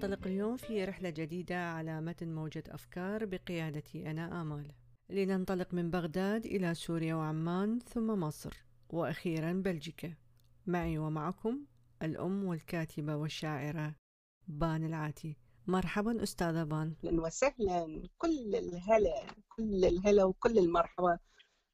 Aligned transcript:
ننطلق 0.00 0.26
اليوم 0.26 0.56
في 0.56 0.84
رحلة 0.84 1.10
جديدة 1.10 1.70
على 1.70 2.00
متن 2.00 2.34
موجة 2.34 2.64
أفكار 2.68 3.24
بقيادتي 3.24 4.10
أنا 4.10 4.42
آمال. 4.42 4.72
لننطلق 5.10 5.74
من 5.74 5.90
بغداد 5.90 6.46
إلى 6.46 6.74
سوريا 6.74 7.14
وعمان 7.14 7.78
ثم 7.78 8.06
مصر 8.20 8.52
وأخيرا 8.90 9.52
بلجيكا. 9.52 10.14
معي 10.66 10.98
ومعكم 10.98 11.64
الأم 12.02 12.44
والكاتبة 12.44 13.16
والشاعرة 13.16 13.94
بان 14.48 14.84
العاتي. 14.86 15.36
مرحبا 15.66 16.22
أستاذة 16.22 16.64
بان. 16.64 16.94
أهلا 17.04 17.22
وسهلا. 17.22 18.02
كل 18.18 18.54
الهلا 18.54 19.26
كل 19.56 19.84
الهلا 19.84 20.24
وكل 20.24 20.58
المرحبا. 20.58 21.18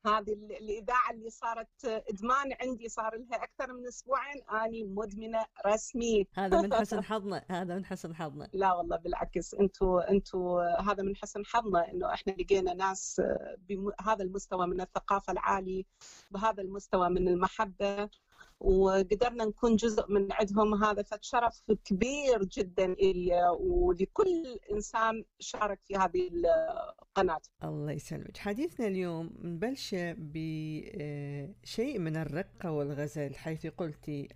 هذه 0.09 0.33
الإذاعة 0.33 1.11
اللي 1.11 1.31
صارت 1.31 1.85
إدمان 1.85 2.53
عندي 2.61 2.89
صار 2.89 3.17
لها 3.17 3.45
أكثر 3.45 3.73
من 3.73 3.87
أسبوعين 3.87 4.43
أني 4.43 4.85
مدمنة 4.85 5.45
رسمي. 5.67 6.27
هذا 6.35 6.63
من 6.63 6.75
حسن 6.75 7.01
حظنا 7.11 7.45
هذا 7.51 7.75
من 7.75 7.85
حسن 7.85 8.15
حظنا. 8.15 8.49
لا 8.53 8.73
والله 8.73 8.97
بالعكس 8.97 9.55
أنتم 9.55 9.99
أنتم 9.99 10.59
هذا 10.81 11.03
من 11.03 11.17
حسن 11.17 11.45
حظنا 11.47 11.91
إنه 11.91 12.13
إحنا 12.15 12.33
لقينا 12.33 12.75
ناس 12.75 13.23
بهذا 13.69 14.25
المستوى 14.25 14.67
من 14.67 14.81
الثقافة 14.81 15.33
العالي 15.33 15.87
بهذا 16.31 16.63
المستوى 16.63 17.09
من 17.09 17.29
المحبة. 17.29 18.11
وقدرنا 18.61 19.45
نكون 19.45 19.77
جزء 19.77 20.13
من 20.13 20.33
عندهم 20.33 20.85
هذا 20.85 21.03
فشرف 21.03 21.63
كبير 21.85 22.45
جدا 22.45 22.87
لي 22.87 23.57
ولكل 23.61 24.59
إنسان 24.73 25.25
شارك 25.39 25.81
في 25.85 25.97
هذه 25.97 26.31
القناة. 26.33 27.41
الله 27.65 27.93
يسلمك، 27.93 28.37
حديثنا 28.37 28.87
اليوم 28.87 29.31
نبلشه 29.39 30.15
بشيء 30.19 31.99
من 31.99 32.17
الرقة 32.17 32.73
والغزل 32.73 33.35
حيث 33.35 33.67
قلتي 33.67 34.29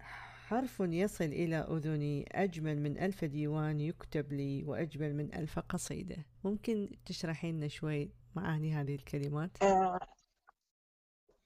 حرف 0.51 0.81
يصل 0.81 1.25
إلى 1.25 1.57
أذني 1.57 2.29
أجمل 2.33 2.81
من 2.81 2.99
ألف 2.99 3.25
ديوان 3.25 3.81
يكتب 3.81 4.33
لي 4.33 4.65
وأجمل 4.65 5.15
من 5.15 5.35
ألف 5.35 5.59
قصيدة 5.59 6.17
ممكن 6.45 6.89
تشرحي 7.07 7.53
لنا 7.53 7.69
شوي 7.69 8.11
معاني 8.37 8.73
هذه 8.73 8.95
الكلمات؟ 8.95 9.51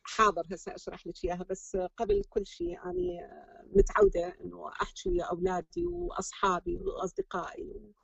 آه 0.04 0.08
حاضر 0.08 0.42
هسه 0.52 0.74
أشرح 0.74 1.06
لك 1.06 1.24
إياها 1.24 1.44
بس 1.50 1.76
قبل 1.96 2.22
كل 2.30 2.46
شيء 2.46 2.68
يعني 2.68 3.20
متعودة 3.76 4.36
إنه 4.40 4.68
أحكي 4.82 5.08
ويا 5.10 5.24
أولادي 5.24 5.86
وأصحابي 5.86 6.76
وأصدقائي 6.76 7.94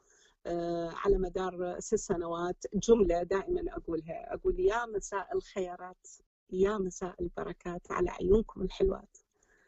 آه، 0.47 0.91
على 0.95 1.19
مدار 1.19 1.77
ست 1.81 1.95
سنوات 1.95 2.65
جملة 2.75 3.23
دائما 3.23 3.63
أقولها. 3.77 4.35
أقول 4.35 4.61
يا 4.61 4.87
مساء 4.87 5.29
الخيرات 5.37 6.07
يا 6.53 6.79
مساء 6.79 7.15
البركات 7.23 7.93
على 7.93 8.11
عيونكم 8.11 8.63
الحلوات. 8.63 9.17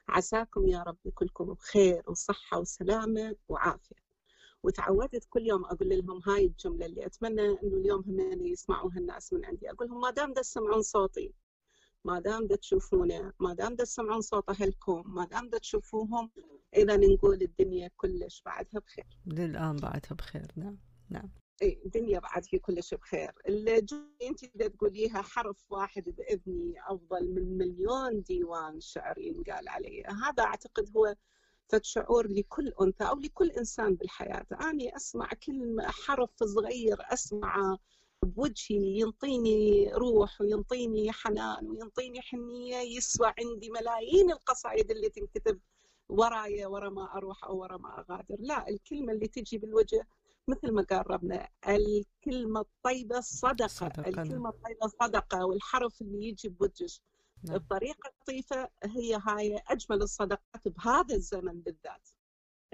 عساكم 0.09 0.67
يا 0.69 0.83
رب 0.83 0.97
كلكم 1.15 1.45
بخير 1.55 2.03
وصحة 2.11 2.59
وسلامة 2.59 3.37
وعافية. 3.49 3.97
وتعودت 4.63 5.25
كل 5.31 5.47
يوم 5.47 5.65
أقول 5.65 5.89
لهم 5.89 6.21
هاي 6.27 6.47
الجملة 6.47 6.87
اللي 6.87 7.07
أتمنى 7.07 7.47
إنه 7.47 7.77
اليوم 7.77 8.03
هم 8.07 8.47
يسمعوها 8.47 8.99
الناس 8.99 9.33
من 9.33 9.45
عندي. 9.45 9.71
أقول 9.71 9.89
لهم 9.89 10.01
ما 10.01 10.11
دام 10.11 10.33
تسمعون 10.33 10.83
صوتي. 10.83 11.33
ما 12.05 12.21
دام 12.21 12.47
تشوفونه 12.47 13.33
ما 13.41 13.55
دام 13.55 13.77
تسمعون 13.77 14.21
صوت 14.21 14.51
اهلكم 14.51 15.03
ما 15.07 15.25
دام 15.25 15.49
تشوفوهم 15.51 16.31
إذا 16.77 16.97
نقول 16.97 17.43
الدنيا 17.43 17.91
كلش 17.97 18.43
بعدها 18.47 18.81
بخير. 18.81 19.07
للآن 19.27 19.77
بعدها 19.77 20.15
بخير 20.19 20.53
نعم 20.57 20.79
نعم. 21.11 21.31
إي 21.63 21.83
الدنيا 21.85 22.19
بعد 22.19 22.45
في 22.45 22.59
كلش 22.59 22.95
بخير. 22.95 23.33
الجمله 23.49 24.07
أنت 24.23 24.45
تقوليها 24.45 25.23
حرف 25.23 25.57
واحد 25.71 26.05
بإذني 26.05 26.75
أفضل 26.87 27.35
من 27.35 27.59
مليون 27.59 28.23
ديوان 28.23 28.81
شعر 28.81 29.19
ينقال 29.19 29.69
علي 29.69 30.03
هذا 30.03 30.43
أعتقد 30.43 30.97
هو 30.97 31.15
فد 31.69 31.85
شعور 31.85 32.27
لكل 32.27 32.73
أنثى 32.83 33.05
أو 33.05 33.19
لكل 33.19 33.51
إنسان 33.51 33.95
بالحياة. 33.95 34.47
أني 34.71 34.97
أسمع 34.97 35.29
كلمة 35.47 35.83
حرف 35.87 36.31
صغير 36.45 36.97
أسمعه 37.01 37.79
بوجهي 38.25 39.01
ينطيني 39.01 39.91
روح 39.93 40.41
وينطيني 40.41 41.13
حنان 41.13 41.71
وينطيني 41.71 42.21
حنيه 42.21 42.77
يسوى 42.77 43.33
عندي 43.39 43.71
ملايين 43.71 44.31
القصائد 44.31 44.91
اللي 44.91 45.09
تنكتب 45.09 45.61
ورايا 46.09 46.67
ورا 46.67 46.91
ما 46.91 47.17
أروح 47.17 47.45
أو 47.45 47.59
ورا 47.61 47.77
ما 47.77 48.01
أغادر، 48.01 48.37
لا 48.39 48.69
الكلمة 48.69 49.13
اللي 49.13 49.29
تجي 49.29 49.59
بالوجه 49.59 50.07
مثل 50.49 50.73
ما 50.73 50.83
قال 50.83 51.11
ربنا 51.11 51.49
الكلمة 51.69 52.61
الطيبة 52.61 53.21
صدقة, 53.21 53.67
صدقة. 53.67 54.09
الكلمة 54.09 54.49
الطيبة 54.51 54.87
صدقة 55.01 55.47
والحرف 55.47 56.03
اللي 56.03 56.29
يجي 56.29 56.49
بوجهك 56.49 57.01
نعم. 57.45 57.57
الطريقة 57.57 58.11
اللطيفه 58.11 58.69
هي 58.85 59.21
هاي 59.27 59.63
أجمل 59.69 60.03
الصدقات 60.03 60.69
بهذا 60.69 61.15
الزمن 61.15 61.61
بالذات. 61.61 62.09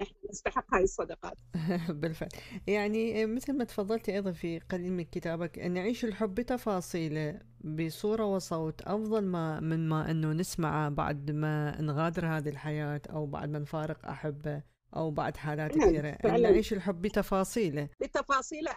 إحنا 0.01 0.17
نستحق 0.29 0.75
هاي 0.75 0.83
الصدقات. 0.83 1.37
بالفعل. 1.89 2.29
يعني 2.67 3.25
مثل 3.25 3.53
ما 3.53 3.63
تفضلتي 3.63 4.15
أيضا 4.15 4.31
في 4.31 4.59
قليل 4.59 4.93
من 4.93 5.03
كتابك 5.03 5.59
أن 5.59 5.71
نعيش 5.71 6.05
الحب 6.05 6.35
بتفاصيله 6.35 7.39
بصورة 7.61 8.25
وصوت 8.25 8.81
أفضل 8.81 9.25
ما 9.25 9.59
من 9.59 9.89
ما 9.89 10.11
أنه 10.11 10.33
نسمعه 10.33 10.89
بعد 10.89 11.31
ما 11.31 11.81
نغادر 11.81 12.25
هذه 12.25 12.49
الحياة 12.49 13.01
أو 13.09 13.25
بعد 13.25 13.49
ما 13.49 13.59
نفارق 13.59 14.05
احبه 14.05 14.63
أو 14.95 15.11
بعد 15.11 15.37
حالات 15.37 15.77
نعم، 15.77 15.89
كثيرة. 15.89 16.09
أن 16.09 16.41
نعيش 16.41 16.73
الحب 16.73 17.01
بتفاصيله 17.01 17.89
بتفاصيله 18.01 18.71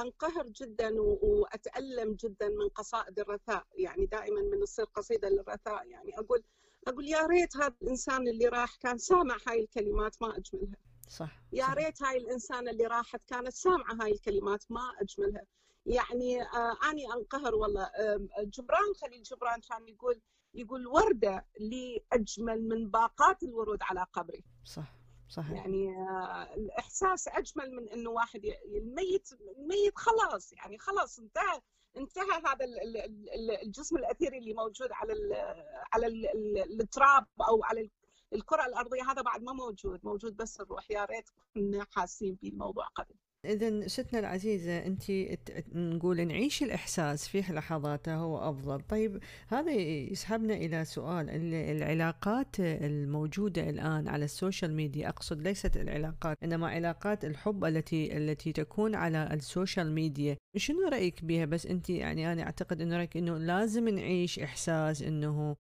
أنقهر 0.00 0.46
جدا 0.46 0.90
وأتألم 1.00 2.14
جدا 2.14 2.48
من 2.48 2.68
قصائد 2.74 3.18
الرثاء. 3.18 3.64
يعني 3.78 4.06
دائما 4.06 4.40
من 4.40 4.60
تصير 4.64 4.84
قصيده 4.84 5.28
للرثاء. 5.28 5.86
يعني 5.88 6.18
أقول 6.18 6.42
أقول 6.86 7.06
يا 7.08 7.26
ريت 7.26 7.56
هذا 7.56 7.74
الإنسان 7.82 8.28
اللي 8.28 8.48
راح 8.48 8.76
كان 8.76 8.98
سامع 8.98 9.36
هاي 9.48 9.60
الكلمات 9.60 10.16
ما 10.22 10.36
أجملها. 10.36 10.76
صح 11.08 11.42
يا 11.52 11.66
ريت 11.74 12.02
هاي 12.02 12.16
الانسانه 12.16 12.70
اللي 12.70 12.84
راحت 12.86 13.20
كانت 13.26 13.48
سامعة 13.52 13.94
هاي 14.02 14.12
الكلمات 14.12 14.64
ما 14.70 14.80
أجملها. 15.00 15.42
يعني 15.86 16.42
آه 16.42 16.76
أني 16.90 17.12
أنقهر 17.12 17.54
والله 17.54 17.82
آه 17.84 18.20
جبران 18.40 18.94
خليل 19.00 19.22
جبران 19.22 19.60
كان 19.60 19.88
يقول 19.88 20.20
يقول 20.54 20.86
وردة 20.86 21.46
لي 21.60 22.04
أجمل 22.12 22.68
من 22.68 22.90
باقات 22.90 23.42
الورود 23.42 23.78
على 23.82 24.06
قبري. 24.12 24.44
صح 24.64 24.92
صحيح. 25.28 25.52
يعني 25.52 25.88
آه 25.88 26.54
الإحساس 26.54 27.28
أجمل 27.28 27.70
من 27.72 27.88
إنه 27.88 28.10
واحد 28.10 28.40
الميت 28.76 29.28
الميت 29.58 29.92
خلاص 29.98 30.52
يعني 30.52 30.78
خلاص 30.78 31.18
انتهى. 31.18 31.60
انتهى 31.96 32.42
هذا 32.46 32.66
الجسم 33.62 33.96
الأثيري 33.96 34.38
اللي 34.38 34.54
موجود 34.54 34.88
على 34.92 35.12
على 35.92 36.06
ال 36.06 36.80
التراب 36.80 37.26
أو 37.48 37.64
على 37.64 37.90
الكرة 38.32 38.66
الأرضية. 38.66 39.10
هذا 39.10 39.22
بعد 39.22 39.42
ما 39.42 39.52
موجود 39.52 40.00
موجود 40.04 40.36
بس 40.36 40.60
الروح. 40.60 40.90
يا 40.90 41.04
ريت 41.04 41.30
كنا 41.54 41.86
حاسين 41.90 42.34
بالموضوع 42.42 42.86
قبل. 42.86 43.14
إذا 43.46 43.88
ستنا 43.88 44.18
العزيزة 44.18 44.86
أنت 44.86 45.02
نقول 45.74 46.26
نعيش 46.26 46.62
الإحساس 46.62 47.28
في 47.28 47.38
لحظاته 47.38 48.14
هو 48.14 48.50
أفضل. 48.50 48.80
طيب 48.80 49.20
هذا 49.48 49.72
يسحبنا 49.72 50.54
إلى 50.54 50.84
سؤال 50.84 51.30
العلاقات 51.54 52.56
الموجودة 52.60 53.70
الآن 53.70 54.08
على 54.08 54.24
ال 54.24 54.31
social 54.31 54.74
media 54.74 55.08
أقصد 55.08 55.40
ليست 55.40 55.76
العلاقات 55.76 56.36
إنما 56.42 56.68
علاقات 56.68 57.24
الحب 57.24 57.64
التي 57.64 58.16
التي 58.16 58.52
تكون 58.52 58.94
على 58.94 59.28
ال 59.32 59.41
social 59.41 59.92
media. 59.92 60.36
شنو 60.56 60.88
رأيك 60.88 61.24
بها؟ 61.24 61.44
بس 61.44 61.66
أنت 61.66 61.90
يعني 61.90 62.32
أنا 62.32 62.42
أعتقد 62.42 62.80
أنه 62.80 62.96
رأيك 62.96 63.16
أنه 63.16 63.38
لازم 63.38 63.88
نعيش 63.88 64.38
إحساس 64.38 65.02
أنه 65.02 65.56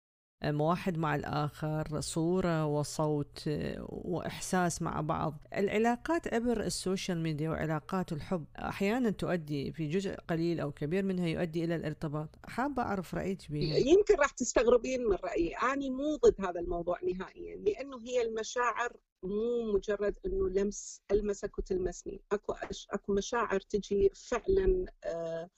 واحد 0.52 0.98
مع 0.98 1.14
الآخر 1.14 2.00
صورة 2.00 2.66
وصوت 2.66 3.42
وإحساس 3.88 4.82
مع 4.82 5.00
بعض. 5.00 5.34
العلاقات 5.56 6.34
عبر 6.34 6.60
ال 6.60 6.69
social 6.69 7.18
media 7.18 7.50
وعلاقات 7.50 8.12
الحب 8.12 8.44
أحيانا 8.58 9.10
تؤدي 9.10 9.72
في 9.72 9.88
جزء 9.88 10.14
قليل 10.14 10.60
أو 10.60 10.72
كبير 10.72 11.02
منها 11.02 11.26
يؤدي 11.26 11.64
إلى 11.64 11.76
الارتباط. 11.76 12.28
حابة 12.44 12.82
أعرف 12.82 13.14
رأيك 13.14 13.50
بها 13.50 13.76
يمكن 13.76 14.14
راح 14.14 14.30
تستغربين 14.30 15.04
من 15.04 15.16
رأيي. 15.24 15.54
أنا 15.56 15.88
مو 15.90 16.16
ضد 16.16 16.34
هذا 16.40 16.60
الموضوع 16.60 16.98
نهائيا 17.02 17.56
لأنه 17.56 18.00
هي 18.00 18.22
المشاعر 18.22 18.92
مو 19.22 19.72
مجرد 19.74 20.14
إنه 20.26 20.48
لمس 20.48 21.00
ألمسك 21.10 21.58
وتلمسني. 21.58 22.20
أكو 22.32 22.54
أكو 22.90 23.12
مشاعر 23.12 23.60
تجي 23.60 24.10
فعلا 24.14 24.86
آه 25.04 25.48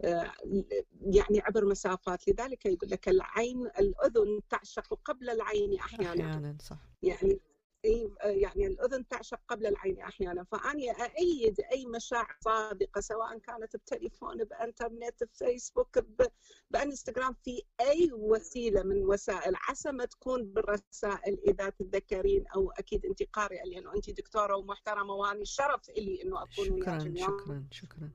يعني 0.00 1.40
عبر 1.40 1.64
مسافات. 1.64 2.28
لذلك 2.28 2.66
يقول 2.66 2.90
لك 2.90 3.08
العين 3.08 3.66
الأذن 3.66 4.40
تعشق 4.50 4.94
قبل 5.04 5.30
العين 5.30 5.78
أحيانا. 5.78 6.10
أحيانا 6.30 6.56
صح. 6.60 6.78
يعني 7.02 7.40
يعني 8.24 8.66
الأذن 8.66 9.08
تعشق 9.08 9.40
قبل 9.48 9.66
العين 9.66 10.00
أحيانا. 10.00 10.44
فأنا 10.44 10.92
أأيد 10.92 11.60
أي 11.72 11.86
مشاعر 11.86 12.36
صادقة 12.40 13.00
سواء 13.00 13.38
كانت 13.38 13.76
بتليفون 13.76 14.44
بإنترنت 14.44 15.24
بفيسبوك 15.24 15.98
بإنستغرام 16.70 17.34
في 17.44 17.62
أي 17.80 18.10
وسيلة 18.12 18.82
من 18.82 19.04
وسائل 19.04 19.54
عسى 19.68 19.92
ما 19.92 20.04
تكون 20.04 20.44
بالرسائل 20.44 21.38
إذا 21.48 21.68
تتذكرين 21.68 22.46
أو 22.46 22.70
أكيد 22.70 23.06
أنت 23.06 23.22
قارئة 23.22 23.64
لأنه 23.64 23.94
أنت 23.94 24.10
دكتورة 24.10 24.56
ومحترمة 24.56 25.14
وأنا 25.14 25.44
شرف 25.44 25.88
لي 25.88 26.22
أنه 26.22 26.42
أكون 26.42 26.82
شكرا 26.82 27.14
شكرا 27.16 27.64
شكرا. 27.70 28.10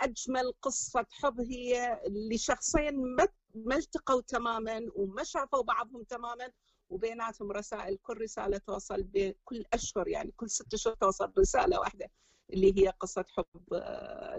أجمل 0.00 0.52
قصة 0.62 1.06
حب 1.10 1.40
هي 1.40 2.00
لشخصين 2.06 3.16
ما 3.54 3.76
التقوا 3.76 4.20
تماما 4.20 4.86
وما 4.94 5.22
شافوا 5.24 5.62
بعضهم 5.62 6.02
تماما. 6.02 6.48
وبيناتهم 6.90 7.52
رسائل 7.52 7.96
كل 7.96 8.20
رسالة 8.20 8.58
توصل 8.58 9.02
بكل 9.02 9.64
أشهر 9.72 10.08
يعني 10.08 10.32
كل 10.36 10.50
ست 10.50 10.74
أشهر 10.74 10.94
توصل 10.94 11.32
رسالة 11.38 11.80
واحدة 11.80 12.10
اللي 12.52 12.78
هي 12.78 12.88
قصة 12.88 13.24
حب 13.28 13.72
آه، 13.72 14.36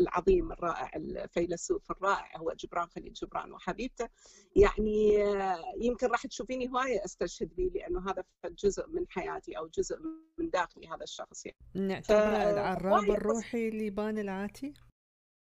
العظيم 0.00 0.52
الرائع 0.52 0.90
الفيلسوف 0.96 1.90
الرائع 1.90 2.36
هو 2.36 2.52
جبران 2.52 2.88
خليل 2.88 3.12
جبران 3.12 3.52
وحبيبته. 3.52 4.08
يعني 4.56 5.22
آه، 5.22 5.62
يمكن 5.80 6.06
راح 6.06 6.26
تشوفيني 6.26 6.68
هواية 6.68 7.04
أستشهد 7.04 7.56
به 7.56 7.70
لأنه 7.74 8.10
هذا 8.10 8.24
جزء 8.44 8.86
من 8.88 9.06
حياتي 9.08 9.58
أو 9.58 9.66
جزء 9.66 9.98
من 10.38 10.50
داخلي 10.50 10.88
هذا 10.88 11.02
الشخص 11.02 11.46
يعني. 11.46 11.58
نعتبره 11.74 12.50
العراب 12.50 13.10
الروحي 13.10 13.70
لبان 13.70 14.18
العاتي؟ 14.18 14.74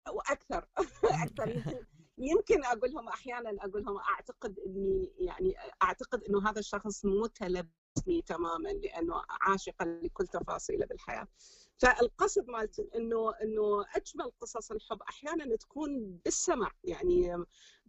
وأكثر. 0.08 0.68
أكثر. 1.24 1.86
يمكن 2.18 2.64
أقول 2.64 2.92
لهم 2.92 3.08
أحيانا 3.08 3.50
أقول 3.64 3.84
لهم 3.84 3.96
أعتقد 3.98 4.58
إني 4.66 5.12
يعني 5.18 5.54
أعتقد 5.82 6.24
إنه 6.24 6.50
هذا 6.50 6.58
الشخص 6.58 7.04
متلبسني 7.04 8.22
تماما 8.26 8.68
لأنه 8.68 9.22
عاشقا 9.40 9.84
لكل 10.02 10.26
تفاصيله 10.26 10.86
بالحياة. 10.86 11.28
فالقصد 11.78 12.48
مالتي 12.48 12.88
إنه 12.94 13.32
إنه 13.42 13.84
أجمل 13.96 14.30
قصص 14.40 14.70
الحب 14.72 15.02
أحيانا 15.02 15.56
تكون 15.56 16.20
بالسمع 16.24 16.70
يعني 16.84 17.44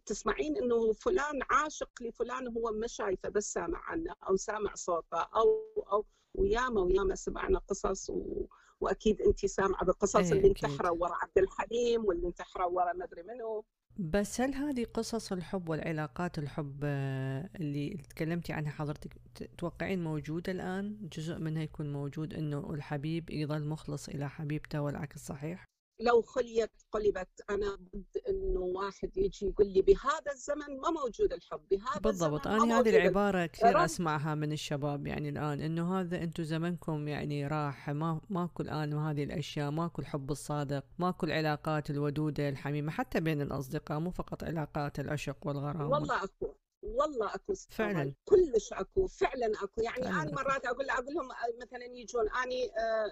تسمعين 0.06 0.56
إنه 0.56 0.92
فلان 0.92 1.40
عاشق 1.50 1.90
لفلان 2.00 2.48
هو 2.48 2.70
ما 2.72 2.86
شايفه 2.86 3.28
بس 3.28 3.52
سامع 3.52 3.78
عنه 3.78 4.14
أو 4.28 4.36
سامع 4.36 4.74
صوته 4.74 5.18
أو 5.18 5.62
أو 5.92 6.04
وياما 6.34 6.80
وياما 6.80 7.14
سمعنا 7.14 7.58
قصص 7.58 8.10
و... 8.10 8.46
وأكيد 8.80 9.22
انت 9.22 9.46
سامعة 9.46 9.84
بالقصص 9.84 10.16
إيه 10.16 10.22
اللي 10.32 10.48
انتحروا 10.48 10.96
ورا 11.00 11.14
عبد 11.14 11.38
الحليم 11.38 12.04
واللي 12.04 12.26
انتحروا 12.26 12.66
ورا 12.70 12.92
ما 12.92 13.04
ادري 13.04 13.22
منو. 13.22 13.64
بس 13.98 14.40
هل 14.40 14.54
هذه 14.54 14.84
قصص 14.84 15.32
الحب 15.32 15.68
والعلاقات 15.68 16.38
الحب 16.38 16.80
آه، 16.84 17.50
اللي 17.56 17.96
تكلمتي 18.10 18.52
عنها 18.52 18.70
حضرتك 18.70 19.16
تتوقعين 19.34 20.04
موجودة 20.04 20.52
الآن 20.52 21.08
جزء 21.12 21.38
منها 21.38 21.62
يكون 21.62 21.92
موجود 21.92 22.34
أنه 22.34 22.74
الحبيب 22.74 23.30
يظل 23.30 23.68
مخلص 23.68 24.08
إلى 24.08 24.28
حبيبته 24.28 24.80
والعكس 24.80 25.26
صحيح؟ 25.26 25.67
لو 26.00 26.22
خليت 26.22 26.70
قلبت 26.92 27.28
أنا 27.50 27.74
ضد 27.74 28.22
إنه 28.28 28.60
واحد 28.60 29.16
يجي 29.16 29.46
يقول 29.46 29.66
لي 29.66 29.82
بهذا 29.82 30.32
الزمن 30.32 30.80
ما 30.80 30.90
موجود 30.90 31.32
الحب 31.32 31.60
بهذا 31.70 32.00
بالضبط. 32.00 32.46
أنا 32.46 32.80
هذه 32.80 32.96
العبارة 32.96 33.46
كثير 33.46 33.84
أسمعها 33.84 34.34
من 34.34 34.52
الشباب 34.52 35.06
يعني 35.06 35.28
الآن 35.28 35.60
إنه 35.60 36.00
هذا 36.00 36.22
أنتم 36.22 36.42
زمنكم 36.42 37.08
يعني 37.08 37.46
راح 37.46 37.90
ما 37.90 38.20
ماكو 38.30 38.62
الآن 38.62 38.92
هذه 38.92 39.24
الأشياء 39.24 39.70
ماكو 39.70 40.02
الحب 40.02 40.30
الصادق 40.30 40.84
ماكو 40.98 41.26
العلاقات 41.26 41.90
الودودة 41.90 42.48
الحميمة 42.48 42.90
حتى 42.90 43.20
بين 43.20 43.42
الأصدقاء 43.42 43.98
مو 43.98 44.10
فقط 44.10 44.44
علاقات 44.44 45.00
العشق 45.00 45.46
والغرام 45.46 45.90
والله 45.90 46.24
أكو. 46.24 46.54
والله 46.82 47.34
أكو 47.34 47.54
فعلا. 47.70 48.14
كلش 48.24 48.72
أكو 48.72 49.06
فعلا 49.06 49.46
أكو. 49.62 49.82
يعني 49.82 50.02
فعلاً 50.02 50.22
أنا 50.22 50.32
مرات 50.34 50.66
أقول 50.66 50.90
أقول 50.90 51.14
لهم 51.14 51.28
مثلا 51.62 51.84
يجون 51.84 52.28
اني 52.28 52.64
آه، 52.78 53.10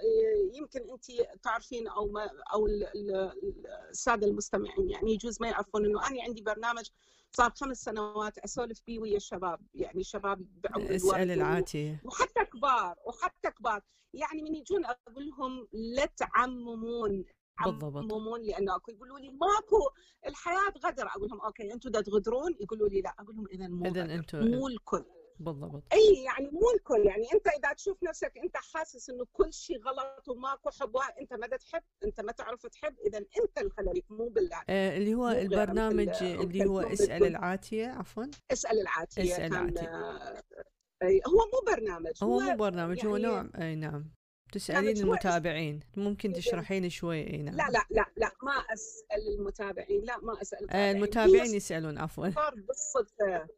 يمكن 0.52 0.80
انت 0.90 1.04
تعرفين 1.42 1.88
أو 1.88 2.06
ما 2.08 2.30
أو 2.52 2.66
الساده 3.90 4.26
المستمعين 4.26 4.90
يعني 4.90 5.12
يجوز 5.12 5.40
ما 5.40 5.48
يعرفون 5.48 5.84
إنه 5.84 6.08
أنا 6.08 6.22
عندي 6.22 6.42
برنامج 6.42 6.90
صار 7.30 7.50
خمس 7.50 7.82
سنوات 7.84 8.38
أسولف 8.38 8.82
بيه 8.86 8.98
ويا 8.98 9.16
الشباب 9.16 9.60
يعني 9.74 10.04
شباب 10.04 10.46
بعمر 10.62 10.96
أسأل 10.96 11.30
العاتيه 11.30 12.02
وحتى 12.04 12.44
كبار 12.44 12.96
وحتى 13.06 13.50
كبار. 13.50 13.82
يعني 14.14 14.42
من 14.42 14.54
يجون 14.54 14.84
أقول 14.84 15.26
لهم 15.28 15.68
لا 15.72 16.06
تعممون 16.06 17.24
عمومون 17.58 18.42
لأنه 18.42 18.76
أكو 18.76 18.90
يقولوا 18.90 19.18
لي 19.18 19.30
ماكو 19.30 19.90
الحياة 20.26 20.72
غدر 20.86 21.06
أقول 21.06 21.28
لهم 21.28 21.40
okay 21.40 21.72
أنتم 21.72 21.90
تغدرون؟ 21.90 22.56
يقولوا 22.60 22.88
لي 22.88 23.00
لا. 23.00 23.14
أقول 23.18 23.36
لهم 23.36 23.46
اذا 23.46 23.68
مو 23.68 23.86
اذا 23.86 24.14
أنتم 24.14 24.50
مو 24.50 24.68
الكل. 24.68 25.04
بالضبط. 25.40 25.82
إي 25.92 26.24
يعني 26.24 26.50
مو 26.52 26.70
الكل. 26.74 27.06
يعني 27.06 27.32
أنت 27.34 27.48
إذا 27.48 27.72
تشوف 27.72 28.02
نفسك 28.02 28.32
أنت 28.44 28.56
حاسس 28.56 29.10
إنه 29.10 29.26
كل 29.32 29.52
شيء 29.52 29.76
غلط 29.82 30.28
وماكو 30.28 30.70
حب 30.70 30.96
أنت 31.20 31.32
ما 31.32 31.46
تحب 31.46 31.82
أنت 32.04 32.20
ما 32.20 32.32
تعرف 32.32 32.66
تحب 32.66 32.94
اذا 33.06 33.18
أنت 33.18 33.58
الخلل 33.58 34.02
مو 34.10 34.28
بالله 34.28 34.62
آه 34.68 34.96
اللي 34.96 35.14
هو 35.14 35.28
البرنامج 35.28 36.22
اللي 36.22 36.64
هو 36.64 36.80
اسأل 36.80 37.24
العاتية 37.24 37.86
عفوا. 37.86 38.24
اسأل 38.52 38.80
العاتية. 38.80 39.22
اسأل 39.22 39.52
العاتية. 39.52 39.88
آه 39.88 40.42
هو 41.04 41.38
مو 41.52 41.74
برنامج 41.74 42.12
هو, 42.22 42.40
هو 42.40 42.50
مو 42.50 42.56
برنامج 42.56 42.96
يعني 42.96 43.10
هو 43.10 43.16
نوع 43.16 43.48
أي 43.58 43.74
نعم. 43.74 44.15
تسألين 44.56 44.96
المتابعين. 44.96 45.80
ممكن 45.96 46.32
تشرحين 46.32 46.88
شوي. 46.88 47.26
اي 47.32 47.42
نعم. 47.42 47.56
لا 47.56 47.70
لا 47.70 47.86
لا 47.90 48.06
لا 48.16 48.30
ما 48.42 48.52
أسأل 48.52 49.28
المتابعين. 49.38 50.04
لا 50.04 50.18
ما 50.18 50.42
أسأل 50.42 50.58
آه، 50.70 50.90
المتابعين, 50.90 50.96
المتابعين 50.96 51.54
يسألون 51.54 51.98
عفوا. 51.98 52.30
صار 52.30 52.54
بالصدفة. 52.54 53.48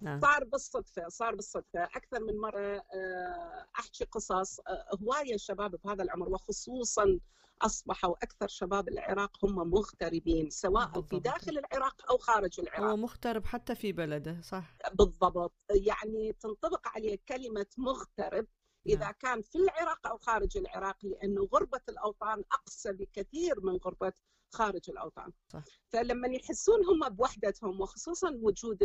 نعم. 0.00 0.20
صار 0.20 0.44
بالصدفة 0.44 1.08
صار 1.08 1.34
بالصدفة. 1.34 1.84
أكثر 1.84 2.20
من 2.20 2.36
مرة 2.36 2.76
آه، 2.76 3.66
أحكي 3.78 4.04
قصص. 4.04 4.60
آه، 4.60 4.86
هواية 5.02 5.36
شباب 5.36 5.76
بهذا 5.84 6.02
العمر 6.02 6.28
وخصوصا 6.28 7.18
أصبحوا 7.62 8.14
أكثر 8.22 8.48
شباب 8.48 8.88
العراق 8.88 9.44
هم 9.44 9.70
مغتربين 9.70 10.50
سواء 10.50 10.86
بالضبط. 10.86 11.10
في 11.10 11.20
داخل 11.20 11.58
العراق 11.58 12.10
أو 12.10 12.18
خارج 12.18 12.60
العراق. 12.60 12.90
هو 12.90 12.96
مغترب 12.96 13.44
حتى 13.44 13.74
في 13.74 13.92
بلده 13.92 14.40
صح. 14.40 14.76
بالضبط. 14.92 15.52
يعني 15.70 16.32
تنطبق 16.32 16.88
عليه 16.88 17.18
كلمة 17.28 17.66
مغترب 17.78 18.46
إذا 18.86 19.04
نعم. 19.04 19.12
كان 19.12 19.42
في 19.42 19.58
العراق 19.58 20.06
أو 20.06 20.18
خارج 20.18 20.56
العراق 20.56 20.96
لأنه 21.02 21.48
غربة 21.52 21.80
الأوطان 21.88 22.44
أقسى 22.52 22.92
بكثير 22.92 23.60
من 23.60 23.76
غربة 23.76 24.12
خارج 24.52 24.90
الأوطان 24.90 25.32
صح. 25.48 25.64
فلما 25.88 26.28
يحسون 26.28 26.84
هم 26.86 27.08
بوحدتهم 27.08 27.80
وخصوصا 27.80 28.30
وجود 28.42 28.78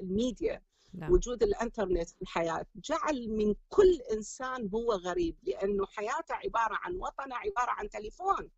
الميديا 0.00 0.62
نعم. 0.94 1.12
وجود 1.12 1.42
الإنترنت 1.42 2.08
في 2.08 2.22
الحياة 2.22 2.66
جعل 2.74 3.28
من 3.28 3.54
كل 3.68 4.00
إنسان 4.12 4.70
هو 4.74 4.92
غريب 4.92 5.36
لأنه 5.42 5.86
حياته 5.86 6.34
عبارة 6.34 6.74
عن 6.82 6.96
وطنه 6.96 7.36
عبارة 7.36 7.70
عن 7.70 7.88
تليفون 7.88 8.50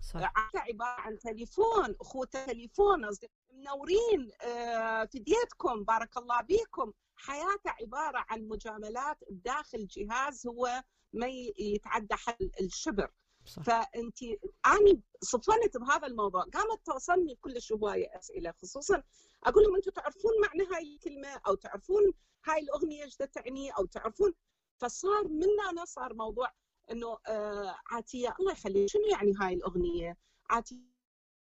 صح. 0.00 0.32
عبارة 0.54 1.00
عن 1.00 1.18
تليفون 1.18 1.96
أخوته 2.00 2.46
تليفون 2.46 3.10
منورين 3.52 4.30
آه، 4.42 5.04
في 5.04 5.18
ديتكم 5.18 5.84
بارك 5.84 6.16
الله 6.16 6.42
بيكم 6.42 6.92
حياته 7.16 7.70
عبارة 7.80 8.24
عن 8.28 8.48
مجاملات 8.48 9.18
داخل 9.30 9.86
جهاز 9.86 10.46
هو 10.46 10.82
ما 11.12 11.26
يتعدى 11.58 12.14
حد 12.14 12.50
الشبر 12.60 13.10
صح. 13.46 13.62
فانت 13.62 14.22
اني 14.66 15.02
صفنت 15.22 15.76
بهذا 15.76 16.06
الموضوع 16.06 16.42
قامت 16.42 16.86
توصلني 16.86 17.34
كلش 17.34 17.72
هواية 17.72 18.18
أسئلة 18.18 18.52
خصوصا 18.62 19.02
أقول 19.44 19.64
لهم 19.64 19.76
أنتم 19.76 19.90
تعرفون 19.90 20.32
معنى 20.42 20.68
هاي 20.74 20.94
الكلمة 20.94 21.40
أو 21.46 21.54
تعرفون 21.54 22.12
هاي 22.46 22.60
الأغنية 22.60 23.04
إيش 23.04 23.16
تعني 23.16 23.70
أو 23.70 23.86
تعرفون 23.86 24.34
فصار 24.78 25.28
من 25.28 25.46
هنا 25.68 25.84
صار 25.84 26.14
موضوع 26.14 26.52
إنه 26.90 27.18
آه 27.26 27.76
عاتية 27.86 28.34
الله 28.40 28.52
يخليك 28.52 28.88
شنو 28.88 29.06
يعني 29.06 29.32
هاي 29.40 29.54
الأغنية؟ 29.54 30.16
عاتية 30.50 30.76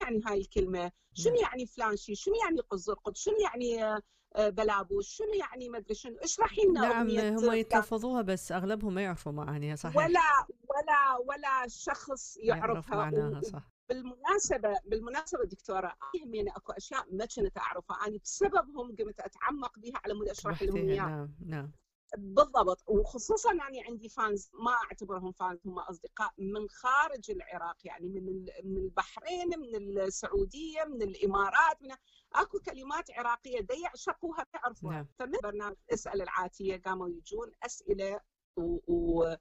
يعني 0.01 0.21
هاي 0.25 0.41
الكلمة؟ 0.41 0.91
شنو 1.13 1.33
نعم. 1.33 1.43
يعني 1.43 1.65
فلان 1.65 1.97
شيء؟ 1.97 2.15
شنو 2.15 2.35
يعني 2.35 2.61
قزرقد؟ 2.61 3.15
شنو 3.15 3.35
يعني 3.35 4.01
آه 4.35 4.49
بلابوش 4.49 5.07
شنو 5.07 5.33
يعني؟ 5.33 5.69
ما 5.69 5.77
أدري 5.77 5.95
شنو. 5.95 6.17
اشرحي 6.17 6.61
لنا 6.61 6.81
نعم 6.81 7.09
هم 7.37 7.53
يتلفظوها 7.53 8.21
بس 8.21 8.51
أغلبهم 8.51 8.93
ما 8.93 9.01
يعرفوا 9.01 9.31
معانيها 9.31 9.75
صحيح. 9.75 9.97
ولا 9.97 10.19
ولا 10.49 11.17
ولا 11.27 11.67
شخص 11.67 12.37
يعرفها. 12.37 12.95
معناها 12.95 13.41
صح. 13.41 13.71
بالمناسبة 13.89 14.73
بالمناسبة 14.85 15.43
دكتورة 15.43 15.97
يعني 16.33 16.49
أكو 16.49 16.71
أشياء 16.71 17.05
ما 17.11 17.25
كنت 17.25 17.57
أعرفها. 17.57 18.07
أنا 18.07 18.17
بسببهم 18.23 18.95
قمت 18.99 19.19
أتعمق 19.19 19.79
بها 19.79 20.01
على 20.05 20.13
مود 20.13 20.29
أشرح 20.29 20.63
لهم 20.63 20.77
اياها 20.77 21.07
نعم 21.07 21.33
نعم. 21.45 21.71
بالضبط. 22.17 22.83
وخصوصا 22.87 23.53
يعني 23.53 23.83
عندي 23.83 24.09
فانز 24.09 24.49
ما 24.53 24.71
أعتبرهم 24.71 25.31
فانز 25.31 25.59
هم 25.65 25.79
أصدقاء 25.79 26.33
من 26.37 26.69
خارج 26.69 27.31
العراق 27.31 27.77
يعني 27.83 28.09
من 28.09 28.45
من 28.63 28.77
البحرين 28.77 29.49
من 29.59 29.99
السعودية 29.99 30.83
من 30.83 31.01
الإمارات 31.01 31.81
من 31.81 31.91
اكو 32.35 32.59
كلمات 32.59 33.11
عراقية. 33.11 33.59
دي 33.61 33.81
يعشقوها 33.81 34.45
تعرفوها. 34.53 34.93
نعم. 34.93 35.07
فمن 35.19 35.37
برنامج 35.43 35.75
اسأل 35.93 36.21
العاتية 36.21 36.81
قاموا 36.81 37.09
يجون 37.09 37.51
أسئلة 37.63 38.19
و... 38.57 38.77
و... 38.87 39.35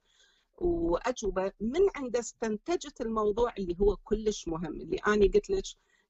وأجوبة. 0.55 1.51
من 1.59 1.81
عنده 1.95 2.19
استنتجت 2.19 3.01
الموضوع 3.01 3.53
اللي 3.57 3.77
هو 3.81 3.95
كلش 3.95 4.47
مهم. 4.47 4.65
اللي 4.65 4.97
أنا 4.97 5.25
قلت 5.33 5.49
لك 5.49 5.63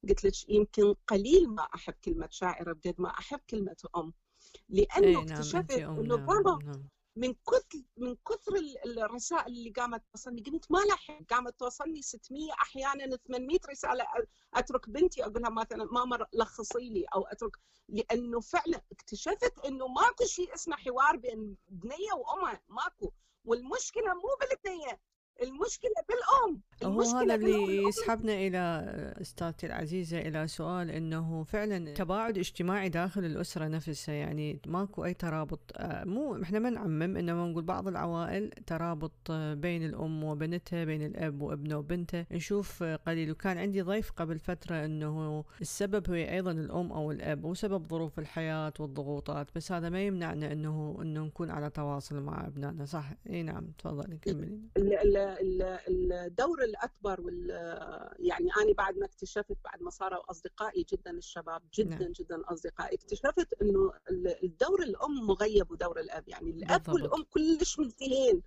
قلت 0.08 0.24
لك 0.24 0.48
يمكن 0.48 0.94
قليل 1.08 1.48
ما 1.48 1.62
أحب 1.62 1.94
كلمة 2.04 2.28
شاعرة 2.30 2.72
بقد 2.72 2.94
ما 2.98 3.08
أحب 3.08 3.40
كلمة 3.50 3.76
أم. 3.96 4.12
لأنه 4.68 5.10
نعم 5.10 5.32
اكتشفت 5.32 5.70
إنه 5.70 6.16
نعم. 6.64 6.88
من 7.16 7.34
كثر 7.34 7.82
من 7.96 8.16
كثر 8.16 8.52
الرسائل 8.86 9.46
اللي 9.52 9.70
قامت 9.70 10.02
توصلني 10.12 10.42
قمت 10.42 10.70
ما 10.70 10.78
لحق. 10.78 11.22
قامت 11.30 11.58
توصلني 11.60 12.02
600 12.02 12.52
أحيانا 12.52 13.16
800 13.16 13.58
رسالة 13.70 14.04
أترك 14.54 14.88
بنتي 14.90 15.24
أقول 15.24 15.42
لها 15.42 15.50
مثلا 15.50 15.84
ماما 15.84 16.26
لخصي 16.32 16.90
لي 16.90 17.04
أو 17.14 17.22
أترك. 17.22 17.56
لأنه 17.88 18.40
فعلا 18.40 18.80
اكتشفت 18.92 19.58
إنه 19.64 19.86
ماكو 19.88 20.24
شيء 20.24 20.54
اسمه 20.54 20.76
حوار 20.76 21.16
بين 21.16 21.56
بنيه 21.68 22.12
وامها 22.12 22.60
ماكو. 22.68 23.12
والمشكلة 23.44 24.14
مو 24.14 24.28
بالبنيه 24.40 25.00
المشكلة 25.42 25.90
بالأم 26.08 26.60
هو 26.84 27.00
هذا 27.02 27.34
اللي 27.34 27.82
يسحبنا 27.88 28.32
إلى 28.32 28.58
أستاذتي 29.20 29.66
العزيزة 29.66 30.18
إلى 30.18 30.48
سؤال 30.48 30.90
إنه 30.90 31.42
فعلا 31.44 31.94
تباعد 31.94 32.38
اجتماعي 32.38 32.88
داخل 32.88 33.24
الأسرة 33.24 33.68
نفسها 33.68 34.14
يعني 34.14 34.60
ماكو 34.66 35.04
أي 35.04 35.14
ترابط 35.14 35.60
آه، 35.76 36.04
مو 36.04 36.42
إحنا 36.42 36.58
ما 36.58 36.70
نعمم 36.70 37.16
إنما 37.16 37.46
نقول 37.46 37.62
بعض 37.62 37.88
العوائل 37.88 38.50
ترابط 38.66 39.32
بين 39.32 39.84
الأم 39.84 40.24
وبنتها 40.24 40.84
بين 40.84 41.02
الأب 41.02 41.42
وابنه 41.42 41.78
وبنته. 41.78 42.26
نشوف 42.32 42.82
قليل. 42.82 43.30
وكان 43.30 43.58
عندي 43.58 43.82
ضيف 43.82 44.10
قبل 44.12 44.38
فترة 44.38 44.84
إنه 44.84 45.44
السبب 45.60 46.10
هو 46.10 46.14
أيضا 46.14 46.50
الأم 46.50 46.92
أو 46.92 47.10
الأب 47.10 47.44
وسبب 47.44 47.86
ظروف 47.86 48.18
الحياة 48.18 48.72
والضغوطات 48.80 49.46
بس 49.56 49.72
هذا 49.72 49.88
ما 49.88 50.02
يمنعنا 50.06 50.52
إنه 50.52 50.98
إنه 51.02 51.24
نكون 51.24 51.50
على 51.50 51.70
تواصل 51.70 52.20
مع 52.20 52.46
أبنائنا 52.46 52.84
صح؟ 52.84 53.12
إي 53.30 53.42
نعم 53.42 53.66
تفضلي 53.78 54.18
كملي. 54.22 54.58
الدور 55.24 56.64
الأكبر 56.64 57.20
وال 57.20 57.50
يعني 58.18 58.50
أنا 58.62 58.72
بعد 58.72 58.98
ما 58.98 59.06
اكتشفت 59.06 59.56
بعد 59.64 59.82
ما 59.82 59.90
صاروا 59.90 60.30
أصدقائي 60.30 60.86
جدا 60.92 61.10
الشباب 61.10 61.62
جدا 61.74 61.98
نعم. 61.98 62.12
جدا 62.12 62.42
أصدقائي 62.44 62.94
اكتشفت 62.96 63.62
إنه 63.62 63.92
الدور 64.42 64.82
الأم 64.82 65.26
مغيب 65.26 65.70
ودور 65.70 66.00
الأب 66.00 66.28
يعني 66.28 66.50
الأب 66.50 66.82
بالضبط. 66.82 66.94
والأم 66.94 67.22
كلش 67.22 67.78
ملتهين 67.78 68.42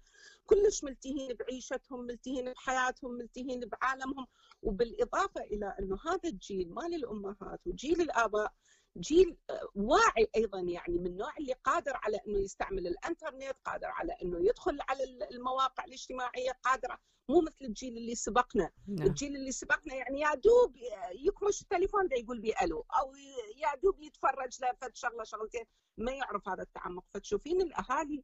كلش 0.46 0.84
ملتهين 0.84 1.34
بعيشتهم 1.34 2.02
ملتهين 2.02 2.54
بحياتهم 2.54 3.12
ملتهين 3.12 3.60
بعالمهم 3.60 4.28
وبالإضافة 4.62 5.42
إلى 5.42 5.76
إنه 5.80 5.98
هذا 6.08 6.30
الجيل 6.30 6.74
مال 6.74 6.94
الامهات 6.94 7.68
وجيل 7.68 8.02
الآباء 8.02 8.54
جيل 9.00 9.38
آه، 9.50 9.70
واعي 9.76 10.28
أيضا 10.36 10.60
يعني 10.60 10.98
من 10.98 11.06
النوع 11.06 11.38
اللي 11.38 11.54
قادر 11.54 11.92
على 11.96 12.20
إنه 12.28 12.40
يستعمل 12.40 12.88
الإنترنت، 12.88 13.56
قادر 13.66 13.88
على 13.88 14.14
إنه 14.24 14.40
يدخل 14.40 14.78
على 14.90 15.04
المواقع 15.32 15.86
الاجتماعية، 15.86 16.52
قادر 16.64 16.98
مو 17.30 17.42
مثل 17.42 17.66
الجيل 17.66 17.98
اللي 17.98 18.16
سبقنا، 18.16 18.72
نعم. 18.88 19.08
الجيل 19.08 19.36
اللي 19.36 19.52
سبقنا 19.52 19.96
يعني 19.96 20.20
يا 20.20 20.34
دوب 20.36 20.76
يكمش 21.12 21.62
التليفون 21.62 22.08
ده 22.08 22.18
يقول 22.18 22.40
بي 22.40 22.54
ألو 22.62 22.86
أو 23.00 23.16
يا 23.58 23.76
دوب 23.84 24.02
يتفرج 24.02 24.62
له 24.62 24.74
فد 24.82 24.96
شغلة 24.96 25.24
شغلتين. 25.24 25.66
ما 25.98 26.12
يعرف 26.12 26.50
هذا 26.50 26.64
التعمق، 26.64 27.06
فتشوفين 27.14 27.62
الأهالي 27.62 28.24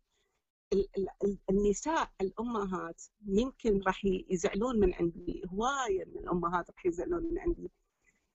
النساء 1.50 2.12
الأمهات 2.22 3.03
يمكن 3.27 3.82
راح 3.82 4.06
يزعلون 4.06 4.80
من 4.80 4.94
عندي 4.94 5.44
هواية 5.50 6.06
من 6.06 6.18
الأمهات 6.18 6.72
راح 6.72 6.86
يزعلون 6.86 7.24
من 7.24 7.39
عندي. 7.39 7.72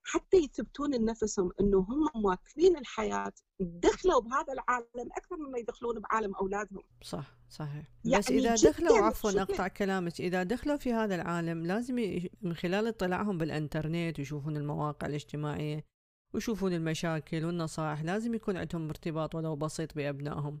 حتى 0.09 0.37
يثبتون 0.37 0.95
لنفسهم 0.95 1.51
إنه 1.59 1.79
هم 1.79 2.21
مواكبين 2.21 2.77
الحياة 2.77 3.33
دخلوا 3.59 4.21
بهذا 4.21 4.53
العالم 4.53 5.09
أكثر 5.17 5.37
مما 5.37 5.57
يدخلون 5.57 5.99
بعالم 5.99 6.35
أولادهم. 6.35 6.83
صح 7.01 7.37
صحيح 7.49 7.85
يعني 8.05 8.19
بس 8.19 8.31
اذا 8.31 8.55
دخلوا 8.55 8.97
عفوا 8.97 9.41
أقطع 9.41 9.67
كلامك 9.67 10.21
إذا 10.21 10.43
دخلوا 10.43 10.77
في 10.77 10.93
هذا 10.93 11.15
العالم 11.15 11.65
لازم 11.65 11.95
من 12.41 12.53
خلال 12.53 12.87
اطلاعهم 12.87 13.37
بالإنترنت 13.37 14.19
ويشوفون 14.19 14.57
المواقع 14.57 15.07
الاجتماعية 15.07 15.85
ويشوفون 16.33 16.73
المشاكل 16.73 17.45
والنصائح 17.45 18.01
لازم 18.03 18.33
يكون 18.33 18.57
عندهم 18.57 18.89
ارتباط 18.89 19.35
ولو 19.35 19.55
بسيط 19.55 19.95
بأبنائهم. 19.95 20.59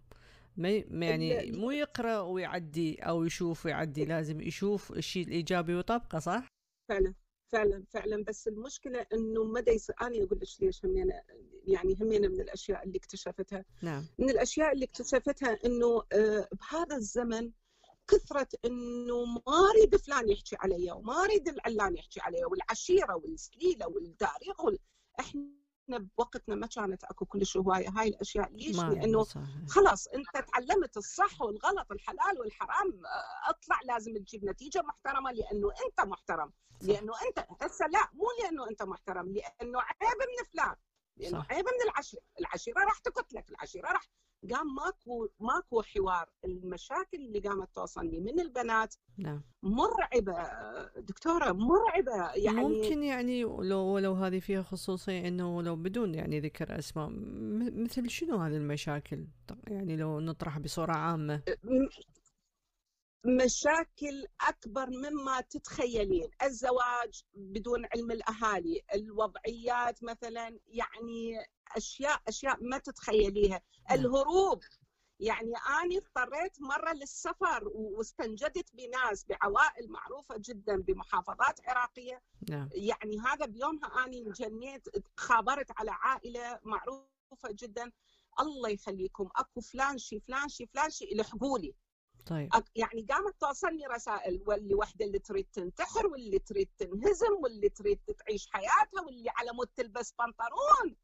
ما 0.57 0.69
يعني 1.05 1.51
مو 1.51 1.71
يقرأ 1.71 2.19
ويعدي 2.19 2.95
أو 2.95 3.23
يشوف 3.23 3.65
ويعدي 3.65 4.05
لازم 4.05 4.41
يشوف 4.41 4.91
الشيء 4.91 5.27
الإيجابي 5.27 5.75
ويطبقه 5.75 6.19
صح؟ 6.19 6.47
فعلا 6.89 7.13
فعلا 7.51 7.83
فعلا 7.89 8.23
بس 8.23 8.47
المشكلة 8.47 9.05
إنه 9.13 9.43
مدى 9.43 9.71
يصير 9.71 9.95
أنا 10.01 10.23
أقول 10.23 10.39
لك 10.39 10.47
ليش 10.61 10.85
همينه 10.85 11.21
يعني 11.67 11.97
همينه 12.01 12.27
من 12.27 12.41
الأشياء 12.41 12.83
اللي 12.83 12.97
اكتشفتها 12.97 13.65
نعم. 13.81 14.05
من 14.19 14.29
الأشياء 14.29 14.73
اللي 14.73 14.85
اكتشفتها 14.85 15.57
إنه 15.65 16.03
آه، 16.13 16.49
بهذا 16.51 16.95
الزمن 16.95 17.51
كثرة 18.07 18.47
إنه 18.65 19.25
ما 19.25 19.41
أريد 19.71 19.95
فلان 19.95 20.29
يحكي 20.29 20.55
علي 20.59 20.91
وما 20.91 21.23
أريد 21.23 21.47
العلان 21.47 21.95
يحكي 21.97 22.19
علي 22.19 22.45
والعشيرة 22.45 23.15
والسليلة 23.15 23.87
والتاريخ 23.87 24.65
وال... 24.65 24.79
إحنا 25.19 25.58
بوقتنا 25.97 26.55
ما 26.55 26.67
كانت 26.67 27.03
أكو 27.03 27.25
كلش 27.25 27.57
هواية. 27.57 27.89
هاي 27.89 28.07
الأشياء 28.07 28.49
ليش؟ 28.51 28.75
لأنه 28.93 29.25
خلاص 29.69 30.07
أنت 30.07 30.47
تعلمت 30.53 30.97
الصح 30.97 31.41
والغلط 31.41 31.91
الحلال 31.91 32.39
والحرام 32.39 33.01
أطلع 33.49 33.79
لازم 33.83 34.17
تجيب 34.17 34.45
نتيجة 34.45 34.81
محترمة 34.81 35.31
لأنه 35.31 35.71
أنت 35.85 36.07
محترم. 36.07 36.51
لأنه 36.81 37.13
أنت 37.27 37.47
هسه 37.61 37.87
لا 37.87 38.09
مو 38.13 38.25
لأنه 38.43 38.69
أنت 38.69 38.83
محترم 38.83 39.25
لأنه 39.25 39.79
عيب 39.79 40.17
من 40.19 40.45
فلان. 40.53 40.75
لأنه 41.19 41.45
عيب 41.49 41.65
من 41.65 41.89
العشيره، 41.89 42.21
العشيرة 42.39 42.79
راح 42.79 42.99
تقتلك، 42.99 43.49
العشيرة 43.49 43.87
راح 43.87 44.09
قام 44.51 44.75
ماكو 44.75 45.27
ماكو 45.39 45.81
حوار، 45.81 46.29
المشاكل 46.45 47.17
اللي 47.17 47.39
قامت 47.39 47.75
توصلني 47.75 48.19
من 48.19 48.39
البنات 48.39 48.95
نعم. 49.17 49.41
مرعبة. 49.63 50.49
دكتورة 50.97 51.51
مرعبة. 51.51 52.31
يعني 52.35 52.61
ممكن 52.61 53.03
يعني 53.03 53.41
لو 53.43 53.97
لو 53.99 54.13
هذه 54.13 54.39
فيها 54.39 54.61
خصوصية 54.61 55.27
إنه 55.27 55.61
لو 55.63 55.75
بدون 55.75 56.15
يعني 56.15 56.39
ذكر 56.39 56.79
أسماء 56.79 57.09
مثل 57.75 58.09
شنو 58.09 58.37
هذه 58.37 58.55
المشاكل؟ 58.55 59.27
يعني 59.67 59.97
لو 59.97 60.19
نطرح 60.19 60.59
بصورة 60.59 60.91
عامة. 60.91 61.41
مشاكل 63.25 64.25
أكبر 64.41 64.89
مما 64.89 65.41
تتخيلين. 65.41 66.29
الزواج 66.43 67.23
بدون 67.33 67.85
علم 67.85 68.11
الأهالي 68.11 68.81
الوضعيات 68.93 70.03
مثلا 70.03 70.59
يعني 70.67 71.45
أشياء 71.75 72.21
أشياء 72.27 72.57
ما 72.63 72.77
تتخيليها. 72.77 73.61
نعم. 73.89 73.99
الهروب 73.99 74.63
يعني 75.19 75.53
أنا 75.83 75.97
اضطريت 75.97 76.61
مرة 76.61 76.93
للسفر 76.93 77.67
واستنجدت 77.73 78.75
بناس 78.75 79.25
بعوائل 79.25 79.89
معروفة 79.91 80.35
جدا 80.37 80.81
بمحافظات 80.81 81.59
عراقية. 81.67 82.21
نعم. 82.49 82.69
يعني 82.71 83.19
هذا 83.19 83.45
بيومها 83.45 84.05
أنا 84.05 84.33
جنيت 84.33 84.87
خابرت 85.17 85.71
على 85.77 85.91
عائلة 85.91 86.59
معروفة 86.63 87.49
جدا. 87.51 87.91
الله 88.39 88.69
يخليكم 88.69 89.29
أكو 89.35 89.61
فلان 89.61 89.97
شي 89.97 90.19
فلان 90.19 90.49
شي 90.49 90.65
فلان 90.65 90.89
شي 90.89 91.05
الحقوا 91.05 91.59
لي 91.59 91.73
طيب. 92.29 92.49
يعني 92.75 93.05
قامت 93.09 93.35
توصلني 93.39 93.87
رسائل 93.87 94.43
واللي 94.47 94.75
وحدة 94.75 95.05
اللي 95.05 95.19
تريد 95.19 95.47
تنتحر 95.53 96.07
واللي 96.07 96.39
تريد 96.39 96.69
تنهزم 96.77 97.33
واللي 97.43 97.69
تريد 97.69 97.99
تعيش 98.17 98.47
حياتها 98.51 99.01
واللي 99.05 99.29
على 99.29 99.51
مود 99.53 99.67
تلبس 99.67 100.11
بنطلون. 100.19 100.95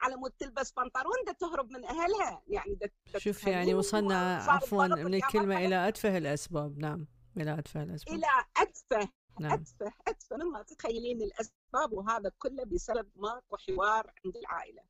على 0.00 0.16
مود 0.16 0.30
تلبس 0.30 0.72
بنطلون 0.72 1.24
ده 1.26 1.32
تهرب 1.32 1.70
من 1.70 1.84
أهلها. 1.84 2.42
يعني 2.46 2.74
ده 2.74 2.92
شوف 3.16 3.46
يعني 3.46 3.74
وصلنا 3.74 4.36
عفوا 4.36 4.86
من 4.86 5.14
الكلمة 5.14 5.58
إلى 5.58 5.88
اتفه 5.88 6.18
الأسباب. 6.18 6.78
نعم 6.78 7.06
إلى 7.36 7.58
اتفه 7.58 7.82
الأسباب. 7.82 8.14
إلى 8.14 8.26
اتفه 8.56 9.08
نعم. 9.40 9.52
اتفه 9.52 9.92
اتفه 10.08 10.36
مما 10.36 10.62
تتخيلين 10.62 11.22
الأسباب 11.22 11.92
وهذا 11.92 12.32
كله 12.38 12.64
بسبب 12.64 13.08
ماكو 13.16 13.56
حوار 13.56 14.12
عند 14.24 14.36
العائلة. 14.36 14.82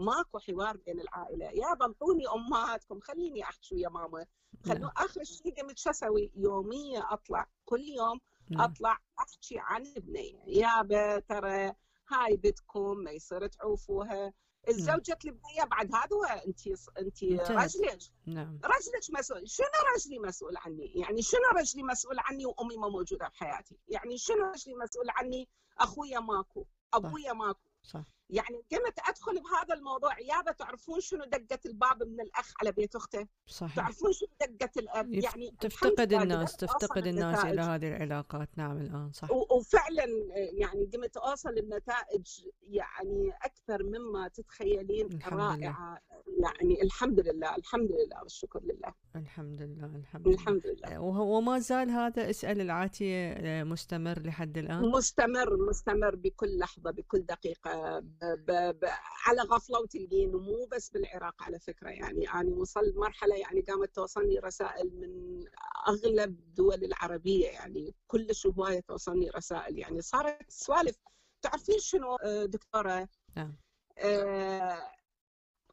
ماكو 0.00 0.38
حوار 0.38 0.76
بين 0.76 1.00
العائلة. 1.00 1.44
يا 1.46 1.74
بنطوني 1.74 2.28
أمهاتكم 2.28 3.00
خليني 3.00 3.44
أحكي 3.44 3.74
ويا 3.74 3.88
ماما. 3.88 4.26
خلو 4.66 4.78
نعم. 4.78 4.92
آخر 4.96 5.24
شيء 5.24 5.60
قمت 5.60 5.78
شو 5.78 5.90
أسوي؟ 5.90 6.32
يوميا 6.36 7.12
أطلع 7.12 7.46
كل 7.64 7.80
يوم 7.80 8.20
نعم. 8.48 8.60
أطلع 8.60 8.98
أحكي 9.18 9.58
عن 9.58 9.86
ابني. 9.96 10.42
يا 10.46 11.18
ترى 11.28 11.74
هاي 12.08 12.36
بنتكم 12.36 12.96
ما 12.96 13.10
يصير 13.10 13.46
تعوفوها. 13.46 14.32
الزوجة 14.68 15.18
البنية 15.24 15.64
بعد 15.70 15.94
هذا 15.94 16.42
انت 16.46 16.66
انت 16.98 17.24
رجلك. 17.50 17.98
نعم. 18.26 18.60
رجلك 18.64 19.18
مسؤول. 19.18 19.48
شنو 19.48 19.66
رجلي 19.96 20.18
مسؤول 20.18 20.56
عني؟ 20.56 20.92
يعني 20.94 21.22
شنو 21.22 21.48
رجلي 21.56 21.82
مسؤول 21.82 22.16
عني 22.18 22.46
وأمي 22.46 22.76
ما 22.76 22.88
موجودة 22.88 23.28
بحياتي 23.28 23.78
يعني 23.88 24.18
شنو 24.18 24.44
رجلي 24.44 24.74
مسؤول 24.74 25.10
عني؟ 25.10 25.48
أخويا 25.78 26.20
ماكو. 26.20 26.66
أبويا 26.94 27.32
ماكو. 27.32 27.70
صح. 27.82 28.04
يعني 28.30 28.56
قمت 28.72 28.98
أدخل 29.08 29.42
بهذا 29.42 29.74
الموضوع 29.74 30.20
يابا 30.20 30.52
تعرفون 30.52 31.00
شنو 31.00 31.24
دقة 31.24 31.58
الباب 31.66 32.02
من 32.02 32.20
الأخ 32.20 32.52
على 32.60 32.72
بيت 32.72 32.96
أخته؟ 32.96 33.26
صحيح. 33.46 33.76
تعرفون 33.76 34.12
شنو 34.12 34.28
دقة 34.40 34.70
الاب 34.76 35.14
يعني 35.14 35.54
تفتقد 35.60 36.12
الناس 36.12 36.56
تفتقد 36.56 37.06
الناس 37.06 37.44
إلى 37.44 37.60
هذه 37.60 37.88
العلاقات. 37.88 38.48
نعم 38.56 38.76
الآن 38.76 39.12
صح. 39.12 39.30
وفعلا 39.30 40.04
يعني 40.34 40.90
قمت 40.94 41.16
أوصل 41.16 41.54
لنتائج 41.54 42.44
يعني 42.62 43.32
أكثر 43.42 43.82
مما 43.82 44.28
تتخيلين 44.28 45.06
الحمد 45.06 45.40
رائعة. 45.40 45.98
لله. 46.28 46.50
يعني 46.60 46.82
الحمد 46.82 47.20
لله 47.20 47.56
الحمد 47.56 47.92
لله 47.92 48.22
والشكر 48.22 48.60
لله. 48.62 48.94
الحمد 49.16 49.62
لله 49.62 49.96
الحمد 49.96 50.28
لله. 50.28 50.34
الحمد 50.34 50.66
لله. 50.66 51.00
وما 51.00 51.58
زال 51.58 51.90
هذا 51.90 52.30
أسأل 52.30 52.60
العاتية 52.60 53.62
مستمر 53.64 54.18
لحد 54.18 54.58
الآن؟ 54.58 54.82
مستمر 54.82 55.68
مستمر 55.68 56.16
بكل 56.16 56.58
لحظة 56.58 56.90
بكل 56.90 57.20
دقيقة. 57.20 58.02
ب... 58.22 58.52
ب... 58.52 58.84
على 59.26 59.42
غفلة 59.42 59.80
وتلقين 59.80 60.32
مو 60.32 60.68
بس 60.72 60.90
بالعراق 60.90 61.42
على 61.42 61.58
فكرة. 61.58 61.88
يعني 61.88 62.30
أنا 62.30 62.54
وصلت 62.54 62.96
مرحلة 62.96 63.36
يعني 63.36 63.60
قامت 63.60 63.94
توصلني 63.94 64.38
رسائل 64.38 64.90
من 65.00 65.44
أغلب 65.88 66.38
الدول 66.38 66.84
العربية 66.84 67.48
يعني 67.48 67.94
كلش 68.06 68.46
هواية 68.46 68.80
توصلني 68.80 69.30
رسائل. 69.30 69.78
يعني 69.78 70.00
صارت 70.00 70.50
سوالف. 70.50 70.96
تعرفين 71.42 71.78
شنو 71.78 72.16
دكتورة؟ 72.44 73.08
نعم. 73.36 73.56
آه 73.98 74.92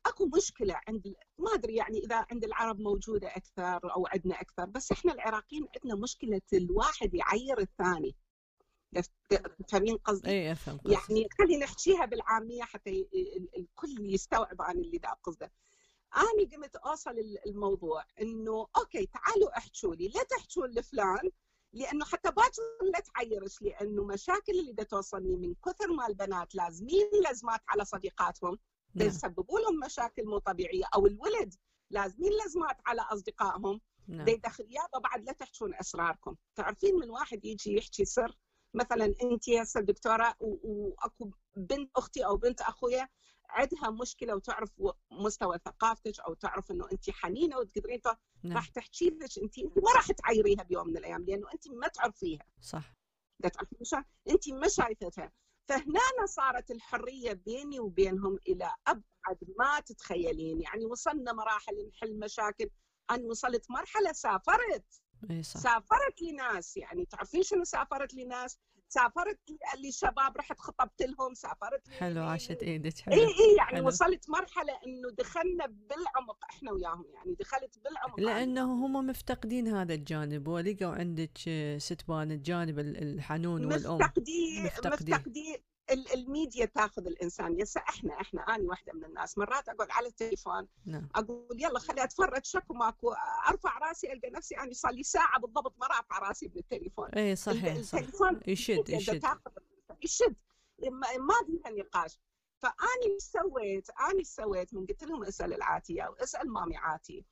أكو 0.05 0.25
مشكلة 0.25 0.81
عند 0.87 1.15
ما 1.37 1.53
أدري 1.53 1.75
يعني 1.75 1.99
إذا 1.99 2.25
عند 2.31 2.43
العرب 2.43 2.79
موجودة 2.79 3.27
أكثر 3.27 3.93
أو 3.95 4.07
عندنا 4.07 4.41
أكثر 4.41 4.65
بس 4.65 4.91
إحنا 4.91 5.13
العراقيين 5.13 5.67
عندنا 5.75 6.01
مشكلة 6.01 6.41
الواحد 6.53 7.13
يعير 7.13 7.59
الثاني. 7.59 8.15
تفهمين 9.59 9.97
قصدي؟ 9.97 10.29
اي 10.29 10.51
أفهم 10.51 10.77
قصدي. 10.77 10.93
يعني 10.93 11.27
خلينا 11.37 11.65
نحكيها 11.65 12.05
بالعامية 12.05 12.63
حتى 12.63 13.07
الكل 13.57 14.13
يستوعب 14.13 14.61
عن 14.61 14.77
اللي 14.77 14.97
دا 14.97 15.09
قصده. 15.23 15.51
أنا 16.15 16.49
قمت 16.51 16.75
أوصل 16.75 17.15
الموضوع 17.47 18.05
إنه 18.21 18.67
أوكي 18.77 19.05
تعالوا 19.05 19.57
احكوا 19.57 19.95
لي 19.95 20.07
لا 20.07 20.23
تحكوا 20.23 20.67
لفلان 20.67 21.31
لأنه 21.73 22.05
حتى 22.05 22.31
باكر 22.31 22.61
لا 22.93 22.99
تعيرش 22.99 23.61
لأنه 23.61 24.03
مشاكل 24.03 24.59
اللي 24.59 24.73
دا 24.73 24.83
توصلني 24.83 25.35
من 25.35 25.55
كثر 25.65 25.87
ما 25.87 26.07
البنات 26.07 26.55
لازمين 26.55 27.09
لازمات 27.23 27.61
على 27.67 27.85
صديقاتهم 27.85 28.59
نعم. 28.95 29.07
يسببوا 29.07 29.59
لهم 29.59 29.79
مشاكل 29.85 30.25
مو 30.25 30.37
طبيعية 30.37 30.85
أو 30.95 31.07
الولد 31.07 31.53
لازمين 31.89 32.31
لازمات 32.31 32.77
على 32.85 33.01
أصدقائهم 33.01 33.81
نعم. 34.07 34.25
دي 34.25 34.35
دخل 34.35 34.63
يابا 34.69 34.99
بعد 34.99 35.23
لا 35.23 35.31
تحكون 35.31 35.75
أسراركم 35.75 36.35
تعرفين 36.55 36.95
من 36.95 37.09
واحد 37.09 37.45
يجي 37.45 37.77
يحكي 37.77 38.05
سر 38.05 38.37
مثلا 38.77 39.05
أنت 39.23 39.49
هسه 39.49 39.81
دكتورة 39.81 40.35
وأكو 40.39 41.31
بنت 41.55 41.91
أختي 41.95 42.25
أو 42.25 42.37
بنت 42.37 42.61
أخويا 42.61 43.09
عندها 43.49 43.89
مشكلة 43.89 44.35
وتعرف 44.35 44.71
مستوى 45.11 45.57
ثقافتك 45.65 46.19
أو 46.19 46.33
تعرف 46.33 46.71
إنه 46.71 46.87
أنت 46.91 47.09
حنينة 47.09 47.57
وتقدرين 47.57 48.01
نعم. 48.43 48.57
راح 48.57 48.69
تحكي 48.69 49.09
لك 49.09 49.37
أنت 49.43 49.59
ما 49.59 49.91
راح 49.95 50.11
تعيريها 50.11 50.63
بيوم 50.63 50.87
من 50.87 50.97
الأيام 50.97 51.25
لأنه 51.25 51.47
أنت 51.53 51.67
ما 51.67 51.87
تعرفيها. 51.87 52.45
صح. 52.61 52.93
أنت 54.29 54.49
ما 54.49 54.67
شايفتها. 54.67 55.31
فهنا 55.69 56.25
صارت 56.25 56.71
الحرية 56.71 57.33
بيني 57.33 57.79
وبينهم 57.79 58.39
إلى 58.47 58.71
أبعد 58.87 59.37
ما 59.59 59.79
تتخيلين. 59.79 60.61
يعني 60.61 60.85
وصلنا 60.85 61.33
مراحل 61.33 61.89
نحل 61.93 62.19
مشاكل. 62.19 62.69
أنا 63.11 63.25
وصلت 63.25 63.71
مرحلة 63.71 64.11
سافرت. 64.11 65.01
اي 65.31 65.43
صح. 65.43 65.59
سافرت 65.59 66.21
لناس. 66.21 66.77
يعني 66.77 67.05
تعرفين 67.05 67.43
شنو 67.43 67.63
سافرت 67.63 68.13
لناس؟ 68.13 68.59
سافرت 68.89 69.39
لشباب 69.83 70.37
رحت 70.37 70.59
خطبت 70.59 71.01
لهم 71.01 71.33
سافرت 71.33 71.87
حلو 71.99 72.23
عاشت 72.23 72.63
إيدك 72.63 72.99
حلو. 72.99 73.15
اي 73.15 73.19
اي 73.19 73.55
يعني 73.57 73.75
حلو. 73.75 73.87
وصلت 73.87 74.29
مرحلة 74.29 74.73
إنه 74.87 75.09
دخلنا 75.17 75.65
بالعمق 75.65 76.37
إحنا 76.49 76.71
وياهم 76.71 77.05
يعني 77.13 77.35
دخلت 77.39 77.79
بالعمق. 77.83 78.19
لأنه 78.19 78.85
هم 78.85 79.07
مفتقدين 79.07 79.67
هذا 79.67 79.93
الجانب 79.93 80.47
ولقوا 80.47 80.95
عندك 80.95 81.37
ست 81.77 82.07
بان 82.07 82.31
الجانب 82.31 82.79
الحنون 82.79 83.65
والأم. 83.65 83.95
مفتقدين 83.95 84.65
مفتقدين, 84.65 85.15
مفتقدين. 85.15 85.57
الميديا 85.91 86.65
تاخذ 86.65 87.07
الإنسان 87.07 87.59
يسا 87.59 87.79
إحنا 87.79 88.21
إحنا 88.21 88.41
أنا 88.41 88.63
واحدة 88.63 88.93
من 88.93 89.05
الناس 89.05 89.37
مرات 89.37 89.69
أقعد 89.69 89.91
على 89.91 90.07
التليفون 90.07 90.67
نعم. 90.85 91.09
أقول 91.15 91.61
يلا 91.61 91.79
خلي 91.79 92.03
أتفرج 92.03 92.45
شكو 92.45 92.73
ماكو 92.73 93.13
أرفع 93.49 93.77
رأسي 93.77 94.13
ألقى 94.13 94.29
نفسي 94.29 94.57
أنا 94.57 94.73
صار 94.73 94.91
لي 94.91 95.03
ساعة 95.03 95.39
بالضبط 95.39 95.75
ما 95.77 95.87
رافع 95.87 96.19
رأسي 96.19 96.47
بالتليفون 96.47 97.09
اي 97.09 97.35
صحيح 97.35 97.75
التليفون 97.75 98.39
صح. 98.39 98.47
يشد 98.47 98.89
يشد 98.89 99.23
يشد 100.03 100.35
ما 100.89 101.33
فيها 101.45 101.71
نقاش 101.71 102.19
فاني 102.59 103.19
سويت؟ 103.19 103.89
اني 103.89 104.23
سويت؟ 104.23 104.73
من 104.73 104.85
قلت 104.85 105.03
لهم 105.03 105.23
اسأل 105.23 105.53
العاتية 105.53 106.07
واسأل 106.07 106.49
مامي 106.49 106.77
عاتي 106.77 107.25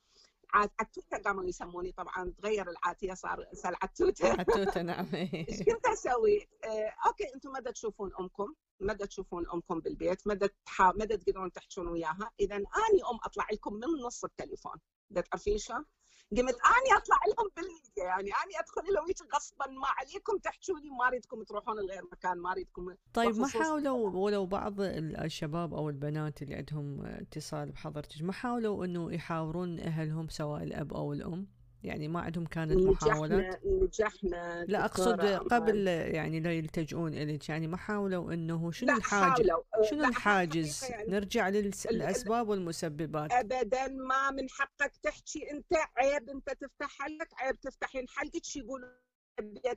عتوته 0.56 1.18
قاموا 1.24 1.44
يسموني 1.44 1.92
طبعا 1.92 2.32
تغير 2.38 2.70
العاتيه 2.70 3.14
صار 3.14 3.46
عتوته 3.82 4.28
عتوته 4.28 4.82
نعم 4.90 5.14
إيش 5.14 5.62
كنت 5.62 5.86
أسوي؟ 5.86 6.48
آه، 6.64 6.92
okay 7.06 7.34
أنتم 7.34 7.50
مدى 7.52 7.72
تشوفون 7.72 8.10
أمكم 8.20 8.54
مدى 8.80 9.06
تشوفون 9.06 9.50
أمكم 9.54 9.80
بالبيت 9.80 10.26
مدى 10.26 10.48
تحا... 10.66 10.92
مدى 10.96 11.16
تقدرون 11.16 11.52
تحجون 11.52 11.88
وياها 11.88 12.30
اذا 12.40 12.56
آني 12.56 13.02
أم 13.12 13.18
أطلع 13.24 13.46
لكم 13.52 13.74
من 13.74 14.02
نص 14.06 14.24
التليفون 14.24 14.76
تعرفين 15.30 15.58
شلون؟ 15.58 15.84
قمت 16.30 16.54
أني 16.54 16.96
أطلع 16.96 17.16
لهم 17.28 17.50
بالميديا 17.56 18.04
يعني 18.04 18.30
أني 18.30 18.58
أدخل 18.60 18.94
لهم 18.94 19.06
هيك 19.06 19.34
غصبا 19.34 19.66
ما 19.66 19.86
عليكم 19.86 20.38
تحكوا 20.38 20.78
لي 20.78 20.90
ما 20.90 21.08
أريدكم 21.08 21.42
تروحون 21.42 21.76
لغير 21.76 22.02
مكان 22.12 22.38
ما 22.38 22.52
أريدكم 22.52 22.94
طيب 23.14 23.36
ما 23.36 23.48
حاولوا 23.48 24.10
ولو 24.10 24.46
بعض 24.46 24.80
الشباب 24.80 25.74
أو 25.74 25.88
البنات 25.88 26.42
اللي 26.42 26.54
عندهم 26.54 27.04
اتصال 27.06 27.70
بحضرتك 27.72 28.22
ما 28.22 28.32
حاولوا 28.32 28.84
إنه 28.84 29.12
يحاورون 29.12 29.80
أهلهم 29.80 30.28
سواء 30.28 30.62
الأب 30.62 30.92
أو 30.92 31.12
الأم؟ 31.12 31.55
يعني 31.84 32.08
ما 32.08 32.20
عندهم 32.20 32.46
كانت 32.46 32.72
محاولات. 32.72 33.60
نجحنا 33.66 34.64
لا 34.68 34.84
أقصد 34.84 35.20
قبل 35.20 35.86
يعني 35.86 36.40
لا 36.40 36.52
يلتجؤون 36.52 37.14
إليك 37.14 37.48
يعني 37.48 37.66
ما 37.66 37.76
حاولوا 37.76 38.32
إنه 38.32 38.72
شنو 38.72 38.96
الحاجز 38.96 39.50
شنو 39.90 40.04
الحاجز؟ 40.04 40.84
يعني 40.84 41.12
نرجع 41.12 41.48
للاسباب 41.48 42.48
والمسببات. 42.48 43.32
ابدا 43.32 43.88
ما 43.88 44.30
من 44.30 44.50
حقك 44.50 44.96
تحكي 45.02 45.50
أنت 45.50 45.72
عيب 45.96 46.30
أنت 46.30 46.50
تفتح 46.50 46.88
حلك 46.98 47.28
عيب 47.38 47.60
تفتحين 47.60 48.08
حلقك 48.08 48.56
يقولون؟ 48.56 49.05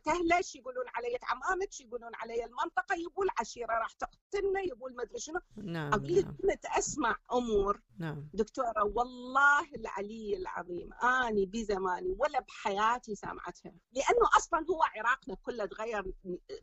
تهلش 0.03 0.55
يقولون 0.55 0.85
علي 0.95 1.19
عمامك 1.23 1.81
يقولون 1.81 2.15
علي 2.15 2.45
المنطقة 2.45 2.95
يقول 2.95 3.27
عشيرة 3.39 3.73
راح 3.73 3.91
تقتلنا 3.91 4.59
يقول 4.61 4.95
ما 4.95 5.03
أدري 5.03 5.19
شنو. 5.19 5.39
نعم 5.57 5.93
أقول 5.93 6.23
نعم. 6.23 6.57
أسمع 6.65 7.17
أمور. 7.33 7.81
نعم. 7.97 8.29
دكتورة 8.33 8.83
والله 8.83 9.75
العلي 9.75 10.37
العظيم 10.37 10.93
آني 10.93 11.45
بزماني 11.45 12.15
ولا 12.19 12.39
بحياتي 12.39 13.15
سامعتها 13.15 13.71
لأنه 13.91 14.29
أصلا 14.37 14.65
هو 14.69 14.83
عراقنا 14.83 15.35
كله 15.35 15.65
تغير 15.65 16.13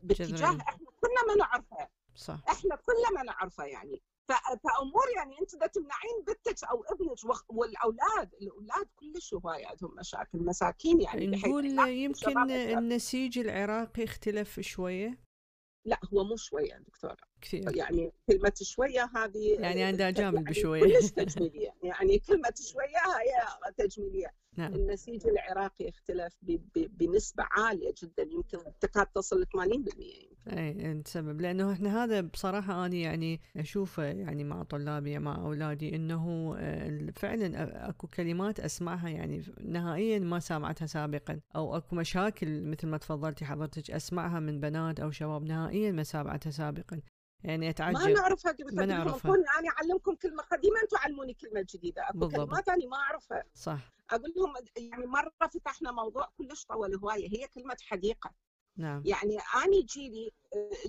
باتجاه 0.01 0.47
إحنا 0.47 0.85
كنا 1.01 1.23
ما 1.27 1.35
نعرفه. 1.35 1.87
صح. 2.15 2.39
إحنا 2.49 2.75
كلنا 2.75 3.09
ما 3.15 3.23
نعرفه 3.23 3.63
يعني. 3.63 4.01
فأمور 4.35 5.03
يعني 5.15 5.39
أنت 5.41 5.55
بدك 5.55 5.71
تمنعين 5.73 6.23
بنتك 6.27 6.63
أو 6.63 6.83
ابنك 6.83 7.17
والأولاد 7.49 8.33
الأولاد 8.41 8.87
كلش 8.95 9.33
هواي 9.33 9.65
عندهم 9.65 9.95
مشاكل 9.95 10.37
مساكين 10.39 11.01
يعني 11.01 11.27
نقول 11.27 11.65
يمكن 11.89 12.51
النسيج 12.51 13.39
العراقي 13.39 14.03
اختلف 14.03 14.59
شوية؟ 14.59 15.27
لا 15.87 15.99
هو 16.13 16.23
مو 16.23 16.35
شوية 16.35 16.77
دكتورة. 16.77 17.17
كثير. 17.41 17.75
يعني 17.75 18.11
كلمة 18.27 18.53
شوية 18.61 19.09
هذه 19.15 19.53
يعني 19.59 19.83
عندها 19.83 20.09
جامل 20.09 20.35
يعني 20.35 20.49
بشوية. 20.49 20.81
كلش 20.81 21.11
تجميلية. 21.21 21.73
يعني 21.83 22.19
كلمة 22.19 22.53
شوية 22.61 22.97
هي 23.19 23.71
تجميلية. 23.77 24.33
نعم. 24.57 24.75
النسيج 24.75 25.27
العراقي 25.27 25.89
اختلف 25.89 26.37
بنسبة 26.75 27.47
عالية 27.51 27.93
جدا. 28.03 28.23
يمكن 28.23 28.57
تكاد 28.79 29.07
تصل 29.07 29.41
ل 29.41 29.45
80% 29.45 29.73
يمكن. 29.73 30.26
اي 30.53 30.91
السبب 30.91 31.41
لأنه 31.41 31.71
إحنا 31.73 32.03
هذا 32.03 32.21
بصراحة 32.21 32.85
أنا 32.85 32.95
يعني 32.95 33.41
أشوفه 33.57 34.03
يعني 34.03 34.43
مع 34.43 34.63
طلابي 34.63 35.19
مع 35.19 35.35
أولادي 35.35 35.95
إنه 35.95 36.55
آه، 36.59 37.11
فعلا 37.15 37.89
أكو 37.89 38.07
كلمات 38.07 38.59
أسمعها 38.59 39.09
يعني 39.09 39.43
نهائيا 39.61 40.19
ما 40.19 40.39
سامعتها 40.39 40.85
سابقا. 40.85 41.39
أو 41.55 41.77
أكو 41.77 41.95
مشاكل 41.95 42.61
مثل 42.63 42.87
ما 42.87 42.97
تفضلتي 42.97 43.45
حضرتك 43.45 43.91
أسمعها 43.91 44.39
من 44.39 44.59
بنات 44.59 44.99
أو 44.99 45.11
شباب 45.11 45.43
نهائيا 45.43 45.91
ما 45.91 46.03
سامعتها 46.03 46.49
سابقا. 46.51 47.01
يعني 47.43 47.69
أتعجب. 47.69 47.97
ما 47.97 48.05
نعرفها 48.13 48.55
ما 48.73 48.85
نعرفها. 48.85 49.35
أنا 49.35 49.69
أعلمكم 49.77 50.15
كلمة 50.15 50.43
قديمه 50.43 50.81
أنتم 50.83 50.97
علموني 50.97 51.33
كلمة 51.33 51.65
جديدة. 51.75 52.09
أكو 52.09 52.17
بالضبط. 52.17 52.49
كلمات 52.49 52.69
أنا 52.69 52.87
ما 52.87 52.97
أعرفها. 52.97 53.43
صح. 53.53 53.93
أقول 54.11 54.33
لهم 54.37 54.53
يعني 54.77 55.05
مرة 55.05 55.31
فتحنا 55.39 55.91
موضوع 55.91 56.29
كلش 56.37 56.65
طول 56.65 56.95
هواية 56.95 57.29
هي 57.29 57.47
كلمة 57.47 57.77
حديقة. 57.81 58.31
نعم. 58.77 59.01
يعني 59.05 59.37
أنا 59.55 59.81
جيلي 59.85 60.31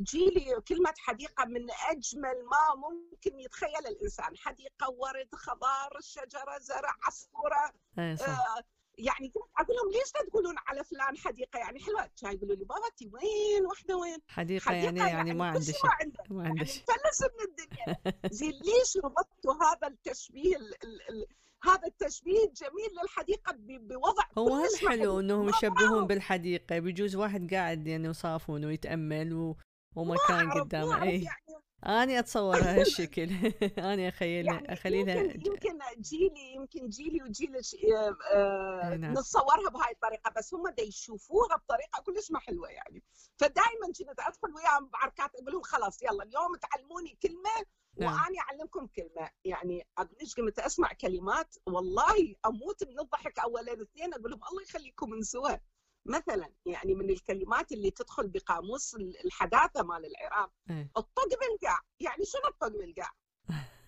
جيلي 0.01 0.61
كلمة 0.69 0.95
حديقة 0.99 1.45
من 1.45 1.67
أجمل 1.91 2.45
ما 2.45 2.75
ممكن 2.77 3.41
يتخيل 3.41 3.87
الإنسان. 3.87 4.37
حديقة 4.37 4.91
ورد 4.91 5.35
خضار 5.35 6.01
شجرة 6.01 6.59
زرع 6.61 6.95
عصفورة 7.03 7.73
أي 7.99 8.17
صح. 8.17 8.29
آه 8.29 8.63
يعني 8.99 9.33
أقول 9.59 9.77
لهم 9.77 9.91
ليش 9.93 10.15
لا 10.15 10.31
تقولون 10.31 10.55
على 10.67 10.85
فلان 10.85 11.17
حديقة؟ 11.17 11.59
يعني 11.59 11.81
حلوة. 11.81 12.11
كان 12.23 12.37
يقولوا 12.37 12.57
لي 12.57 12.65
بابا 12.65 12.87
انت 12.87 13.15
وين؟ 13.15 13.67
وحده 13.67 13.97
وين؟ 13.97 14.19
حديقة, 14.29 14.65
حديقة 14.65 14.85
يعني, 14.85 14.99
يعني, 14.99 15.11
يعني 15.11 15.35
ما 15.35 15.47
عندي 15.47 15.73
شيء 15.73 15.85
ما 16.31 16.45
عندي 16.45 16.65
شيء. 16.67 16.85
يعني 16.89 17.35
من 17.39 17.45
الدنيا. 17.45 18.15
زين 18.39 18.53
ليش 18.53 18.97
ربطتوا 19.05 19.55
هذا 19.55 19.87
التشبيه 19.89 20.57
ال 20.57 20.85
ال 20.85 21.09
ال 21.09 21.27
هذا 21.63 21.87
التشبيه 21.87 22.45
الجميل 22.45 22.91
للحديقة 23.03 23.55
بوضع 23.59 24.25
هو 24.39 24.55
هم 24.55 24.89
حلو 24.89 25.21
إنهم 25.21 25.49
يشبهون 25.49 26.07
بالحديقة؟ 26.07 26.79
بيجوز 26.79 27.17
واحد 27.17 27.55
قاعد 27.55 27.87
يعني 27.87 28.09
وصافون 28.09 28.65
ويتأمل 28.65 29.33
و... 29.33 29.57
ومكان 29.97 30.53
قدامه. 30.53 31.03
اي 31.03 31.23
يعني. 31.23 31.49
اني 31.87 32.19
اتصورها 32.19 32.77
هالشكل. 32.81 33.23
اني 33.79 34.09
اخيلها 34.09 34.55
يعني 34.55 34.73
اخليها 34.73 35.15
يمكن, 35.15 35.47
يمكن 35.47 35.79
جيلي 36.01 36.55
يمكن 36.55 36.89
جيلي 36.89 37.23
وجيلك 37.23 37.63
آه 37.97 38.17
آه 38.35 38.97
نعم. 38.97 39.13
نتصورها 39.13 39.71
بهاي 39.71 39.93
الطريقة 39.93 40.33
بس 40.37 40.55
هم 40.55 40.69
دا 40.69 40.83
يشوفوها 40.83 41.57
بطريقة 41.57 42.03
كلش 42.03 42.31
ما 42.31 42.39
حلوة 42.39 42.69
يعني. 42.69 43.03
فدائما 43.37 43.87
كنت 43.87 44.21
أدخل 44.21 44.55
وياهم 44.55 44.89
بعركات 44.89 45.35
أقول 45.35 45.53
لهم 45.53 45.63
خلاص 45.63 46.03
يلا 46.03 46.25
اليوم 46.25 46.57
تعلموني 46.57 47.19
كلمة 47.23 47.65
نعم. 47.99 48.23
واني 48.23 48.41
أعلمكم 48.41 48.87
كلمة 48.87 49.31
يعني 49.45 49.87
اقولش 49.99 50.35
قمت 50.35 50.59
أسمع 50.59 50.93
كلمات 50.93 51.57
والله 51.67 52.35
أموت 52.47 52.85
من 52.85 53.01
الضحك 53.01 53.39
أولين 53.39 53.81
اثنين 53.81 54.15
أقول 54.15 54.31
لهم 54.31 54.41
الله 54.51 54.63
يخليكم 54.63 55.15
انسوها 55.15 55.61
مثلا 56.07 56.53
يعني 56.67 56.95
من 56.95 57.11
الكلمات 57.11 57.73
اللي 57.73 57.91
تدخل 57.91 58.29
بقاموس 58.29 58.95
الحداثة 59.25 59.83
مال 59.83 60.07
العراق. 60.07 60.53
إيه. 60.71 60.91
الطق 60.97 61.29
بالقاع. 61.29 61.79
يعني 62.01 62.25
شنو 62.25 62.49
الطق 62.49 62.69
بالقاع؟ 62.69 63.11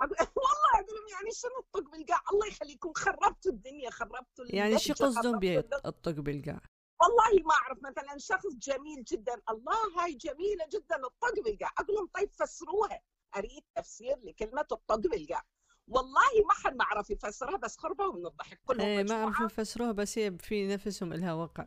والله 0.36 0.72
أقول 0.74 0.94
لهم 0.96 1.08
يعني 1.12 1.30
شنو 1.32 1.58
الطق 1.60 1.90
بالقاع؟ 1.90 2.22
الله 2.32 2.46
يخليكم 2.46 2.92
خربتوا 2.92 3.52
الدنيا 3.52 3.90
خربتوا 3.90 4.44
يعني 4.48 4.78
شو 4.78 4.92
قصدهم 4.92 5.38
بالطق 5.38 6.20
بالقاع؟ 6.20 6.60
والله 7.00 7.46
ما 7.46 7.54
أعرف 7.54 7.78
مثلا 7.82 8.18
شخص 8.18 8.54
جميل 8.54 9.04
جدا 9.04 9.42
الله 9.50 10.02
هاي 10.04 10.14
جميلة 10.14 10.66
جدا 10.72 10.96
الطق 10.96 11.42
بالقاع. 11.44 11.70
أقول 11.78 11.96
لهم 11.96 12.08
طيب 12.14 12.30
فسروها. 12.32 13.00
أريد 13.36 13.62
تفسير 13.74 14.16
لكلمة 14.22 14.66
الطق 14.72 14.96
بالقاع 14.96 15.42
والله 15.88 16.46
ما 16.48 16.54
حد 16.54 16.76
ما 16.76 16.84
عرف 16.84 17.10
يفسرها 17.10 17.56
بس 17.56 17.76
خربوا 17.76 18.12
من 18.12 18.26
الضحك. 18.26 18.60
كلهم 18.64 18.86
إيه 18.86 19.02
ما 19.02 19.14
عرفوا 19.14 19.46
يفسروها 19.46 19.92
بس 19.92 20.18
هي 20.18 20.38
في 20.38 20.66
نفسهم 20.66 21.12
لها 21.14 21.32
وقع. 21.32 21.66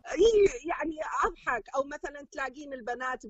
يعني 0.66 0.96
أضحك. 1.26 1.64
أو 1.76 1.84
مثلا 1.84 2.28
تلاقين 2.32 2.74
البنات 2.74 3.24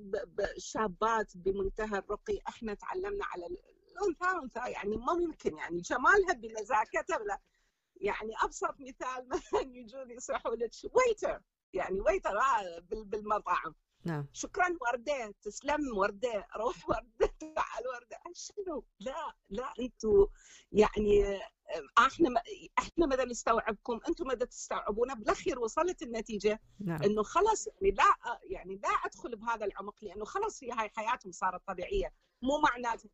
شابات 0.57 1.37
بمنتهى 1.37 1.97
الرقي. 1.97 2.39
إحنا 2.47 2.73
تعلمنا 2.73 3.25
على 3.25 3.45
الأنثى 3.45 4.43
أنثى 4.43 4.71
يعني 4.71 4.97
ما 4.97 5.13
ممكن 5.13 5.57
يعني 5.57 5.81
جمالها 5.81 6.33
بنزاكتها 6.33 7.17
بلا 7.17 7.39
يعني 7.95 8.31
أبسط 8.43 8.75
مثال 8.79 9.29
مثلا 9.33 9.61
يجون 9.61 10.11
يصيحوا 10.11 10.55
لك 10.55 10.71
ويتر 10.93 11.41
يعني 11.73 12.01
ويتر 12.01 12.37
آه، 12.37 12.79
بالمطعم. 12.89 13.75
نعم. 14.05 14.27
شكرا 14.33 14.77
وردة 14.81 15.33
تسلم 15.41 15.97
وردة 15.97 16.47
روح 16.57 16.89
وردة 16.89 17.33
تعال 17.55 17.87
وردة. 17.93 18.17
شنو؟ 18.33 18.85
لا 18.99 19.33
لا 19.49 19.73
أنتم 19.79 20.27
يعني 20.71 21.39
إحنا 21.97 22.41
إحنا 22.79 23.05
مدى 23.05 23.23
نستوعبكم؟ 23.23 23.99
أنتم 24.07 24.27
مدى 24.27 24.45
تستوعبونا 24.45 25.13
بالأخير 25.13 25.59
وصلت 25.59 26.01
النتيجة 26.01 26.59
نعم. 26.79 27.03
إنه 27.03 27.23
خلص 27.23 27.67
يعني 27.67 27.95
لا 27.95 28.39
يعني 28.49 28.75
لا 28.83 28.89
أدخل 28.89 29.35
بهذا 29.35 29.65
العمق 29.65 29.95
لأنه 30.01 30.25
خلص 30.25 30.63
هي 30.63 30.71
هاي 30.71 30.89
حياتهم 30.89 31.31
صارت 31.31 31.61
طبيعية 31.67 32.13
مو 32.41 32.57
معناته 32.57 33.09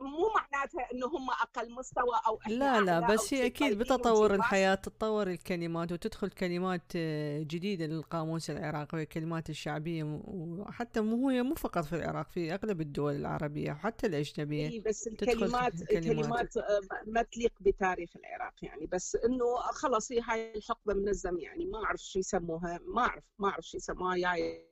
مو 0.00 0.30
معناتها 0.36 0.92
إنه 0.92 1.06
هم 1.06 1.30
أقل 1.30 1.72
مستوى 1.72 2.20
أو 2.26 2.38
لا 2.46 2.80
لا 2.80 3.00
بس 3.00 3.34
هي 3.34 3.46
أكيد 3.46 3.78
بتطور 3.78 4.34
الحياة 4.34 4.74
تتطور 4.74 5.30
الكلمات 5.30 5.92
وتدخل 5.92 6.30
كلمات 6.30 6.82
آه، 6.96 7.42
جديدة 7.42 7.86
للقاموس 7.86 8.50
العراقي 8.50 8.98
والكلمات 8.98 9.50
الشعبية 9.50 10.20
وحتى 10.24 11.00
مو 11.00 11.28
هي 11.28 11.42
مو 11.42 11.54
فقط 11.54 11.84
في 11.84 11.96
العراق 11.96 12.30
في 12.30 12.54
أغلب 12.54 12.80
الدول 12.80 13.14
العربية 13.14 13.72
وحتى 13.72 14.06
الأجنبية 14.06 14.68
إي 14.68 14.80
بس 14.80 15.06
الكلمات 15.06 15.82
الكلمات 15.82 16.56
آه، 16.56 16.80
ما 17.06 17.22
تليق 17.22 17.52
بتاريخ 17.60 18.10
العراق 18.16 18.54
يعني 18.62 18.86
بس 18.86 19.16
إنه 19.16 19.56
خلص 19.56 20.12
هي 20.12 20.20
هاي 20.20 20.54
الحقبة 20.56 20.94
من 20.94 21.08
الزمن 21.08 21.40
يعني 21.40 21.66
ما 21.66 21.84
أعرف 21.84 22.00
شو 22.00 22.18
يسموها 22.18 22.80
ما 22.86 23.02
أعرف 23.02 23.24
ما 23.38 23.48
أعرف 23.48 23.64
شو 23.64 23.76
يسموها 23.76 24.16
يعني 24.16 24.64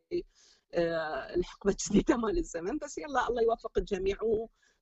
الحقبة 0.74 1.70
الجديدة 1.70 2.16
مال 2.22 2.38
الزمن 2.38 2.78
بس 2.78 2.98
يلا 2.98 3.28
الله 3.28 3.42
يوفق 3.42 3.78
الجميع 3.78 4.16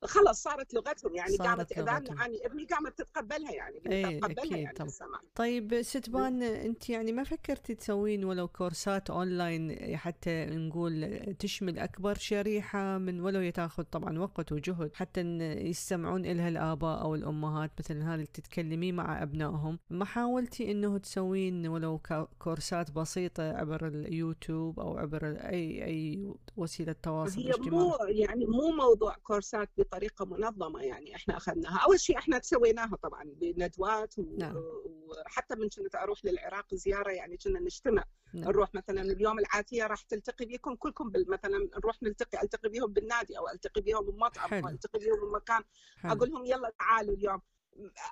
خلص 0.05 0.43
صارت 0.43 0.75
لغتهم 0.75 1.15
يعني 1.15 1.37
قامت 1.37 1.73
اذان 1.73 2.07
يعني 2.07 2.47
ابني 2.47 2.65
قامت 2.65 2.99
تتقبلها 2.99 3.53
يعني 3.53 3.81
إيه 3.87 4.19
تتقبلها 4.19 4.57
يعني 4.59 4.77
طب. 4.77 4.89
طيب 5.35 5.83
ستبان 5.83 6.43
أنت 6.43 6.91
يعني 6.91 7.13
ما 7.13 7.25
فكرتي 7.25 7.75
تسوين 7.75 8.25
ولو 8.25 8.49
كورسات 8.49 9.11
أونلاين 9.11 9.97
حتى 9.97 10.47
نقول 10.47 11.21
تشمل 11.39 11.79
أكبر 11.79 12.15
شريحة 12.15 12.99
من 12.99 13.21
ولو 13.21 13.41
يتاخذ 13.41 13.83
طبعا 13.83 14.19
وقت 14.19 14.53
وجهد 14.53 14.95
حتى 14.95 15.21
يستمعون 15.41 16.23
لها 16.23 16.49
الآباء 16.49 17.01
أو 17.03 17.15
الأمهات 17.15 17.71
مثلا 17.79 18.09
هذه 18.09 18.15
اللي 18.15 18.27
تتكلمي 18.27 18.93
مع 18.93 19.23
أبنائهم. 19.23 19.79
ما 19.91 20.05
حاولتي 20.05 20.71
إنه 20.71 20.99
تسوين 20.99 21.67
ولو 21.67 22.01
كورسات 22.39 22.91
بسيطة 22.91 23.53
عبر 23.53 23.87
اليوتيوب 23.87 24.81
أو 24.81 24.99
عبر 24.99 25.27
أي 25.27 25.85
أي 25.85 26.31
وسيلة 26.57 26.93
تواصل 27.03 27.41
اجتماعي 27.41 27.71
مو 27.71 27.97
يعني 28.09 28.47
مو 28.47 28.71
موضوع 28.71 29.15
كورسات 29.23 29.69
بطريقة 29.91 30.25
منظمة 30.25 30.83
يعني 30.83 31.17
إحنا 31.17 31.37
أخذناها. 31.37 31.79
أول 31.87 32.01
شيء 32.01 32.19
إحنا 32.19 32.41
سويناها 32.43 32.97
طبعا 33.03 33.25
بندوات 33.25 34.19
و... 34.19 34.37
نعم. 34.39 34.57
وحتى 34.57 35.55
من 35.55 35.69
كنت 35.69 35.95
أروح 35.95 36.25
للعراق 36.25 36.75
زيارة 36.75 37.11
يعني 37.11 37.37
كنا 37.37 37.61
نجتمع. 37.61 38.05
نعم. 38.35 38.45
نروح 38.45 38.75
مثلا 38.75 39.03
اليوم 39.03 39.39
العاتية 39.39 39.87
راح 39.87 40.03
تلتقي 40.03 40.47
بكم 40.47 40.75
كلكم 40.75 41.13
مثلا 41.29 41.69
نروح 41.77 42.03
نلتقي 42.03 42.43
ألتقي 42.43 42.69
بهم 42.69 42.93
بالنادي 42.93 43.39
أو 43.39 43.49
ألتقي 43.49 43.81
بهم 43.81 44.07
بمطعم 44.07 44.55
أو 44.65 44.69
ألتقي 44.69 44.99
بهم 44.99 45.31
بمكان 45.31 45.63
أقول 46.05 46.31
لهم 46.31 46.45
يلا 46.45 46.73
تعالوا 46.79 47.15
اليوم. 47.15 47.41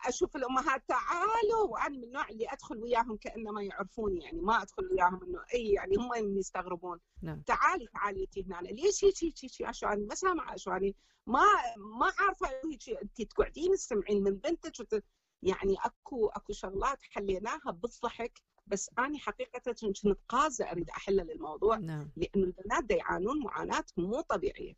أشوف 0.07 0.37
الأمهات 0.37 0.83
تعالوا 0.89 1.69
وأنا 1.69 1.89
من 1.89 2.05
النوع 2.05 2.29
اللي 2.29 2.53
أدخل 2.53 2.83
وياهم 2.83 3.17
كأنما 3.17 3.63
يعرفوني 3.63 4.25
يعني 4.25 4.41
ما 4.41 4.63
أدخل 4.63 4.89
وياهم 4.93 5.21
إنه 5.25 5.45
إي 5.55 5.73
يعني 5.73 5.97
هم 5.97 6.39
يستغربون. 6.39 7.01
نعم. 7.23 7.43
تعالي 7.47 7.87
تعالي 7.87 8.23
انت 8.25 8.39
هنا. 8.39 8.69
ليش 8.69 9.05
هيك 9.05 9.25
هيك 9.25 9.35
هيك 9.45 9.69
عشان 9.69 10.07
ما 10.07 10.15
سامعة 10.15 10.51
عشان 10.51 10.93
ما 11.27 11.43
ما 11.77 12.13
عارفة 12.19 12.49
هيك 12.49 12.99
انت 13.03 13.23
تقعدين 13.23 13.75
تسمعين 13.75 14.23
من 14.23 14.35
بنتك 14.37 14.81
وت... 14.81 15.05
يعني 15.43 15.77
أكو 15.85 16.27
أكو 16.27 16.53
شغلات 16.53 17.03
حليناها 17.03 17.71
بالضحك. 17.71 18.43
بس 18.67 18.91
أنا 18.99 19.19
حقيقة 19.19 19.73
كنت 19.73 20.19
قازة 20.29 20.71
أريد 20.71 20.91
أحل 20.91 21.17
للموضوع 21.17 21.77
نعم. 21.77 22.11
لأنه 22.17 22.45
البنات 22.45 22.91
يعانون 22.91 23.45
معاناة 23.45 23.85
مو 23.97 24.21
طبيعية. 24.21 24.75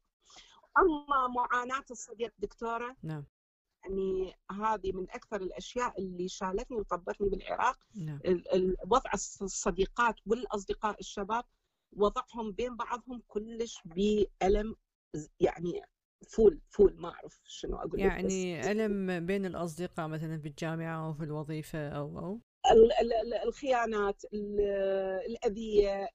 أما 0.79 1.29
معاناة 1.29 1.85
الصديق 1.90 2.33
دكتورة 2.38 2.97
نعم. 3.03 3.25
يعني 3.85 4.35
هذه 4.51 4.93
من 4.93 5.11
أكثر 5.11 5.40
الأشياء 5.40 6.01
اللي 6.01 6.29
شالتني 6.29 6.77
وطبتني 6.77 7.29
بالعراق 7.29 7.79
نعم. 7.95 8.21
وضع 8.87 9.11
الصديقات 9.14 10.14
والأصدقاء 10.27 11.01
الشباب 11.01 11.45
وضعهم 11.93 12.53
بين 12.53 12.77
بعضهم 12.77 13.23
كلش 13.29 13.79
بألم 13.85 14.77
يعني 15.40 15.83
full 16.29 16.61
full 16.69 17.01
ما 17.01 17.09
أعرف 17.09 17.40
شنو 17.45 17.77
أقول 17.77 18.01
يعني 18.01 18.71
ألم 18.71 19.27
بين 19.27 19.47
الأصدقاء 19.47 20.09
مثلا 20.09 20.38
في 20.38 20.49
الجامعة 20.49 21.07
أو 21.07 21.12
في 21.14 21.25
الوظيفة 21.25 21.88
أو 21.88 22.19
أو 22.19 22.40
الخيانات 23.45 24.23
الأذية 25.27 26.09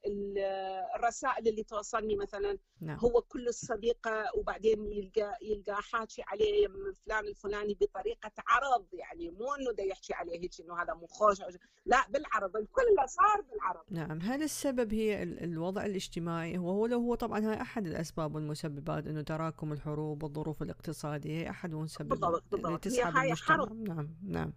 الرسائل 0.96 1.48
اللي 1.48 1.64
توصلني 1.64 2.16
مثلا. 2.16 2.58
نعم. 2.82 2.98
هو 2.98 3.22
كل 3.22 3.48
الصديقة 3.48 4.32
وبعدين 4.38 4.92
يلقى 4.92 5.38
يلقى 5.42 5.76
حاكي 5.82 6.24
عليه 6.28 6.68
من 6.68 6.94
فلان 6.94 7.28
الفلاني 7.28 7.78
بطريقة 7.82 8.32
عرض 8.48 8.86
يعني 8.94 9.30
مو 9.30 9.54
إنه 9.54 9.72
دا 9.72 9.84
يحكي 9.84 10.14
عليه 10.14 10.40
هيك 10.40 10.52
إنه 10.62 10.82
هذا 10.82 10.94
مو 10.94 11.08
خوش 11.08 11.38
لا 11.86 12.06
بالعرض 12.10 12.58
الكل 12.58 12.96
صار 13.06 13.42
بالعرض. 13.42 13.84
نعم 13.90 14.22
هل 14.22 14.44
السبب 14.44 14.94
هي 14.94 15.24
الوضع 15.24 15.86
الاجتماعي. 15.86 16.58
وهو 16.58 16.86
لو 16.86 17.00
هو 17.00 17.16
طبعا 17.16 17.40
هاي 17.40 17.62
أحد 17.62 17.88
الأسباب 17.88 18.36
والمسببات 18.36 19.08
إنه 19.08 19.22
تراكم 19.22 19.74
الحروب 19.74 20.24
والظروف 20.24 20.62
الاقتصادية 20.62 21.32
هي 21.32 21.50
أحد 21.50 21.74
المسببات 21.74 22.20
بالضبط 22.20 22.44
بالضبط. 22.52 22.88
هي 22.88 23.36
حرب. 23.36 23.88
نعم 23.88 24.16
نعم. 24.24 24.54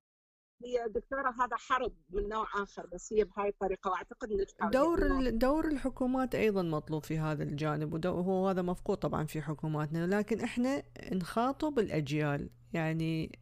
هي 0.65 0.89
دكتورة 0.89 1.31
هذا 1.31 1.57
حرب 1.57 1.93
من 2.11 2.29
نوع 2.29 2.47
آخر 2.63 2.87
بس 2.87 3.13
هي 3.13 3.25
بهاي 3.25 3.49
الطريقة 3.49 3.91
وأعتقد 3.91 4.33
نجحت 4.33 4.73
دور 4.73 5.31
دور 5.31 5.69
الحكومات 5.69 6.35
أيضا 6.35 6.63
مطلوب 6.63 7.05
في 7.05 7.19
هذا 7.19 7.43
الجانب 7.43 8.05
وهو 8.07 8.49
هذا 8.49 8.63
مفقود 8.63 8.97
طبعا 8.97 9.25
في 9.25 9.43
حكوماتنا 9.43 10.07
لكن 10.07 10.41
إحنا 10.41 10.83
نخاطب 11.13 11.79
الأجيال 11.79 12.51
يعني 12.73 13.39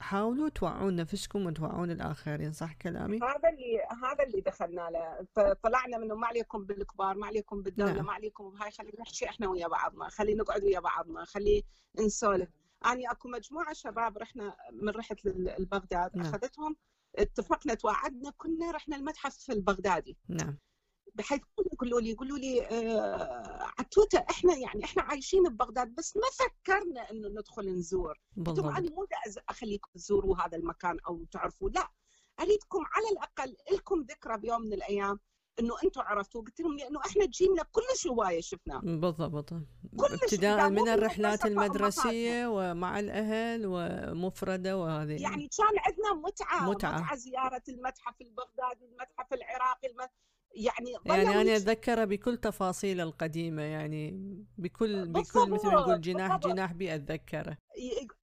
حاولوا 0.00 0.48
توعون 0.48 0.96
نفسكم 0.96 1.46
وتوعون 1.46 1.90
الآخرين 1.90 2.52
صح 2.52 2.72
كلامي؟ 2.72 3.16
هذا 3.16 3.48
اللي 3.48 3.80
هذا 4.02 4.24
اللي 4.24 4.40
دخلنا 4.40 4.90
له 4.90 5.54
طلعنا 5.62 5.98
منه 5.98 6.14
ما 6.14 6.26
عليكم 6.26 6.64
بالكبار 6.64 7.16
ما 7.16 7.26
عليكم 7.26 7.62
بالدولة 7.62 7.92
نعم. 7.92 8.06
ما 8.06 8.12
عليكم 8.12 8.50
بهاي 8.50 8.70
خلينا 8.70 9.00
نحكي 9.00 9.28
إحنا 9.28 9.48
ويا 9.48 9.66
بعضنا 9.68 10.08
خلينا 10.08 10.42
نقعد 10.42 10.64
ويا 10.64 10.80
بعضنا 10.80 11.24
خلي 11.24 11.64
نسولف 12.00 12.48
اني 12.86 13.10
أكو 13.10 13.28
مجموعة 13.28 13.72
شباب 13.72 14.18
رحنا 14.18 14.56
من 14.72 14.88
رحت 14.88 15.24
لبغداد 15.24 16.16
نعم. 16.16 16.26
أخذتهم 16.26 16.76
اتفقنا 17.16 17.74
توعدنا 17.74 18.30
كنا 18.36 18.70
رحنا 18.70 18.96
المتحف 18.96 19.50
البغدادي. 19.50 20.16
نعم. 20.28 20.58
بحيث 21.14 21.40
يقولوا 21.72 22.00
لي 22.00 22.10
يقولوا 22.10 22.38
لي 22.38 22.66
آه 22.66 23.72
عتوتة 23.78 24.18
إحنا 24.30 24.56
يعني 24.56 24.84
إحنا 24.84 25.02
عايشين 25.02 25.42
ببغداد 25.42 25.94
بس 25.94 26.16
ما 26.16 26.46
فكرنا 26.46 27.10
إنه 27.10 27.28
ندخل 27.28 27.68
نزور. 27.68 28.20
بالضبط. 28.36 28.66
أنا 28.66 28.90
مو 28.90 29.06
أخليكم 29.48 29.90
تزوروا 29.94 30.36
هذا 30.36 30.56
المكان 30.56 30.98
أو 31.06 31.24
تعرفوا 31.24 31.70
لا. 31.70 31.88
أريدكم 32.40 32.84
على 32.92 33.08
الأقل 33.12 33.56
لكم 33.72 34.00
ذكرى 34.00 34.38
بيوم 34.38 34.62
من 34.62 34.72
الأيام. 34.72 35.20
إنه 35.60 35.74
أنتم 35.84 36.00
عرفتوا 36.00 36.42
قلت 36.42 36.60
لهم 36.60 36.76
لأنه 36.78 37.00
إحنا 37.06 37.24
جينا 37.24 37.62
كلش 37.62 38.06
هوايه 38.06 38.40
شفناه 38.40 38.80
بالضبط. 38.80 39.52
ابتداء 40.00 40.70
من 40.70 40.88
الرحلات 40.88 41.44
المدرسية 41.46 42.46
ومع 42.46 42.98
الأهل 43.00 43.62
ومفردة 43.66 44.76
وهذه. 44.78 45.22
يعني 45.22 45.48
كان 45.58 45.78
عندنا 45.86 46.14
متعة 46.28 46.70
متعة, 46.70 46.98
متعة 47.00 47.16
زيارة 47.16 47.62
المتحف 47.68 48.20
البغدادي 48.20 48.84
المتحف 48.84 49.32
العراقي 49.32 49.88
المتحف 49.88 50.10
يعني 50.56 50.96
يعني 51.04 51.40
أنا 51.40 51.56
اتذكره 51.56 52.04
بكل 52.04 52.36
تفاصيله 52.36 53.02
القديمة 53.02 53.62
يعني 53.62 54.10
بكل 54.58 55.08
بكل 55.08 55.50
مثل 55.50 55.68
ما 55.68 55.74
نقول 55.74 56.00
جناح 56.00 56.36
جناح 56.36 56.72
بي 56.72 56.94
أتذكره. 56.94 57.58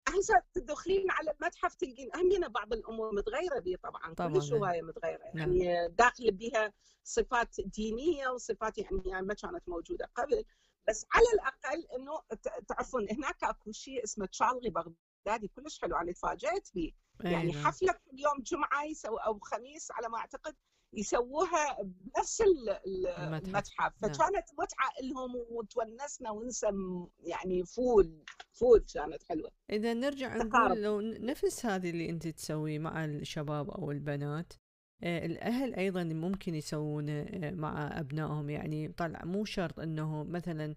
هسه 0.09 0.41
تدخلين 0.53 1.11
على 1.11 1.31
المتحف 1.31 1.75
تلقين 1.75 2.09
همينه 2.15 2.47
بعض 2.47 2.73
الأمور 2.73 3.15
متغيرة 3.15 3.59
بيه 3.59 3.75
طبعا, 3.75 4.13
طبعا 4.13 4.33
كلش 4.33 4.53
هوايه 4.53 4.81
متغيرة. 4.81 5.23
نعم. 5.33 5.53
يعني 5.53 5.87
داخل 5.87 6.31
بها 6.31 6.73
صفات 7.03 7.55
دينية 7.59 8.27
وصفات 8.27 8.77
يعني, 8.77 9.03
يعني 9.05 9.25
ما 9.25 9.33
كانت 9.33 9.69
موجودة 9.69 10.09
قبل. 10.15 10.45
بس 10.87 11.05
على 11.11 11.25
الأقل 11.33 11.85
إنه 11.95 12.21
تعرفون 12.67 13.07
هناك 13.11 13.43
أكو 13.43 13.71
شيء 13.71 14.03
اسمه 14.03 14.25
تشارلي 14.25 14.69
بغداد 14.69 14.95
اعدادي 15.27 15.47
كلش 15.47 15.81
حلو 15.81 15.95
أنا 15.95 16.11
تفاجأت 16.11 16.69
به 16.75 16.91
يعني 17.19 17.51
نعم. 17.51 17.65
حفلة 17.65 17.91
كل 17.91 18.19
يوم 18.19 18.43
جمعة 18.43 18.85
أو 19.05 19.39
خميس 19.39 19.91
على 19.91 20.09
ما 20.09 20.17
أعتقد 20.17 20.55
يسووها 20.93 21.77
بنفس 21.83 22.41
ال- 22.41 22.69
ال- 22.69 23.07
المتحف. 23.07 23.79
نعم. 23.79 23.91
فكانت 24.13 24.45
متعة 24.59 24.91
لهم 25.03 25.35
وتونسنا 25.49 26.31
ونسم 26.31 27.07
يعني 27.19 27.63
full 27.65 28.23
full 28.51 28.85
كانت 28.93 29.23
حلوة 29.23 29.49
إذا 29.69 29.93
نرجع. 29.93 30.37
نقول 30.37 30.81
لو 30.83 31.01
نفس 31.01 31.65
هذه 31.65 31.89
اللي 31.89 32.09
أنت 32.09 32.27
تسويه 32.27 32.79
مع 32.79 33.05
الشباب 33.05 33.69
أو 33.69 33.91
البنات 33.91 34.53
آه، 35.03 35.25
الأهل 35.25 35.75
أيضا 35.75 36.03
ممكن 36.03 36.55
يسوون 36.55 37.09
آه، 37.09 37.51
مع 37.51 37.99
أبنائهم 37.99 38.49
يعني 38.49 38.87
طلع 38.87 39.21
مو 39.25 39.45
شرط 39.45 39.79
أنه 39.79 40.23
مثلا 40.23 40.75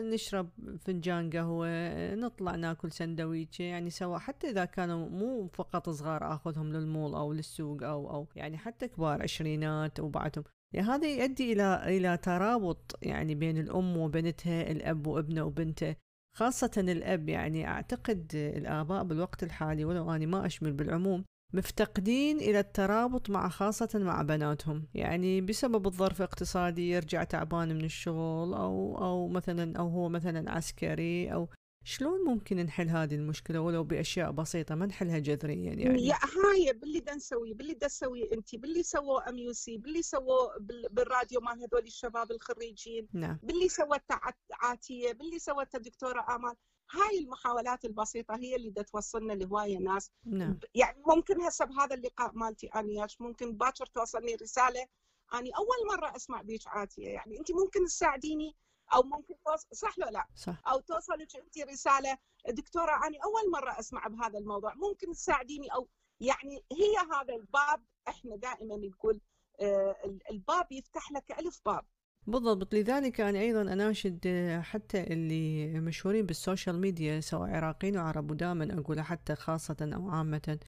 نشرب 0.00 0.50
فنجان 0.80 1.30
قهوة 1.30 1.68
آه، 1.68 2.14
نطلع 2.14 2.54
ناكل 2.54 2.92
سندويشة 2.92 3.62
يعني 3.62 3.90
سوا. 3.90 4.18
حتى 4.18 4.50
إذا 4.50 4.64
كانوا 4.64 5.08
مو 5.08 5.48
فقط 5.48 5.88
صغار 5.90 6.34
أخذهم 6.34 6.72
للمول 6.72 7.14
أو 7.14 7.32
للسوق 7.32 7.82
أو 7.82 8.10
أو 8.10 8.28
يعني 8.36 8.58
حتى 8.58 8.88
كبار 8.88 9.22
عشرينات 9.22 10.00
وبعدهم. 10.00 10.44
يعني 10.74 10.88
هذا 10.88 11.08
يؤدي 11.08 11.52
إلى 11.52 11.96
إلى 11.96 12.16
ترابط 12.16 12.98
يعني 13.02 13.34
بين 13.34 13.58
الأم 13.58 13.96
وبنتها 13.96 14.70
الأب 14.70 15.06
وابنه 15.06 15.44
وبنته. 15.44 15.96
خاصة 16.36 16.70
الأب 16.78 17.28
يعني 17.28 17.66
أعتقد 17.68 18.30
الآباء 18.34 19.04
بالوقت 19.04 19.42
الحالي 19.42 19.84
ولو 19.84 20.10
أنا 20.10 20.26
ما 20.26 20.46
أشمل 20.46 20.72
بالعموم 20.72 21.24
مفتقدين 21.52 22.38
إلى 22.38 22.58
الترابط 22.60 23.30
مع 23.30 23.48
خاصة 23.48 23.88
مع 23.94 24.22
بناتهم. 24.22 24.86
يعني 24.94 25.40
بسبب 25.40 25.86
الظرف 25.86 26.18
الاقتصادي 26.18 26.90
يرجع 26.90 27.24
تعبان 27.24 27.68
من 27.68 27.84
الشغل 27.84 28.54
أو 28.54 28.98
أو 28.98 29.28
مثلا 29.28 29.78
أو 29.78 29.88
هو 29.88 30.08
مثلا 30.08 30.50
عسكري 30.52 31.32
أو 31.32 31.48
شلون 31.84 32.24
ممكن 32.26 32.56
نحل 32.56 32.88
هذه 32.88 33.14
المشكلة؟ 33.14 33.60
ولو 33.60 33.84
بأشياء 33.84 34.30
بسيطة 34.30 34.74
ما 34.74 34.86
نحلها 34.86 35.18
جذريا 35.18 35.72
يعني. 35.74 36.06
يا 36.06 36.14
هاي 36.14 36.72
باللي 36.72 37.00
دا 37.00 37.14
نسوي 37.14 37.52
باللي 37.54 37.74
دا 37.74 37.86
تسوي 37.86 38.32
أنت 38.32 38.56
باللي 38.56 38.82
سووا 38.82 39.28
MUC 39.30 39.76
باللي 39.78 40.02
سووا 40.02 40.58
بال- 40.60 40.88
بالراديو 40.90 41.40
مال 41.40 41.52
هذول 41.52 41.86
الشباب 41.86 42.30
الخريجين 42.30 43.08
نعم. 43.12 43.38
باللي 43.42 43.68
سوتها 43.68 44.20
عت- 44.22 44.52
عاتيه 44.62 45.12
باللي 45.12 45.38
سوتها 45.38 45.78
دكتوره 45.78 46.26
آمال. 46.36 46.54
هاي 46.90 47.18
المحاولات 47.18 47.84
البسيطة 47.84 48.36
هي 48.36 48.56
اللي 48.56 48.70
توصلنا 48.70 49.32
لهواية 49.32 49.78
ناس. 49.78 50.10
نعم. 50.24 50.58
يعني 50.74 51.02
ممكن 51.06 51.40
هسه 51.40 51.64
بهذا 51.64 51.94
اللقاء 51.94 52.32
مالتي 52.34 52.66
اني 52.66 52.98
وياك 52.98 53.10
ممكن 53.20 53.56
باكر 53.56 53.86
توصلني 53.86 54.34
رسالة 54.34 54.86
اني 55.34 55.50
أول 55.56 55.96
مرة 55.96 56.16
أسمع 56.16 56.42
بيك 56.42 56.66
عاتية. 56.66 57.08
يعني 57.08 57.38
انت 57.38 57.52
ممكن 57.52 57.84
تساعديني 57.84 58.56
أو 58.94 59.02
ممكن 59.02 59.34
توصل 59.46 59.66
صح 59.72 59.98
لو 59.98 60.08
لا؟ 60.08 60.26
صح. 60.34 60.62
أو 60.66 60.80
توصلك 60.80 61.36
انت 61.36 61.58
رسالة. 61.58 62.18
دكتورة 62.48 63.06
اني 63.06 63.18
أول 63.24 63.50
مرة 63.52 63.78
أسمع 63.78 64.06
بهذا 64.06 64.38
الموضوع. 64.38 64.74
ممكن 64.74 65.12
تساعديني 65.12 65.74
أو 65.74 65.88
يعني 66.20 66.64
هي 66.72 66.96
هذا 67.12 67.34
الباب. 67.34 67.84
إحنا 68.08 68.36
دائما 68.36 68.76
نقول 68.76 69.20
آه، 69.60 69.96
الباب 70.30 70.72
يفتح 70.72 71.12
لك 71.12 71.38
ألف 71.38 71.60
باب. 71.64 71.84
بالضبط. 72.26 72.74
لذلك 72.74 73.20
أنا 73.20 73.38
أيضا 73.38 73.62
أناشد 73.62 74.18
آه، 74.26 74.60
حتى 74.60 75.02
اللي 75.02 75.66
مشهورين 75.80 76.26
بالسوشيال 76.26 76.80
ميديا 76.80 77.20
سواء 77.20 77.50
عراقيين 77.50 77.96
أو 77.96 78.06
عرب 78.06 78.30
ودائما 78.30 78.80
أقول 78.80 79.00
حتى 79.00 79.34
خاصة 79.34 79.76
أو 79.94 80.10
عامة 80.10 80.58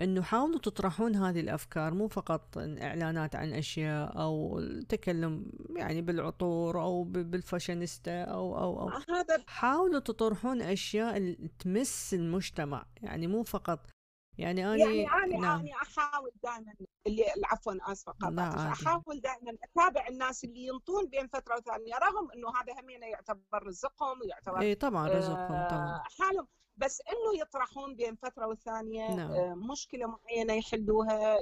أنه 0.00 0.22
حاولوا 0.22 0.58
تطرحون 0.58 1.16
هذه 1.16 1.40
الأفكار 1.40 1.94
مو 1.94 2.08
فقط 2.08 2.58
إعلانات 2.58 3.36
عن 3.36 3.52
أشياء 3.52 4.20
أو 4.20 4.58
التكلم 4.58 5.46
يعني 5.76 6.02
بالعطور 6.02 6.82
أو 6.82 7.04
بالفاشينيستا 7.04 8.22
أو 8.22 8.58
أو 8.58 8.80
أو. 8.80 8.88
هذا 8.88 9.44
حاولوا 9.46 10.00
تطرحون 10.00 10.62
أشياء 10.62 11.36
تمس 11.58 12.14
المجتمع. 12.14 12.86
يعني 13.02 13.26
مو 13.26 13.42
فقط 13.42 13.93
يعني 14.38 14.66
أنا 14.66 14.76
يعني 14.76 15.08
أنا 15.08 15.38
نعم 15.38 15.60
أنا 15.60 15.82
أحاول 15.82 16.30
دائما 16.42 16.74
اللي 17.06 17.24
عفوا 17.44 17.92
آسفة 17.92 18.14
لا 18.20 18.26
قاطعتك 18.28 18.58
عادي. 18.58 18.72
أحاول 18.72 19.20
دائما 19.20 19.58
أتابع 19.64 20.08
الناس 20.08 20.44
اللي 20.44 20.66
ينطون 20.66 21.06
بين 21.06 21.26
فترة 21.26 21.56
وثانية 21.56 21.94
رغم 21.94 22.30
إنه 22.30 22.48
هذا 22.48 22.80
هم 22.80 22.90
يعتبر 22.90 23.66
رزقهم 23.66 24.20
ويعتبر 24.20 24.60
إي 24.60 24.74
طبعا 24.74 25.08
رزقهم 25.08 25.68
طبعا 25.68 25.96
آه، 25.96 26.02
حالهم 26.18 26.48
بس 26.76 27.00
إنه 27.00 27.40
يطرحون 27.40 27.94
بين 27.94 28.16
فترة 28.16 28.46
والثانيه 28.46 29.14
نعم. 29.14 29.30
آه، 29.30 29.54
مشكلة 29.54 30.06
معينة 30.06 30.54
يحلوها 30.54 31.36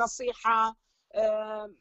نصيحة 0.00 0.68
آه، 0.68 0.74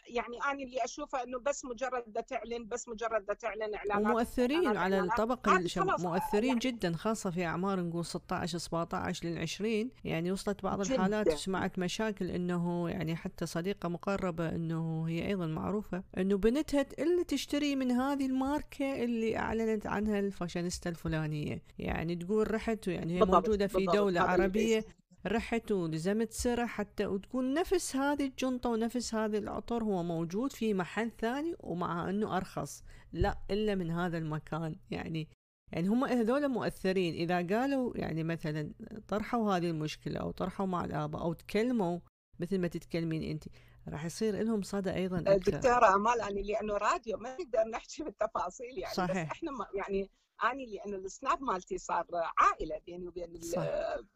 يعني 0.08 0.38
أنا 0.46 0.64
اللي 0.64 0.84
أشوفه 0.84 1.24
إنه 1.24 1.40
بس 1.40 1.66
مجرد 1.66 2.04
دا 2.08 2.22
تعلن 2.22 2.68
بس 2.68 2.88
مجرد 2.90 3.26
دا 3.26 3.34
تعلن 3.34 3.76
إعلانات 3.76 4.06
ومؤثرين 4.06 4.58
إعلانات، 4.58 4.78
على 4.78 4.96
إعلانات. 4.96 5.20
الطبق 5.20 5.50
هذه 5.50 5.62
الشب... 5.66 5.82
خلاص، 5.82 6.02
مؤثرين 6.02 6.48
يعني 6.48 6.60
جدا 6.60 6.94
خاصة 6.94 7.30
في 7.30 7.46
أعمار 7.46 7.80
نقول 7.80 8.06
16 8.06 8.58
17 8.58 9.28
لل 9.28 9.38
20 9.38 9.90
يعني 10.04 10.32
وصلت 10.32 10.64
بعض 10.64 10.82
جداً. 10.82 10.96
الحالات 10.96 11.30
سمعت 11.32 11.80
مشاكل 11.80 12.32
إنه 12.32 12.90
يعني 12.90 13.16
حتى 13.16 13.46
صديقة 13.46 13.90
مقربة 13.90 14.50
إنه 14.50 15.08
هي 15.08 15.28
أيضا 15.28 15.46
معروفة 15.46 16.04
إنه 16.18 16.38
بنتها 16.38 16.86
إلا 17.00 17.24
تشتري 17.24 17.76
من 17.76 17.92
هذه 17.92 18.26
الماركة 18.26 19.04
اللي 19.04 19.38
أعلنت 19.38 19.88
عنها 19.88 20.20
الفاشينيستا 20.20 20.90
الفلانية 20.90 21.62
يعني 21.80 22.16
تقول 22.16 22.52
رحت 22.54 22.88
يعني 22.88 23.16
هي 23.16 23.20
بالضبط، 23.20 23.46
موجودة 23.46 23.68
في 23.68 23.78
بالضبط، 23.78 23.96
اللي 23.98 24.20
عربية 24.20 24.76
بيصير. 24.78 24.94
رحت 25.28 25.72
ولزمت 25.72 26.32
سرة 26.32 26.66
حتى 26.66 27.06
وتكون 27.06 27.54
نفس 27.54 27.96
هذه 27.96 28.26
الجنطة 28.28 28.70
ونفس 28.70 29.16
هذا 29.16 29.38
العطر 29.38 29.84
هو 29.84 30.04
موجود 30.04 30.52
في 30.52 30.74
محل 30.74 31.12
ثاني 31.20 31.56
ومع 31.60 32.10
إنه 32.10 32.38
أرخص 32.38 32.84
لا 33.14 33.38
إلا 33.52 33.76
من 33.76 33.92
هذا 33.92 34.18
المكان. 34.18 34.76
يعني 34.92 35.28
يعني 35.72 35.88
هم 35.88 36.04
هذول 36.06 36.48
مؤثرين. 36.48 37.14
إذا 37.14 37.36
قالوا 37.58 37.98
يعني 37.98 38.24
مثلا 38.24 38.72
طرحوا 39.08 39.54
هذه 39.58 39.70
المشكلة 39.70 40.20
أو 40.20 40.32
طرحوا 40.32 40.66
مع 40.66 40.86
الاباء 40.86 41.22
أو 41.22 41.34
تكلموا 41.34 42.00
مثل 42.40 42.60
ما 42.60 42.68
تتكلمين 42.68 43.24
أنت 43.24 43.44
راح 43.88 44.06
يصير 44.06 44.44
لهم 44.44 44.62
صدى 44.62 44.94
أيضا 44.94 45.20
أكثر. 45.20 45.52
دكتورة 45.52 45.96
أمال 45.96 46.22
أنا 46.22 46.40
لأنه 46.40 46.74
راديو 46.78 47.18
ما 47.18 47.34
نقدر 47.40 47.64
نحكي 47.74 48.04
بالتفاصيل 48.04 48.78
يعني 48.78 48.94
صحيح. 48.96 49.26
بس 49.26 49.32
إحنا 49.32 49.52
ما- 49.52 49.68
يعني 49.74 50.10
أنا 50.44 50.62
لأنه 50.62 50.98
السناب 50.98 51.42
مالتي 51.42 51.78
صار 51.78 52.06
عائلة 52.38 52.80
بيني 52.86 53.08
وبين. 53.08 53.40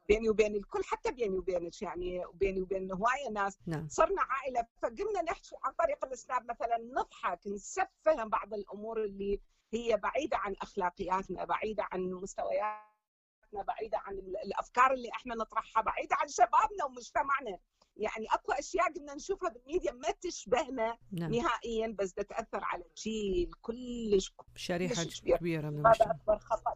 بيني 0.08 0.30
وبين 0.30 0.56
الكل 0.56 0.84
حتى 0.84 1.12
بيني 1.12 1.38
وبينك 1.38 1.82
يعني 1.82 2.26
وبيني 2.26 2.62
وبين 2.62 2.92
هواية 2.92 3.30
ناس. 3.32 3.58
نعم. 3.68 3.88
صرنا 3.90 4.22
عائلة. 4.22 4.66
فقمنا 4.82 5.22
نحكي 5.22 5.56
عن 5.64 5.72
طريق 5.74 6.06
السناب 6.06 6.50
مثلا 6.52 6.78
نضحك 6.78 7.48
نسفه 7.48 8.24
بعض 8.24 8.54
الأمور 8.54 9.04
اللي 9.04 9.42
هي 9.74 9.98
بعيدة 9.98 10.38
عن 10.38 10.56
أخلاقياتنا 10.62 11.46
بعيدة 11.46 11.88
عن 11.92 12.00
مستوياتنا 12.12 13.64
بعيدة 13.68 13.98
عن 13.98 14.14
ال- 14.14 14.38
الأفكار 14.38 14.94
اللي 14.94 15.10
إحنا 15.12 15.36
نطرحها 15.36 15.84
بعيدة 15.84 16.16
عن 16.16 16.28
شبابنا 16.28 16.86
ومجتمعنا. 16.86 17.58
يعني 17.98 18.26
اكو 18.34 18.52
أشياء 18.52 18.94
قمنا 18.94 19.16
نشوفها 19.16 19.50
بالميديا 19.50 19.92
ما 19.92 20.12
تشبهنا 20.22 20.98
نعم. 21.12 21.32
نهائيا 21.32 21.96
بس 22.00 22.14
ده 22.14 22.24
تأثر 22.24 22.64
على 22.64 22.84
جيل 22.98 23.52
كلش. 23.62 24.34
شريحة 24.56 25.04
كلش 25.04 25.22
كبير. 25.22 25.38
كبيرة 25.38 25.70
من 25.70 25.88
هذا 25.88 26.12
أكبر 26.12 26.40
خطأ. 26.40 26.74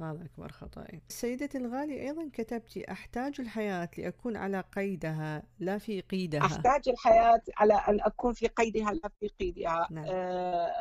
هذا 0.00 0.24
أكبر 0.24 0.52
خطأي 0.52 1.02
سيدتي 1.08 1.58
الغالية 1.58 2.00
أيضا 2.00 2.30
كتبتي 2.32 2.92
أحتاج 2.92 3.40
الحياة 3.40 3.88
لأكون 3.98 4.36
على 4.36 4.60
قيدها 4.76 5.42
لا 5.58 5.78
في 5.78 6.00
قيدها. 6.00 6.40
أحتاج 6.40 6.88
الحياة 6.88 7.42
على 7.56 7.74
أن 7.74 8.00
أكون 8.00 8.32
في 8.32 8.46
قيدها 8.46 8.90
لا 8.92 9.10
في 9.20 9.28
قيدها. 9.28 9.88
نعم. 9.90 10.04
آه، 10.08 10.72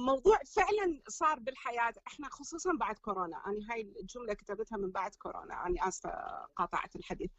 موضوع 0.00 0.38
فعلا 0.46 1.00
صار 1.08 1.38
بالحياة 1.38 1.92
إحنا 2.06 2.28
خصوصا 2.28 2.70
بعد 2.80 2.98
كورونا 2.98 3.36
أنا 3.46 3.72
هاي 3.72 3.80
الجملة 4.00 4.34
كتبتها 4.34 4.78
من 4.78 4.90
بعد 4.90 5.14
كورونا 5.14 5.66
أنا 5.66 5.88
آسفة 5.88 6.10
قاطعت 6.56 6.96
الحديث. 6.96 7.30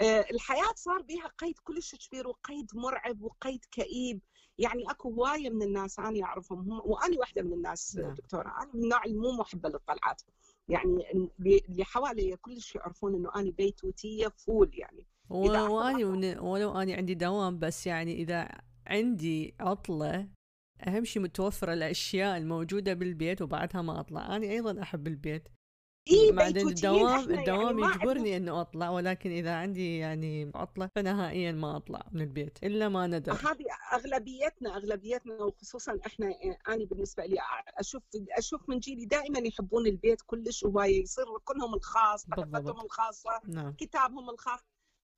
آه، 0.00 0.26
الحياة 0.30 0.72
صار 0.76 1.02
بها 1.02 1.26
قيد 1.38 1.58
كلش 1.58 1.94
كبير 1.94 2.28
وقيد 2.28 2.66
مرعب 2.74 3.22
وقيد 3.22 3.64
كئيب. 3.70 4.20
يعني 4.58 4.90
أكو 4.90 5.10
هواية 5.10 5.50
من 5.50 5.62
الناس 5.62 5.98
أنا 5.98 6.24
أعرفهم 6.24 6.58
هم 6.58 6.80
وأنا 6.84 7.18
واحدة 7.18 7.42
من 7.42 7.52
الناس 7.52 7.96
نعم. 7.96 8.14
دكتورة. 8.14 8.54
أنا 8.62 8.70
من 8.74 8.82
النوع 8.84 9.04
اللي 9.04 9.18
مو 9.18 9.32
محبة 9.32 9.68
للطلعات. 9.68 10.22
يعني 10.68 11.10
اللي 11.68 11.84
حوالي 11.84 12.36
كلش 12.36 12.74
يعرفون 12.74 13.14
إنه 13.14 13.30
أنا 13.36 13.50
بيتوتيه 13.50 14.28
فول 14.28 14.70
يعني. 14.74 15.06
و- 15.30 15.44
إذا 15.50 15.62
واني 15.62 16.04
ون- 16.04 16.38
ولو 16.38 16.80
اني 16.80 16.94
عندي 16.94 17.14
دوام 17.14 17.58
بس 17.58 17.86
يعني 17.86 18.14
إذا 18.22 18.48
عندي 18.86 19.54
عطلة 19.60 20.28
أهم 20.86 21.04
شيء 21.04 21.22
متوفرة 21.22 21.72
الأشياء 21.72 22.36
الموجودة 22.36 22.94
بالبيت 22.94 23.42
وبعدها 23.42 23.82
ما 23.82 24.00
أطلع. 24.00 24.36
أنا 24.36 24.46
أيضا 24.46 24.82
أحب 24.82 25.06
البيت. 25.06 25.48
إي 26.10 26.32
بعدين 26.32 26.68
الدوام 26.68 27.20
إحنا 27.20 27.40
الدوام 27.40 27.78
يعني 27.78 27.94
يجبرني 27.94 28.36
إنه 28.36 28.60
أطلع 28.60 28.90
ولكن 28.90 29.30
إذا 29.30 29.54
عندي 29.54 29.98
يعني 29.98 30.52
عطلة 30.54 30.90
فنهائيا 30.94 31.52
ما 31.52 31.76
أطلع 31.76 32.06
من 32.12 32.20
البيت 32.20 32.58
إلا 32.62 32.88
ما 32.88 33.06
ندر. 33.06 33.32
هذه 33.32 33.64
أغلبيتنا 33.92 34.76
أغلبيتنا 34.76 35.42
وخصوصا 35.42 35.98
إحنا 36.06 36.26
أنا 36.68 36.84
بالنسبة 36.84 37.24
لي 37.26 37.36
أشوف 37.78 38.02
أشوف 38.38 38.68
من 38.68 38.78
جيلي 38.78 39.04
دائما 39.04 39.38
يحبون 39.38 39.86
البيت 39.86 40.22
كلش 40.26 40.62
وهوايه 40.62 41.02
يصير 41.02 41.24
ركنهم 41.28 41.74
الخاص. 41.74 42.26
غرفتهم 42.38 42.80
الخاصة 42.80 43.40
نعم. 43.48 43.72
كتابهم 43.72 44.30
الخاص. 44.30 44.60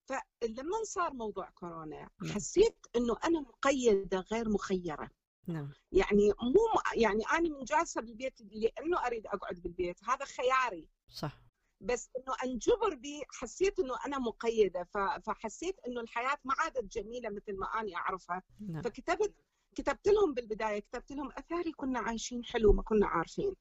فلما 0.08 0.82
صار 0.84 1.12
موضوع 1.14 1.50
كورونا 1.50 2.08
نعم. 2.22 2.32
حسيت 2.32 2.86
إنه 2.96 3.16
أنا 3.24 3.40
مقيدة 3.40 4.20
غير 4.32 4.48
مخيرة. 4.48 5.10
نعم. 5.46 5.72
يعني 5.92 6.32
مو 6.42 6.80
يعني 6.94 7.22
أنا 7.32 7.48
من 7.48 7.64
جالسة 7.64 8.00
بالبيت 8.00 8.40
لأنه 8.40 9.06
أريد 9.06 9.26
أقعد 9.26 9.54
بالبيت 9.54 10.04
هذا 10.04 10.24
خياري. 10.24 10.88
صح. 11.08 11.40
بس 11.80 12.10
إنه 12.16 12.36
أنجبر 12.44 12.94
بي 12.94 13.22
حسيت 13.30 13.78
إنه 13.78 13.94
أنا 14.06 14.18
مقيدة 14.18 14.88
فحسيت 15.26 15.80
إنه 15.86 16.00
الحياة 16.00 16.38
ما 16.44 16.54
عادت 16.58 16.84
جميلة 16.84 17.28
مثل 17.28 17.56
ما 17.58 17.66
أني 17.66 17.96
أعرفها. 17.96 18.42
نعم. 18.68 18.82
فكتبت 18.82 19.34
كتبت 19.74 20.08
لهم 20.08 20.34
بالبداية 20.34 20.78
كتبت 20.78 21.12
لهم 21.12 21.32
أثاري 21.32 21.72
كنا 21.72 21.98
عايشين 21.98 22.44
حلو 22.44 22.72
ما 22.72 22.82
كنا 22.82 23.06
عارفين. 23.06 23.54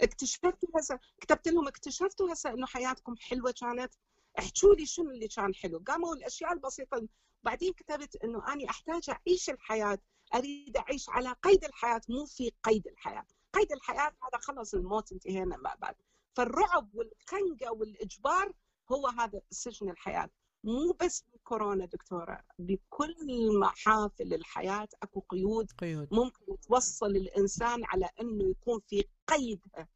اكتشفتوا 0.00 0.68
هسه 0.76 0.98
كتبت 1.20 1.48
لهم 1.48 1.68
اكتشفتوا 1.68 2.32
هسه 2.32 2.50
إنه 2.50 2.66
حياتكم 2.66 3.16
حلوة 3.16 3.54
كانت. 3.60 3.94
احكوا 4.38 4.74
لي 4.74 4.86
شنو 4.86 5.10
اللي 5.10 5.28
كان 5.28 5.54
حلو. 5.54 5.82
قاموا 5.86 6.14
الأشياء 6.14 6.52
البسيطة. 6.52 7.08
بعدين 7.42 7.72
كتبت 7.72 8.16
إنه 8.24 8.52
أنا 8.52 8.70
أحتاج 8.70 9.10
أعيش 9.10 9.50
الحياة 9.50 9.98
أريد 10.34 10.76
أعيش 10.76 11.08
على 11.08 11.32
قيد 11.42 11.64
الحياة 11.64 12.00
مو 12.08 12.24
في 12.26 12.52
قيد 12.62 12.86
الحياة. 12.86 13.26
قيد 13.52 13.72
الحياة 13.72 14.12
هذا 14.22 14.38
خلص 14.40 14.74
الموت 14.74 15.12
انتهينا 15.12 15.56
ما 15.56 15.74
بعد. 15.74 15.94
فالرعب 16.36 16.94
والخنقة 16.94 17.72
والإجبار 17.72 18.52
هو 18.92 19.06
هذا 19.06 19.40
سجن 19.50 19.90
الحياة. 19.90 20.30
مو 20.64 20.96
بس 21.00 21.24
بكورونا 21.34 21.86
دكتورة 21.86 22.40
بكل 22.58 23.58
محافل 23.60 24.34
الحياة 24.34 24.88
أكو 25.02 25.20
قيود, 25.20 25.72
قيود. 25.78 26.08
ممكن 26.12 26.60
توصل 26.60 27.06
الإنسان 27.06 27.84
على 27.84 28.08
إنه 28.20 28.50
يكون 28.50 28.80
في 28.86 29.04
قيدها 29.26 29.88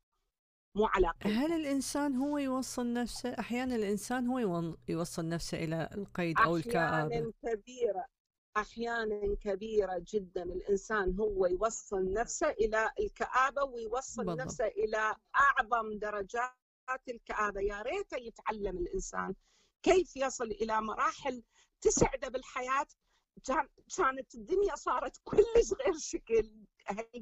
مو 0.75 0.87
على 0.87 1.13
قيد. 1.25 1.33
هل 1.33 1.53
الإنسان 1.53 2.17
هو 2.17 2.39
يوصل 2.39 2.93
نفسه؟ 2.93 3.31
أحيانا 3.31 3.77
الإنسان 3.77 4.27
هو 4.27 4.75
يوصل 4.89 5.29
نفسه 5.29 5.65
إلى 5.65 5.89
القيد 5.95 6.39
أو 6.39 6.57
الكآبة. 6.57 7.07
أحيانا 7.07 7.33
كبيرة. 7.43 8.16
أحيانا 8.57 9.35
كبيرة 9.41 10.05
جدا 10.13 10.43
الإنسان 10.43 11.17
هو 11.21 11.47
يوصل 11.47 12.13
نفسه 12.13 12.49
إلى 12.49 12.91
الكآبة 13.01 13.63
ويوصل 13.65 14.25
بالضبط. 14.25 14.41
نفسه 14.41 14.67
إلى 14.67 15.15
أعظم 15.37 15.99
درجات 15.99 16.51
الكآبة 17.09 17.61
يا 17.61 17.83
ريت 17.83 18.13
يتعلم 18.13 18.79
الإنسان 18.79 19.35
كيف 19.83 20.17
يصل 20.17 20.45
إلى 20.45 20.81
مراحل 20.81 21.43
تسعده 21.81 22.29
بالحياة 22.29 22.87
كانت 23.97 24.35
الدنيا 24.35 24.75
صارت 24.75 25.17
كلش 25.25 25.73
غير 25.85 25.95
شكل 25.99 26.51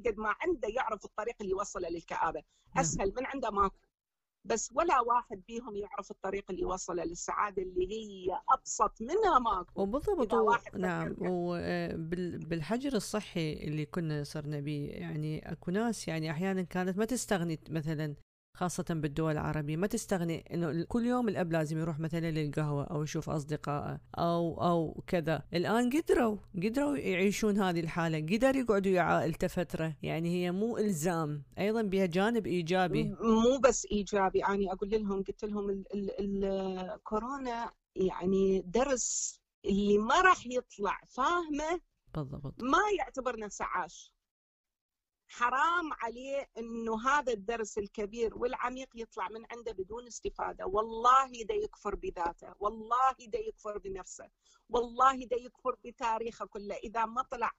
قد 0.05 0.17
ما 0.17 0.35
عنده 0.41 0.67
يعرف 0.67 1.05
الطريق 1.05 1.35
اللي 1.41 1.51
يوصله 1.51 1.89
للكآبة 1.89 2.43
نعم. 2.75 2.83
أسهل 2.85 3.13
من 3.17 3.25
عنده 3.25 3.49
ماكو 3.51 3.75
بس 4.45 4.71
ولا 4.75 4.99
واحد 5.01 5.41
بيهم 5.47 5.75
يعرف 5.75 6.11
الطريق 6.11 6.51
اللي 6.51 6.65
وصله 6.65 7.03
للسعادة 7.03 7.63
اللي 7.63 7.87
هي 7.91 8.39
أبسط 8.53 9.01
منها 9.01 9.39
ماكو. 9.39 9.81
وبالضبط 9.81 10.33
نعم 10.75 11.15
وبالحجر 11.21 12.93
الصحي 12.93 13.53
اللي 13.53 13.85
كنا 13.85 14.23
صرنا 14.23 14.59
به 14.59 14.89
يعني 14.91 15.51
أكو 15.51 15.71
ناس 15.71 16.07
يعني 16.07 16.31
أحيانا 16.31 16.61
كانت 16.61 16.97
ما 16.97 17.05
تستغني 17.05 17.59
مثلا 17.69 18.15
خاصة 18.55 18.85
بالدول 18.89 19.31
العربية. 19.31 19.77
ما 19.77 19.87
تستغني 19.87 20.53
إنه 20.53 20.83
كل 20.83 21.05
يوم 21.05 21.29
الأب 21.29 21.51
لازم 21.51 21.77
يروح 21.77 21.99
مثلا 21.99 22.31
للقهوة 22.31 22.83
أو 22.83 23.03
يشوف 23.03 23.29
اصدقائه 23.29 23.99
أو 24.17 24.61
أو 24.61 25.03
كذا. 25.07 25.43
الآن 25.53 25.89
قدروا 25.89 26.37
قدروا 26.63 26.97
يعيشون 26.97 27.57
هذه 27.57 27.79
الحالة. 27.79 28.35
قدر 28.35 28.55
يقعدوا 28.55 28.91
ويا 28.91 29.01
عائلته 29.01 29.47
فترة 29.47 29.95
يعني 30.01 30.29
هي 30.29 30.51
مو 30.51 30.77
إلزام. 30.77 31.43
أيضا 31.59 31.81
بها 31.81 32.05
جانب 32.05 32.47
إيجابي. 32.47 33.03
مو 33.03 33.57
بس 33.63 33.87
إيجابي. 33.91 34.45
أنا 34.45 34.73
أقول 34.73 34.89
لهم 34.89 35.23
قلت 35.23 35.45
لهم 35.45 35.83
الكورونا 36.19 37.71
يعني 37.95 38.61
درس 38.61 39.39
اللي 39.65 39.97
ما 39.97 40.21
راح 40.21 40.45
يطلع. 40.45 40.99
فاهمة؟ 41.07 41.81
بالضبط. 42.15 42.63
ما 42.63 42.77
يعتبر 42.99 43.39
نفسه 43.39 43.65
عاش. 43.65 44.14
حرام 45.37 45.93
عليه 45.93 46.49
إنه 46.57 47.09
هذا 47.09 47.33
الدرس 47.33 47.77
الكبير 47.77 48.37
والعميق 48.37 48.89
يطلع 48.95 49.29
من 49.29 49.45
عنده 49.51 49.71
بدون 49.71 50.07
استفادة، 50.07 50.65
والله 50.65 51.43
دا 51.43 51.53
يكفر 51.53 51.95
بذاته، 51.95 52.53
والله 52.59 53.15
دا 53.27 53.39
يكفر 53.39 53.77
بنفسه، 53.77 54.29
والله 54.69 55.25
دا 55.25 55.35
يكفر 55.35 55.75
بتاريخه 55.83 56.45
كله، 56.45 56.75
إذا 56.75 57.05
ما 57.05 57.21
طلع 57.21 57.51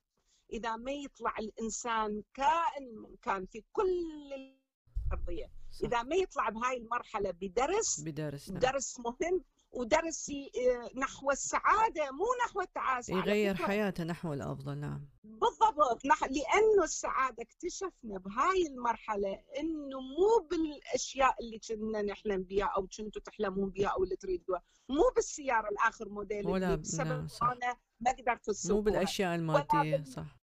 إذا 0.52 0.76
ما 0.76 0.92
يطلع 0.92 1.34
الإنسان 1.38 2.22
كائن 2.34 2.96
من 2.96 3.16
كان 3.22 3.46
في 3.46 3.64
كل 3.72 4.32
الأرضية، 4.32 5.50
إذا 5.82 6.02
ما 6.02 6.16
يطلع 6.16 6.48
بهاي 6.48 6.76
المرحلة 6.76 7.30
بدرس 7.30 8.00
بدرس 8.00 8.50
نعم. 8.50 8.58
درس 8.58 9.00
مهم 9.00 9.44
ودرس 9.76 10.30
آه، 10.30 10.98
نحو 10.98 11.30
السعادة 11.30 12.10
مو 12.10 12.24
نحو 12.46 12.60
التعاسة 12.60 13.18
يغير 13.18 13.54
حياته 13.54 14.04
نحو 14.04 14.32
الأفضل 14.32 14.78
نعم. 14.78 15.08
بالضبط. 15.24 16.04
لأنه 16.04 16.84
السعادة 16.84 17.42
اكتشفنا 17.42 18.18
بهاي 18.18 18.66
المرحلة 18.66 19.42
إنه 19.58 20.00
مو 20.00 20.48
بالأشياء 20.50 21.36
اللي 21.40 21.58
كنا 21.58 22.02
نحلم 22.02 22.42
بها 22.42 22.64
أو 22.64 22.86
كنتوا 22.98 23.22
تحلمون 23.22 23.70
بها 23.70 23.88
أو 23.88 24.04
اللي 24.04 24.16
تريدوها. 24.16 24.62
مو 24.88 25.02
بالسيارة 25.14 25.68
الآخر 25.68 26.08
موديل 26.08 26.46
ولا 26.46 26.66
اللي 26.66 26.76
بسبب 26.76 27.08
نعم 27.08 27.28
أنا 27.42 27.76
ما 28.00 28.10
قدرت 28.10 28.48
أسوقها. 28.48 28.76
مو 28.76 28.82
بالأشياء 28.82 29.34
المادية 29.34 30.04
صح. 30.04 30.36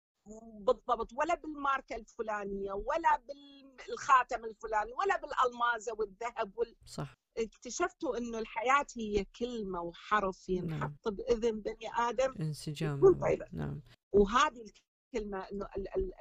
بالضبط. 0.60 1.12
ولا 1.12 1.34
بالماركة 1.34 1.96
الفلانية 1.96 2.72
ولا 2.72 3.22
بالخاتم 3.88 4.44
الفلاني 4.44 4.92
ولا 4.92 5.16
بالالمازه 5.20 5.92
والذهب 5.98 6.58
وال... 6.58 6.76
صح. 6.86 7.23
اكتشفتوا 7.38 8.18
إنه 8.18 8.38
الحياة 8.38 8.86
هي 8.96 9.24
كلمة 9.24 9.80
وحرف 9.80 10.48
ينحط 10.48 10.90
نعم. 11.06 11.14
بإذن 11.16 11.60
بني 11.60 11.88
آدم 11.98 12.34
انسجام 12.40 13.14
طيبة. 13.14 13.46
نعم 13.52 13.80
وهذه 14.12 14.64
الكلمة 15.14 15.38
إنه 15.52 15.68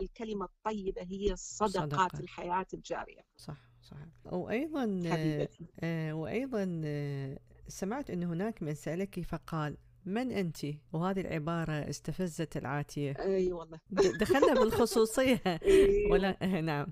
الكلمة 0.02 0.46
الطيبة 0.46 1.02
هي 1.02 1.36
صدقات 1.36 2.12
صدقة. 2.12 2.20
الحياة 2.20 2.66
الجارية 2.74 3.22
صح 3.38 3.58
صح 3.82 3.98
وأيضا 4.26 5.02
آه 5.80 6.14
وأيضا 6.14 6.82
آه 6.86 7.40
سمعت 7.68 8.10
إن 8.10 8.24
هناك 8.24 8.64
من 8.64 8.74
سألك 8.74 9.20
فقال 9.20 9.78
من 10.06 10.32
أنت؟ 10.32 10.58
وهذه 10.94 11.22
العبارة 11.22 11.72
استفزت 11.90 12.58
العاتية 12.58 13.14
أي 13.20 13.36
أيوة 13.36 13.60
والله 13.60 13.80
دخلنا 14.20 14.54
بالخصوصية 14.54 15.42
أيوة. 15.48 16.12
ولا 16.12 16.62
نعم 16.62 16.88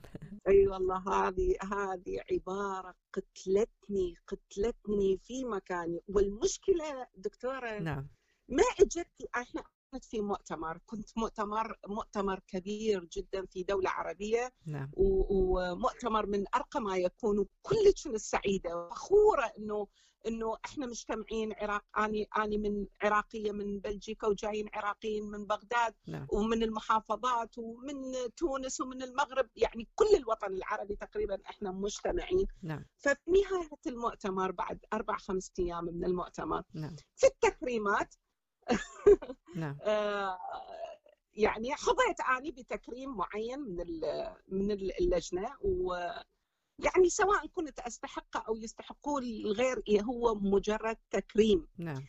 أي 0.48 0.54
أيوة 0.54 0.74
والله 0.74 1.28
هذه 1.28 1.56
هذه 1.62 2.22
عبارة 2.32 2.96
قتلتني 3.14 4.16
قتلتني 4.28 5.18
في 5.18 5.46
مكاني. 5.46 6.02
والمشكلة 6.08 7.08
دكتورة 7.16 7.80
نعم. 7.80 8.08
ما 8.50 8.64
إجت 8.80 9.08
إحنا 9.36 9.64
كنت 9.92 10.06
في 10.06 10.22
مؤتمر 10.22 10.80
كنت 10.86 11.10
مؤتمر 11.18 11.78
مؤتمر 11.88 12.40
كبير 12.48 13.06
جدا 13.06 13.46
في 13.46 13.64
دولة 13.64 13.90
عربية. 13.90 14.52
نعم. 14.66 14.92
ومؤتمر 14.94 16.26
من 16.26 16.46
أرقى 16.56 16.82
ما 16.82 16.98
يكون 16.98 17.40
وكلش 17.40 18.08
السعيدة. 18.08 18.90
فخورة 18.90 19.52
أنه 19.58 19.88
إنه 20.28 20.58
إحنا 20.66 20.86
مجتمعين 20.86 21.54
عراق 21.54 22.00
أني 22.00 22.28
أني 22.38 22.58
من 22.58 22.88
عراقية 23.02 23.52
من 23.52 23.80
بلجيكا 23.80 24.28
وجايين 24.28 24.70
عراقيين 24.74 25.24
من 25.24 25.46
بغداد 25.46 25.96
نعم. 26.08 26.28
ومن 26.34 26.64
المحافظات 26.64 27.58
ومن 27.58 27.96
تونس 28.38 28.82
ومن 28.82 29.04
المغرب 29.04 29.50
يعني 29.56 29.88
كل 29.96 30.16
الوطن 30.16 30.54
العربي 30.54 30.96
تقريبا 30.96 31.38
إحنا 31.50 31.72
مجتمعين 31.72 32.48
نعم. 32.64 32.86
ففي 32.98 33.32
نهايه 33.32 33.80
المؤتمر 33.88 34.52
بعد 34.52 34.80
أربع 34.94 35.18
خمس 35.18 35.52
أيام 35.60 35.86
من 35.86 36.06
المؤتمر 36.06 36.64
نعم. 36.74 36.96
في 37.16 37.28
التكريمات 37.28 38.16
نعم. 39.56 39.78
آه، 39.82 40.38
يعني 41.34 41.74
حظيت 41.74 42.22
أني 42.38 42.52
بتكريم 42.52 43.18
معين 43.18 43.60
من 43.60 44.02
من 44.48 44.72
اللجنة 44.72 45.50
و 45.62 46.10
يعني 46.80 47.10
سواء 47.10 47.48
كنت 47.48 47.80
استحقه 47.80 48.40
أو 48.48 48.56
يستحقوه 48.56 49.22
الغير 49.22 49.84
هو 50.02 50.36
مجرد 50.36 50.98
تكريم. 51.12 51.68
نعم. 51.78 52.06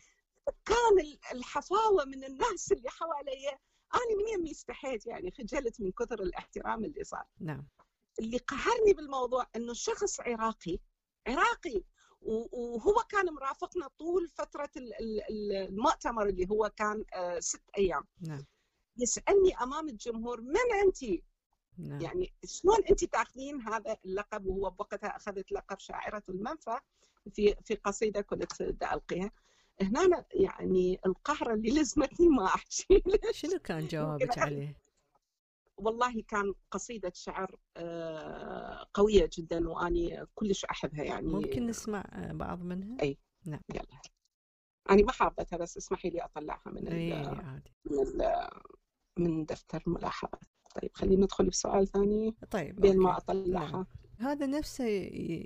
كان 0.65 1.17
الحفاوة 1.31 2.05
من 2.05 2.23
الناس 2.23 2.71
اللي 2.71 2.89
حواليا. 2.89 3.59
أنا 3.95 4.17
من 4.17 4.27
يمي 4.33 4.51
استحيت 4.51 5.05
يعني 5.05 5.31
خجلت 5.31 5.81
من 5.81 5.91
كثر 5.91 6.21
الاحترام 6.23 6.85
اللي 6.85 7.03
صار. 7.03 7.25
نعم. 7.39 7.67
اللي 8.19 8.37
قهرني 8.37 8.93
بالموضوع 8.93 9.47
إنه 9.55 9.73
شخص 9.73 10.19
عراقي 10.19 10.79
عراقي 11.27 11.83
وهو 12.21 13.03
كان 13.09 13.33
مرافقنا 13.33 13.87
طول 13.99 14.27
فترة 14.27 14.69
المؤتمر 15.29 16.29
اللي 16.29 16.49
هو 16.49 16.71
كان 16.75 17.05
آه، 17.13 17.39
ست 17.39 17.63
أيام. 17.77 18.03
نعم. 18.21 18.45
يسألني 18.97 19.57
أمام 19.61 19.89
الجمهور 19.89 20.41
من 20.41 20.73
انت؟ 20.83 21.23
نعم. 21.77 22.01
يعني 22.01 22.33
شلون 22.45 22.77
أنت 22.89 23.03
تاخذين 23.05 23.61
هذا 23.61 23.97
اللقب 24.05 24.45
وهو 24.45 24.69
بوقتها 24.69 25.15
أخذت 25.15 25.51
لقب 25.51 25.79
شاعرة 25.79 26.23
المنفى 26.29 26.77
في 27.31 27.55
في 27.63 27.75
قصيدة 27.75 28.21
كنت 28.21 28.61
ألقيها 28.61 29.31
هنا 29.81 30.25
يعني 30.33 30.99
القهرة 31.05 31.53
اللي 31.53 31.81
لزمتني 31.81 32.27
ما 32.27 32.45
احكي 32.45 33.03
شنو 33.31 33.59
كان 33.59 33.87
جوابك 33.87 34.37
عليه؟ 34.37 34.77
والله 35.77 36.21
كان 36.21 36.53
قصيدة 36.71 37.11
شعر 37.15 37.59
آه، 37.77 38.87
قوية 38.93 39.29
جدا 39.37 39.69
وأني 39.69 40.25
كلش 40.35 40.65
أحبها 40.65 41.03
يعني 41.03 41.27
ممكن 41.27 41.67
نسمع 41.67 42.05
بعض 42.31 42.63
منها؟ 42.63 42.97
أي 43.01 43.17
نعم 43.45 43.61
يلا 43.69 44.01
أنا 44.89 45.03
ما 45.03 45.11
حافظتها 45.11 45.57
بس 45.57 45.77
اسمحي 45.77 46.09
لي 46.09 46.25
أطلعها. 46.25 46.63
من 46.65 47.63
من 49.17 49.45
دفتر 49.45 49.83
ملاحظات 49.87 50.52
طيب 50.81 50.91
خلينا 50.93 51.23
ندخل 51.23 51.45
بسؤال 51.45 51.87
ثاني 51.87 52.35
طيب 52.51 52.81
بين 52.81 52.97
ما 52.97 53.17
أطلعها. 53.17 53.87
هذا 54.19 54.45
نفسه 54.45 54.85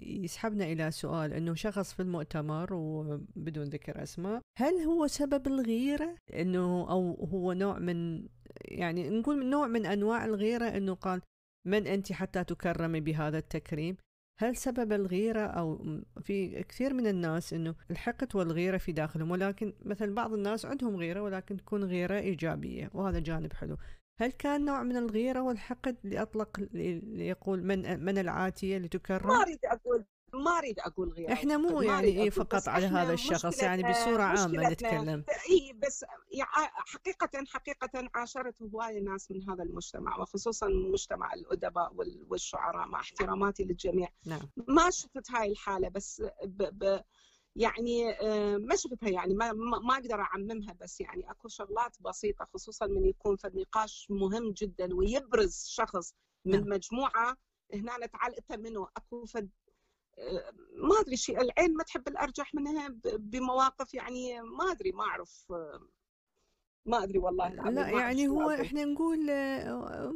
يسحبنا 0.04 0.66
إلى 0.66 0.92
سؤال 0.92 1.34
أنه 1.34 1.56
شخص 1.56 1.94
في 1.94 2.02
المؤتمر 2.02 2.74
وبدون 2.74 3.64
ذكر 3.64 4.04
أسماء 4.04 4.42
هل 4.58 4.74
هو 4.74 5.08
سبب 5.08 5.48
الغيرة؟ 5.48 6.16
أنه 6.34 6.92
أو 6.92 7.28
هو 7.32 7.54
نوع 7.54 7.80
من 7.80 8.28
يعني 8.62 9.10
نقول 9.10 9.46
نوع 9.50 9.68
من 9.68 9.86
أنواع 9.86 10.26
الغيرة 10.26 10.66
أنه 10.66 10.94
قال 10.94 11.22
من 11.66 11.88
أنت 11.88 12.12
حتى 12.12 12.44
تكرمي 12.44 13.00
بهذا 13.00 13.38
التكريم؟ 13.38 13.98
هل 14.40 14.56
سبب 14.56 14.94
الغيرة 14.94 15.42
أو 15.42 15.86
في 16.22 16.64
كثير 16.64 16.94
من 16.94 17.08
الناس 17.08 17.54
أنه 17.54 17.76
الحقد 17.92 18.36
والغيرة 18.36 18.78
في 18.78 18.92
داخلهم 18.92 19.32
ولكن 19.32 19.74
مثل 19.86 20.14
بعض 20.14 20.34
الناس 20.34 20.66
عندهم 20.66 20.96
غيرة 20.96 21.22
ولكن 21.22 21.58
تكون 21.58 21.84
غيرة 21.84 22.20
إيجابية 22.20 22.90
وهذا 22.94 23.20
جانب 23.20 23.54
حلو. 23.54 23.78
هل 24.20 24.32
كان 24.32 24.66
نوع 24.66 24.84
من 24.84 24.98
الغيرة 24.98 25.42
والحقد 25.42 25.98
لأطلق 26.04 26.60
ليقول 26.72 27.64
من 27.64 28.06
من 28.06 28.18
العاتية 28.18 28.78
لتكرم؟ 28.78 29.28
ما 29.28 29.42
أريد 29.42 29.60
أقول 29.66 30.06
ما 30.34 30.58
أريد 30.58 30.80
أقول 30.80 31.10
غير 31.10 31.34
إحنا 31.34 31.58
مو 31.58 31.82
يعني 31.82 32.08
إيه 32.08 32.30
فقط 32.30 32.68
على 32.68 32.86
هذا 32.86 33.14
الشخص 33.14 33.64
يعني 33.64 33.90
بصورة 33.90 34.24
عامة 34.24 34.70
نتكلم 34.70 35.24
إي 35.50 35.74
بس 35.74 36.06
حقيقة 36.76 37.46
حقيقة 37.48 38.10
عاشرت 38.16 38.62
هوايه 38.62 39.02
ناس 39.02 39.32
من 39.32 39.50
هذا 39.50 39.64
المجتمع 39.64 40.18
وخصوصا 40.18 40.68
مجتمع 40.68 41.34
الأدباء 41.34 41.94
والشعراء 42.30 42.88
مع 42.88 43.00
احتراماتي 43.00 43.64
للجميع 43.64 44.10
نعم. 44.26 44.50
ما 44.68 44.90
شفت 44.90 45.32
هاي 45.32 45.52
الحالة 45.52 45.90
بس 45.90 46.24
ب 46.44 46.64
ب 46.64 47.02
يعني 47.58 48.12
آه، 48.12 48.58
ما 48.58 48.76
شفتها 48.76 49.10
يعني 49.10 49.34
ما 49.34 49.54
ما 49.54 49.94
أقدر 49.94 50.22
أعممها 50.22 50.74
بس 50.82 51.02
يعني 51.02 51.32
أكو 51.32 51.48
شغلات 51.48 51.98
بسيطة 52.02 52.46
خصوصا 52.46 52.88
من 52.88 53.06
يكون 53.06 53.36
في 53.36 53.48
النقاش 53.48 54.08
مهم 54.10 54.52
جدا 54.52 54.96
ويبرز 54.96 55.66
شخص 55.68 56.14
من 56.46 56.60
نعم. 56.60 56.70
مجموعة 56.70 57.38
هنا 57.74 58.06
نتعلق 58.06 58.52
منه 58.52 58.88
أكو 58.98 59.26
فد 59.26 59.50
آه، 60.20 60.52
ما 60.76 61.00
أدري 61.00 61.18
شيء 61.18 61.42
العين 61.42 61.74
ما 61.74 61.84
تحب 61.84 62.08
الأرجح 62.08 62.54
منها 62.54 62.96
بمواقف 63.04 63.94
يعني 63.94 64.42
ما 64.42 64.72
أدري 64.72 64.92
ما 64.92 65.04
أعرف 65.04 65.46
آه، 65.52 65.88
ما 66.86 67.04
أدري 67.04 67.20
والله 67.20 67.50
لا 67.50 67.90
يعني 67.90 68.28
هو 68.28 68.50
إحنا 68.50 68.86
نقول 68.86 69.20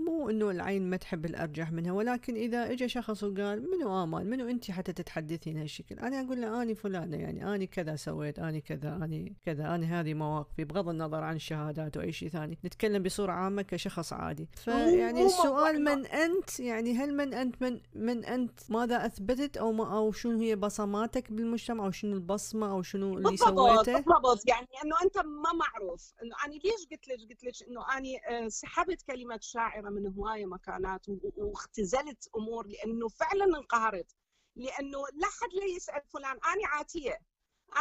مو 0.05 0.20
إنه 0.31 0.51
العين 0.51 0.89
ما 0.89 0.97
تحب 0.97 1.25
الأرجح 1.25 1.71
منها 1.71 1.91
ولكن 1.91 2.35
إذا 2.35 2.71
اجى 2.71 2.87
شخص 2.87 3.23
وقال 3.23 3.71
منو 3.71 4.03
أمان 4.03 4.25
منو 4.25 4.47
انت 4.47 4.71
حتى 4.71 4.93
تتحدثين 4.93 5.57
هالشكل؟ 5.57 5.99
أنا 5.99 6.21
أقول 6.21 6.41
له 6.41 6.61
آني 6.61 6.75
فلانة 6.75 7.17
يعني 7.17 7.55
آني 7.55 7.67
كذا 7.67 7.95
سويت 7.95 8.39
آني 8.39 8.61
كذا 8.61 8.95
آني 8.95 9.35
كذا 9.45 9.75
آني 9.75 9.85
هذه 9.85 10.13
مواقفي 10.13 10.63
بغض 10.63 10.89
النظر 10.89 11.23
عن 11.23 11.35
الشهادات 11.35 11.97
وأي 11.97 12.11
شيء 12.11 12.29
ثاني. 12.29 12.57
نتكلم 12.65 13.03
بصورة 13.03 13.31
عامة 13.31 13.61
كشخص 13.61 14.13
عادي. 14.13 14.47
فيعني 14.55 15.25
السؤال 15.25 15.83
من 15.83 16.05
أنت؟ 16.05 16.59
يعني 16.59 16.93
هل 16.93 17.13
من 17.15 17.33
انت 17.33 17.61
من 17.61 17.79
من 17.95 18.25
أنت 18.25 18.59
ماذا 18.69 19.05
أثبتت 19.05 19.57
أو 19.57 19.71
ما 19.71 19.97
أو 19.97 20.11
شنو 20.11 20.39
هي 20.39 20.55
بصماتك 20.55 21.31
بالمجتمع 21.31 21.85
أو 21.85 21.91
شنو 21.91 22.13
البصمة 22.13 22.71
أو 22.71 22.81
شنو 22.81 23.17
اللي 23.17 23.37
سويته؟ 23.37 23.93
بالضبط. 23.93 24.47
يعني 24.47 24.67
إنه 24.83 24.95
أنت 25.03 25.17
ما 25.17 25.51
معروف. 25.53 26.13
إنه 26.23 26.35
اني 26.45 26.59
ليش 26.63 26.87
قلت 26.91 27.07
لك 27.07 27.29
قلت 27.29 27.43
لك 27.43 27.69
إنه 27.69 27.97
أني 27.97 28.17
آه، 28.29 28.47
سحبت 28.47 29.01
كلمة 29.01 29.39
شاعرة 29.41 29.89
من 29.89 30.07
هوايه 30.21 30.45
مكانات 30.45 31.05
واختزلت 31.37 32.29
أمور 32.35 32.67
لأنه 32.67 33.07
فعلا 33.07 33.45
انقهرت 33.45 34.15
لأنه 34.55 34.99
لا 35.13 35.27
حد 35.41 35.53
لا 35.53 35.65
يسأل 35.65 36.01
فلان 36.13 36.39
اني 36.53 36.65
عاتية 36.65 37.17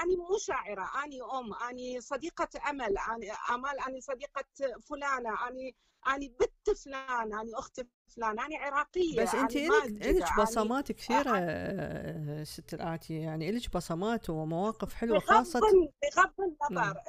اني 0.02 0.16
مو 0.16 0.38
شاعرة 0.38 0.90
اني 1.04 1.22
أم 1.22 1.54
اني 1.70 2.00
صديقة 2.00 2.48
أمل 2.70 2.98
اني 2.98 3.32
امال 3.50 3.80
اني 3.88 4.00
صديقة 4.00 4.44
فلانة 4.82 5.48
اني 5.48 5.76
اني 6.08 6.28
بنت 6.28 6.78
فلان 6.78 7.34
اني 7.34 7.54
أخت 7.54 7.80
فلان 8.16 8.40
اني 8.40 8.56
عراقية 8.56 9.22
بس 9.22 9.34
أنت 9.34 9.56
إلك 9.56 10.40
بصمات 10.40 10.92
كثيرة 10.92 11.30
آه، 11.36 12.44
ست 12.44 12.74
الآتية 12.74 13.20
يعني 13.20 13.50
إلك 13.50 13.76
بصمات 13.76 14.30
ومواقف 14.30 14.94
حلوة 14.94 15.18
خاصة 15.20 15.60
بغض 16.16 16.34
النظر 16.70 17.00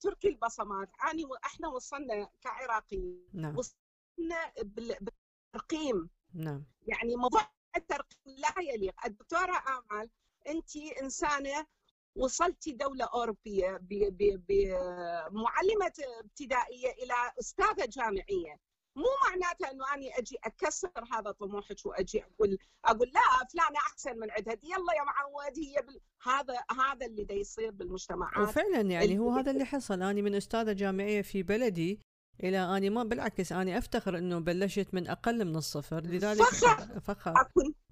تركي 0.00 0.28
البصمات 0.28 0.88
اني 1.12 1.24
إحنا 1.44 1.68
وصلنا 1.68 2.28
كعراقيين 2.40 3.28
نعم. 3.32 3.56
بالترقيم. 4.62 6.10
نعم. 6.34 6.64
يعني 6.86 7.16
موضوع 7.16 7.40
الترقيم 7.76 8.18
لا 8.26 8.62
يليق. 8.62 8.94
الدكتورة 9.06 9.62
آمل 9.68 10.10
أنت 10.48 10.76
إنسانة 11.02 11.66
وصلتي 12.16 12.72
دولة 12.72 13.04
أوروبية 13.04 13.78
بمعلمة 14.48 15.92
ابتدائية 16.20 16.90
إلى 16.90 17.14
أستاذة 17.40 17.86
جامعية. 17.86 18.56
مو 18.96 19.04
معناته 19.28 19.70
إنه 19.70 19.94
اني 19.94 20.18
أجي 20.18 20.36
أكسر 20.44 20.90
هذا 21.12 21.30
طموحك 21.30 21.86
وأجي 21.86 22.24
أقول 22.24 22.58
أقول 22.84 23.08
لا 23.08 23.46
فلانة 23.52 23.78
أحسن 23.78 24.18
من 24.18 24.30
عندها. 24.30 24.54
يلا 24.62 24.94
يا 24.96 25.02
معود 25.02 25.58
هي 25.58 25.82
بال... 25.82 26.00
هذا 26.22 26.64
هذا 26.70 27.06
اللي 27.06 27.24
دا 27.24 27.34
يصير 27.34 27.70
بالمجتمعات. 27.70 28.48
وفعلا 28.48 28.80
يعني 28.80 29.18
هو 29.18 29.30
هذا 29.30 29.50
اللي 29.50 29.64
حصل. 29.64 30.02
اني 30.02 30.22
من 30.22 30.34
أستاذة 30.34 30.72
جامعية 30.72 31.22
في 31.22 31.42
بلدي 31.42 32.00
إلى 32.42 32.58
أني 32.58 32.90
ما 32.90 33.04
بالعكس 33.04 33.52
أني 33.52 33.78
أفتخر 33.78 34.18
إنه 34.18 34.38
بلشت 34.38 34.88
من 34.92 35.08
أقل 35.08 35.44
من 35.44 35.56
الصفر. 35.56 36.00
لذلك 36.00 36.42
فخر. 36.42 37.00
فخر. 37.00 37.34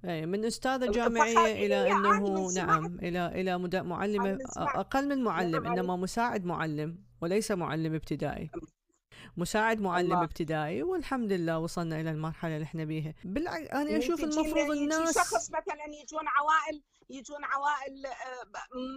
اي 0.05 0.27
من 0.27 0.45
أستاذة 0.45 0.91
جامعية 0.91 1.67
إلى 1.67 1.93
إنه 1.93 2.53
نعم 2.53 2.99
إلى 3.03 3.27
إلى 3.27 3.83
معلمه 3.83 4.39
أقل 4.57 5.09
من 5.09 5.25
معلم 5.25 5.67
إنما 5.67 5.97
مساعد 5.97 6.45
معلم 6.45 6.99
وليس 7.21 7.51
معلم 7.51 7.95
ابتدائي. 7.95 8.51
مساعد 9.37 9.81
معلم 9.81 10.13
الله. 10.13 10.25
ابتدائي 10.25 10.83
والحمد 10.83 11.33
لله 11.33 11.59
وصلنا 11.59 12.01
إلى 12.01 12.11
المرحلة 12.11 12.55
اللي 12.55 12.65
إحنا 12.65 12.85
بيها. 12.85 13.15
بالعكس 13.25 13.71
أنا 13.71 13.99
أشوف 13.99 14.25
المفروض 14.25 14.71
الناس 14.71 15.15
شخص 15.15 15.51
مثلا 15.51 15.85
يجون 16.03 16.29
عوائل 16.29 16.83
يجون 17.11 17.45
عوائل 17.45 18.07
آه، 18.07 18.45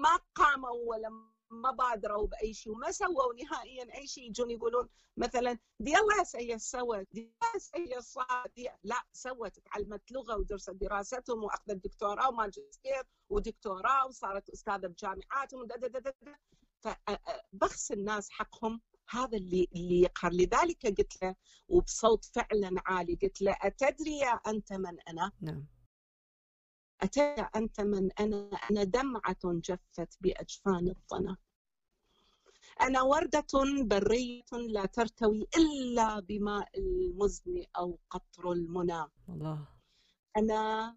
ما 0.02 0.20
قاموا 0.36 0.70
ولا 0.70 1.10
ما 1.54 1.72
بادروا 1.72 2.28
بأي 2.28 2.54
شيء 2.54 2.74
وما 2.74 2.92
سووا 2.92 3.34
نهائيا 3.34 3.96
أي 3.98 4.08
شيء. 4.08 4.24
يجون 4.30 4.52
يقولون 4.52 4.90
مثلا 5.18 5.60
دي 5.80 5.98
الله 5.98 6.26
هي 6.36 6.60
سوت 6.60 7.08
دي 7.12 7.34
هي 7.76 8.02
صارت 8.02 8.52
لا 8.84 9.04
سوت 9.14 9.60
تعلمت 9.60 10.12
لغة 10.12 10.38
ودرست 10.38 10.70
دراستهم 10.70 11.44
وأخذت 11.44 11.84
دكتوراه 11.84 12.30
وماجستير 12.30 13.04
ودكتوراه 13.30 14.08
وصارت 14.08 14.50
أستاذة 14.50 14.88
بجامعاتهم. 14.88 15.68
فبخس 16.80 17.92
الناس 17.92 18.30
حقهم. 18.30 18.82
هذا 19.10 19.38
اللي 19.38 19.68
اللي 19.76 20.02
يقهر. 20.02 20.32
لذلك 20.32 20.86
قلت 20.98 21.24
له 21.24 21.36
وبصوت 21.68 22.26
فعلا 22.26 22.82
عالي 22.86 23.16
قلت 23.22 23.42
له 23.42 23.58
أتدري 23.62 24.18
يا 24.18 24.32
أنت 24.32 24.74
من 24.74 25.00
أنا؟ 25.08 25.32
نعم. 25.42 25.66
أتدري 27.04 27.48
أنت 27.56 27.82
من 27.82 28.12
أنا؟ 28.20 28.50
أنا 28.72 28.84
دمعة 28.84 29.38
جفت 29.46 30.18
بأجفان 30.22 30.90
الظنا 30.90 31.38
أنا 32.82 33.02
وردة 33.02 33.46
برية 33.84 34.44
لا 34.70 34.86
ترتوي 34.86 35.48
إلا 35.58 36.20
بماء 36.20 36.70
المزن 36.78 37.66
أو 37.78 38.00
قطر 38.10 38.52
المنى. 38.52 39.06
الله. 39.30 39.68
أنا 40.38 40.96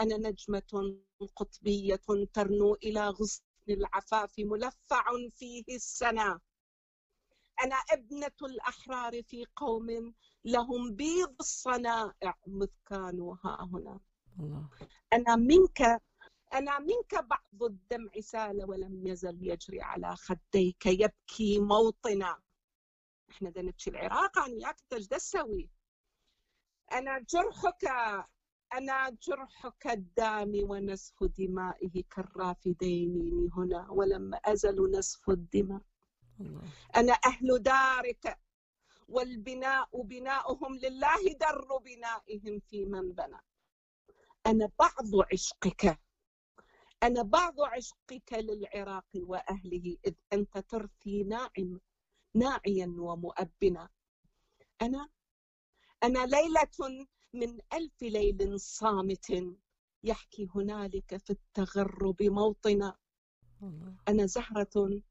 أنا 0.00 0.16
نجمة 0.16 0.96
قطبية 1.36 2.00
ترنو 2.32 2.74
إلى 2.74 3.08
غصن 3.08 3.42
العفاف 3.68 4.32
ملفع 4.38 5.04
فيه 5.34 5.64
السنا. 5.68 6.40
أنا 7.64 7.76
ابنة 7.76 8.38
الأحرار 8.42 9.22
في 9.22 9.46
قوم 9.56 10.14
لهم 10.44 10.94
بيض 10.94 11.34
الصنائع 11.40 12.34
مذ 12.46 12.68
كانوا 12.86 13.36
ها 13.44 13.68
هنا. 13.72 14.00
الله. 14.40 14.68
أنا 15.12 15.36
منك 15.36 16.02
أنا 16.54 16.78
منك 16.78 17.24
بعض 17.24 17.62
الدمع 17.62 18.12
سال 18.20 18.64
ولم 18.70 19.06
يزل 19.06 19.38
يجري 19.42 19.82
على 19.82 20.16
خديك 20.16 20.86
يبكي 20.86 21.58
موطنا 21.60 22.38
إحنا 23.30 23.50
بدنا 23.50 23.62
نبكي 23.68 23.90
العراق 23.90 24.38
أنا 24.38 24.54
وياك 24.54 24.76
انت 24.92 25.14
تسوي؟ 25.14 25.70
أنا 26.92 27.18
جرحك 27.18 27.84
أنا 28.72 29.10
جرحك 29.22 29.86
الدامي 29.86 30.64
ونسف 30.64 31.24
دمائه 31.24 32.02
كالرافدين 32.10 33.50
هنا 33.56 33.90
ولم 33.90 34.30
أزل 34.44 34.90
نسف 34.90 35.30
الدماء 35.30 35.82
أنا 36.96 37.12
أهل 37.12 37.62
دارك 37.62 38.38
والبناء 39.08 40.02
بناؤهم 40.02 40.76
لله 40.76 41.32
در 41.40 41.78
بنائهم 41.84 42.60
في 42.70 42.84
من 42.84 43.12
بنى 43.12 43.40
أنا 44.46 44.70
بعض 44.78 45.26
عشقك. 45.32 46.00
أنا 47.02 47.22
بعض 47.22 47.60
عشقك 47.60 48.32
للعراق 48.32 49.08
وأهله 49.14 49.96
إذ 50.06 50.14
أنت 50.32 50.58
ترثي 50.58 51.22
ناعم 51.22 51.80
ناعيا 52.34 52.94
ومؤبنا. 52.98 53.88
أنا 54.82 55.08
أنا 56.02 56.26
ليلة 56.26 57.06
من 57.34 57.58
ألف 57.72 58.02
ليل 58.02 58.60
صامت 58.60 59.56
يحكي 60.02 60.48
هنالك 60.54 61.16
في 61.16 61.30
التغرب 61.30 62.22
موطنا. 62.22 62.96
أنا 64.08 64.26
زهرة 64.26 65.02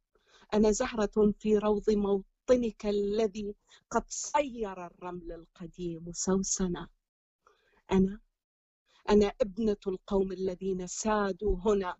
أنا 0.53 0.71
زهرة 0.71 1.33
في 1.39 1.57
روض 1.57 1.89
موطنك 1.89 2.85
الذي 2.85 3.55
قد 3.89 4.03
صير 4.07 4.85
الرمل 4.85 5.31
القديم 5.31 6.11
سوسنا. 6.11 6.89
أنا 7.91 8.19
أنا 9.09 9.33
ابنة 9.41 9.77
القوم 9.87 10.31
الذين 10.31 10.87
سادوا 10.87 11.57
هنا 11.65 11.97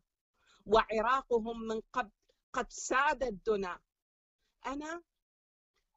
وعراقهم 0.65 1.67
من 1.67 1.81
قبل 1.93 2.11
قد 2.53 2.71
ساد 2.71 3.23
الدنا. 3.23 3.79
أنا 4.65 5.03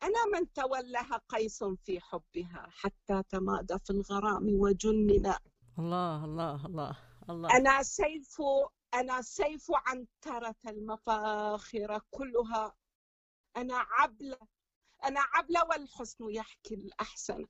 أنا 0.03 0.25
من 0.35 0.53
تولها 0.53 1.21
قيس 1.29 1.65
في 1.65 2.01
حبها 2.01 2.67
حتى 2.71 3.23
تمادى 3.29 3.79
في 3.85 3.91
الغرام 3.91 4.61
وجننا. 4.61 5.39
الله 5.79 6.25
الله 6.25 6.67
الله 6.67 6.99
الله. 7.31 7.57
أنا 7.57 7.83
سيف 7.83 8.37
أنا 8.95 9.23
سيف 9.23 9.67
عنترة 9.71 10.57
المفاخر 10.67 12.01
كلها. 12.11 12.77
أنا 13.57 13.77
عبلة 13.77 14.39
أنا 15.05 15.21
عبلة 15.21 15.65
والحسن 15.65 16.31
يحكي 16.31 16.75
الأحسن. 16.75 17.47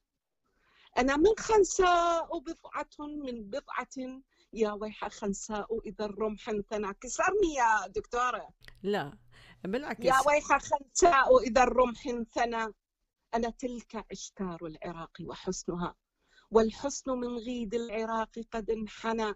أنا 0.99 1.17
من 1.17 1.33
خنساء 1.39 2.39
بضعة 2.39 3.07
من 3.07 3.51
بضعة. 3.51 4.23
يا 4.53 4.73
ويح 4.73 5.09
خنساء 5.09 5.79
إذا 5.87 6.05
الرمح 6.05 6.49
انثنى 6.49 6.95
كسرني 6.95 7.55
يا 7.57 7.87
دكتورة. 7.87 8.49
لا 8.83 9.19
بالعكس. 9.65 10.05
يا 10.05 10.15
ويح 10.27 10.59
خنساء 10.59 11.39
إذا 11.39 11.63
الرمح 11.63 12.07
انثنى 12.07 12.75
أنا 13.35 13.51
تلك 13.51 14.07
عشتار 14.11 14.59
العراق 14.67 15.13
وحسنها 15.21 15.95
والحسن 16.51 17.11
من 17.11 17.37
غيد 17.37 17.75
العراق 17.75 18.39
قد 18.53 18.71
انحنى. 18.71 19.35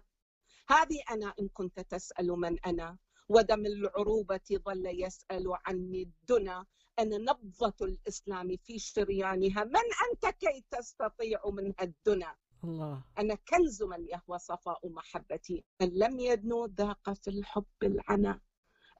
هذه 0.67 1.01
أنا 1.11 1.33
إن 1.39 1.47
كنت 1.47 1.79
تسأل 1.79 2.27
من 2.27 2.59
أنا 2.59 2.97
ودم 3.29 3.65
العروبة 3.65 4.47
ظل 4.65 4.85
يسأل 4.85 5.43
عني 5.65 6.01
الدنا. 6.01 6.65
أنا 7.01 7.17
نبضة 7.17 7.85
الإسلام 7.85 8.57
في 8.57 8.79
شريانها 8.79 9.63
من 9.63 9.87
أنت 10.11 10.25
كي 10.25 10.65
تستطيع 10.71 11.41
منها 11.45 11.81
الدنا 11.81 12.35
الله. 12.63 13.03
أنا 13.17 13.35
كنز 13.35 13.83
من 13.83 14.07
يهوى 14.07 14.39
صفاء 14.39 14.89
محبتي 14.89 15.63
من 15.81 15.89
لم 15.89 16.19
يدنو 16.19 16.65
ذاق 16.65 17.13
في 17.13 17.29
الحب 17.29 17.65
العنا 17.83 18.39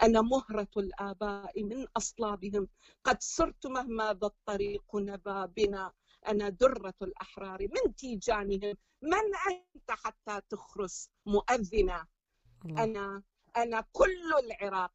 أنا 0.01 0.21
مهرة 0.21 0.69
الآباء 0.77 1.63
من 1.63 1.87
أصلابهم 1.97 2.67
قد 3.03 3.21
صرت 3.21 3.67
مهما 3.67 4.13
ذا 4.13 4.27
الطريق 4.27 4.95
نبى 4.95 5.47
بنا. 5.55 5.93
أنا 6.27 6.49
درة 6.49 6.93
الأحرار 7.01 7.61
من 7.61 7.95
تيجانهم 7.95 8.75
من 9.01 9.27
أنت 9.51 9.91
حتى 9.91 10.41
تخرس 10.49 11.09
مؤذنا؟ 11.25 12.07
الله. 12.65 12.83
أنا 12.83 13.23
أنا 13.57 13.85
كل 13.91 14.33
العراق 14.43 14.93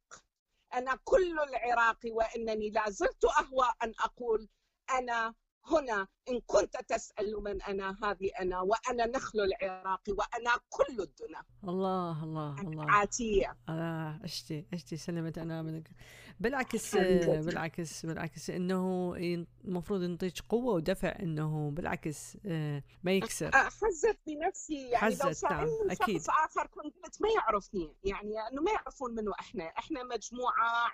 أنا 0.73 0.99
كل 1.03 1.39
العراق 1.39 1.99
وإنني 2.05 2.69
لا 2.69 2.89
زلت 2.89 3.25
أهوى 3.25 3.67
أن 3.83 3.93
أقول 3.99 4.49
أنا 4.89 5.33
هنا 5.71 6.07
إن 6.29 6.39
كنت 6.45 6.77
تسأل 6.87 7.43
من 7.43 7.61
أنا 7.61 7.95
هذه 8.03 8.29
أنا 8.39 8.61
وأنا 8.61 9.05
نخل 9.05 9.39
العراق 9.39 10.01
وأنا 10.09 10.51
كل 10.69 11.01
الدنا 11.01 11.43
الله 11.63 12.23
الله 12.23 12.61
الله. 12.61 12.91
عاتية. 12.91 13.57
آه 13.69 14.19
أشتي 14.23 14.65
أشتي 14.73 14.97
سلمت 14.97 15.37
أنا 15.37 15.61
منك. 15.61 15.87
بالعكس. 16.39 16.95
بالعكس 16.95 18.05
بالعكس 18.05 18.49
إنه 18.49 19.13
ين- 19.17 19.47
المفروض 19.65 20.03
ينطيك 20.03 20.33
قوة 20.49 20.73
ودفع 20.73 21.15
إنه 21.19 21.71
بالعكس 21.71 22.37
آه، 22.45 22.83
ما 23.03 23.11
يكسر. 23.11 23.51
حزت 23.55 24.19
بنفسي 24.27 24.89
يعني 24.89 25.15
لو 25.15 25.29
حزت، 25.29 25.43
نعم، 25.45 25.67
أكيد. 25.89 26.17
شخص 26.21 26.29
آخر 26.29 26.67
كنت 26.67 27.21
ما 27.21 27.29
يعرفني 27.35 27.95
يعني 28.03 28.39
أنه 28.51 28.61
ما 28.61 28.71
يعرفون 28.71 29.15
منو 29.15 29.31
إحنا 29.31 29.63
إحنا 29.63 30.03
مجموعة 30.03 30.87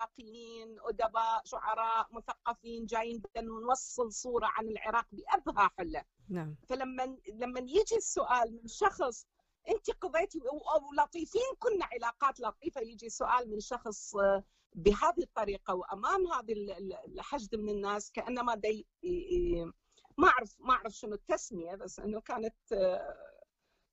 عراقيين 0.00 0.76
أدباء 0.80 1.42
شعراء 1.44 2.08
مثقفين 2.12 2.86
جايين 2.86 3.18
بدنا 3.18 3.48
نوصل 3.60 4.12
صورة 4.12 4.46
عن 4.46 4.68
العراق 4.68 5.06
بأبهى 5.12 5.68
حلة. 5.78 6.04
نعم. 6.28 6.56
فلما 6.68 7.16
لما 7.34 7.60
يجي 7.60 7.96
السؤال 7.96 8.52
من 8.62 8.66
شخص 8.68 9.26
أنت 9.68 9.90
قضيتي 9.90 10.40
أو 10.74 10.92
لطيفين 10.92 11.54
كنا 11.58 11.84
علاقات 11.84 12.40
لطيفة. 12.40 12.80
يجي 12.80 13.08
سؤال 13.08 13.50
من 13.50 13.60
شخص 13.60 14.16
آه، 14.16 14.44
بهذه 14.74 15.22
الطريقة 15.22 15.74
وأمام 15.74 16.26
ال- 16.48 16.92
الحشد 17.08 17.54
من 17.54 17.68
الناس 17.68 18.10
كأنما 18.12 18.54
دي 18.54 18.86
ي- 19.02 19.08
ي- 19.08 19.72
ما 20.18 20.28
اعرف 20.28 20.56
ما 20.60 20.72
أعرف 20.74 20.92
شنو 20.92 21.14
التسمية 21.14 21.74
بس 21.74 22.00
إنه 22.00 22.20
كانت 22.20 22.54
آه، 22.72 23.33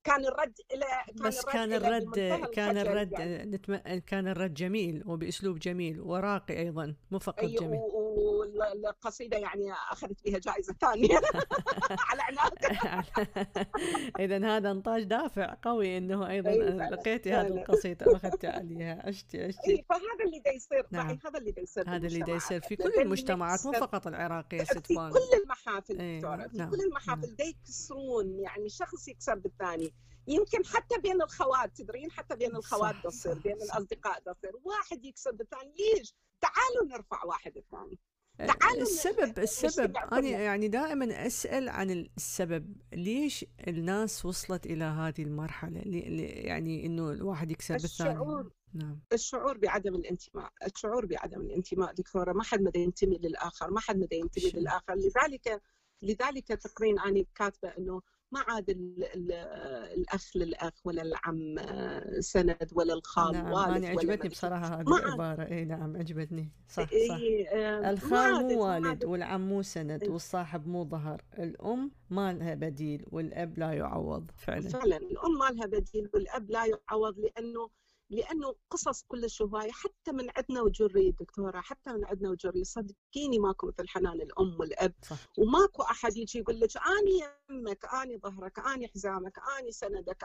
كان 0.03 0.25
الرد 0.25 0.53
إلى 0.73 0.85
كان 1.17 1.27
بس 1.27 1.45
كان 1.45 1.73
إلى 1.73 1.87
الرد 1.87 2.45
كان 2.53 2.77
الرد 2.77 3.11
يعني. 3.11 3.43
نتم... 3.43 3.75
كان 3.97 4.27
الرد 4.27 4.53
جميل 4.53 5.03
وبأسلوب 5.05 5.59
جميل 5.59 6.01
وراقي 6.01 6.57
أيضا 6.57 6.95
مو 7.11 7.19
فقط 7.19 7.39
أي 7.39 7.55
جميل 7.55 7.79
والقصيدة 8.81 9.37
يعني 9.37 9.73
أخذت 9.91 10.25
بها 10.25 10.39
جائزة 10.39 10.73
ثانية 10.81 11.21
على 12.09 12.21
عناد 12.21 12.51
اذا 14.19 14.57
هذا 14.57 14.71
انطاج 14.71 15.03
دافع 15.03 15.57
قوي 15.61 15.97
إنه 15.97 16.29
أيضا 16.29 16.49
أي 16.49 16.67
أنا 16.67 16.77
فعلا، 16.77 16.95
لقيتي 16.95 17.33
هذه. 17.33 17.47
القصيدة 17.47 18.05
وأخذتي 18.07 18.47
عليها 18.47 19.09
أشتي 19.09 19.49
أشتي 19.49 19.85
فهذا 19.89 20.25
اللي 20.25 20.39
دا 20.45 20.51
يصير 20.51 20.87
نعم. 20.91 21.19
هذا 21.25 21.39
اللي 21.39 21.51
دا 21.51 21.61
يصير 21.61 21.89
هذا 21.89 22.07
اللي 22.07 22.19
دا 22.19 22.33
يصير. 22.33 22.61
في 22.61 22.75
كل 22.75 22.93
المجتمعات 22.97 23.65
مو 23.65 23.71
فقط 23.71 24.07
العراقية 24.07 24.63
في 24.63 24.65
ستفان 24.65 25.11
كل 25.11 25.41
المحافل 25.43 25.99
إيه، 25.99 26.19
دكتورة 26.19 26.47
في 26.47 26.57
نعم، 26.57 26.69
كل 26.69 26.81
المحافل 26.81 27.27
نعم. 27.27 27.35
دا 27.35 27.45
يكسرون 27.45 28.39
يعني 28.39 28.69
شخص 28.69 29.07
يكسر 29.07 29.35
بالثاني 29.35 29.90
يمكن 30.27 30.65
حتى 30.65 30.97
بين 30.97 31.21
الخوات 31.21 31.77
تدرين؟ 31.77 32.11
حتى 32.11 32.35
بين 32.35 32.55
الخوات 32.55 32.95
تصير 33.03 33.33
بين. 33.33 33.55
الأصدقاء 33.55 34.19
تصير 34.19 34.51
واحد 34.63 35.05
يكسر 35.05 35.31
بالثاني 35.31 35.73
ليش؟ 35.77 36.15
تعالوا 36.41 36.97
نرفع 36.97 37.25
واحد 37.25 37.57
الثاني. 37.57 37.99
تعالوا 38.37 38.81
السبب 38.81 39.39
السبب 39.39 39.97
أنا 39.97 40.09
كلنا. 40.09 40.29
يعني 40.29 40.67
دائما 40.67 41.27
أسأل 41.27 41.69
عن 41.69 41.91
السبب 41.91 42.75
ليش 42.93 43.45
الناس 43.67 44.25
وصلت 44.25 44.65
إلى 44.65 44.83
هذه 44.83 45.23
المرحلة؟ 45.23 45.81
يعني 46.47 46.85
إنه 46.85 47.11
الواحد 47.11 47.51
يكسر 47.51 47.73
بالثاني 47.73 48.09
الشعور 48.11 48.51
نعم. 48.73 48.99
الشعور 49.13 49.57
بعدم 49.57 49.95
الانتماء 49.95 50.51
الشعور 50.65 51.05
بعدم 51.05 51.41
الانتماء 51.41 51.93
دكتورة. 51.93 52.33
ما 52.33 52.43
حد 52.43 52.61
مدى 52.61 52.79
ينتمي 52.79 53.17
للآخر 53.17 53.71
ما 53.71 53.79
حد 53.79 53.97
مدى 53.97 54.15
ينتمي 54.15 54.49
شو. 54.51 54.57
للآخر. 54.57 54.95
لذلك 54.95 55.61
لذلك 56.01 56.47
تقرين 56.47 56.99
أنا 56.99 57.25
كاتبة 57.35 57.69
أنه 57.77 58.01
ما 58.31 58.39
عاد 58.47 58.69
ال 58.69 59.03
ال 59.03 59.31
الأخ 59.97 60.37
للأخ 60.37 60.73
ولا 60.85 61.01
العم 61.01 61.55
سند 62.19 62.71
ولا 62.75 62.93
الخال 62.93 63.33
نعم 63.33 63.51
والد 63.51 63.75
أنا 63.75 63.87
عجبتني 63.87 64.29
بصراحة 64.29 64.65
هذه. 64.81 64.97
العبارة 64.97 65.43
إي 65.51 65.65
نعم 65.65 65.97
عجبتني 65.97 66.49
صح 66.69 66.83
صح 66.83 66.89
إيه، 66.91 67.89
الخال 67.89 68.33
مو 68.33 68.65
والد. 68.65 69.05
والعم 69.05 69.49
مو 69.49 69.61
سند. 69.61 70.07
والصاحب 70.07 70.67
مو 70.67 70.85
ظهر 70.85 71.21
الأم 71.39 71.91
ما 72.09 72.33
لها 72.33 72.55
بديل 72.55 73.05
والأب 73.11 73.59
لا 73.59 73.71
يعوض 73.73 74.31
فعلا 74.37 74.69
فعلا 74.69 74.97
الأم 74.97 75.31
ما 75.39 75.45
لها 75.55 75.65
بديل 75.65 76.09
والأب 76.13 76.51
لا 76.51 76.65
يعوض 76.65 77.19
لأنه 77.19 77.69
لأنه 78.11 78.55
قصص 78.69 79.03
كلش 79.07 79.41
هواية 79.41 79.71
حتى 79.71 80.11
من 80.11 80.27
عندنا 80.37 80.61
وجري 80.61 81.11
دكتورة 81.11 81.61
حتى 81.61 81.93
من 81.93 82.05
عندنا 82.05 82.29
وجري 82.29 82.63
صدقيني 82.63 83.39
ماكو 83.39 83.67
مثل 83.67 83.87
حنان 83.87 84.21
الأم 84.21 84.59
والأب. 84.59 84.93
صح. 85.01 85.17
وماكو 85.37 85.81
أحد 85.83 86.17
يجي 86.17 86.39
يقول 86.39 86.59
لك 86.59 86.69
أني 86.77 87.21
يمك 87.49 87.85
أني 87.85 88.17
ظهرك 88.17 88.59
أني 88.59 88.87
حزامك 88.87 89.39
أني 89.59 89.71
سندك 89.71 90.23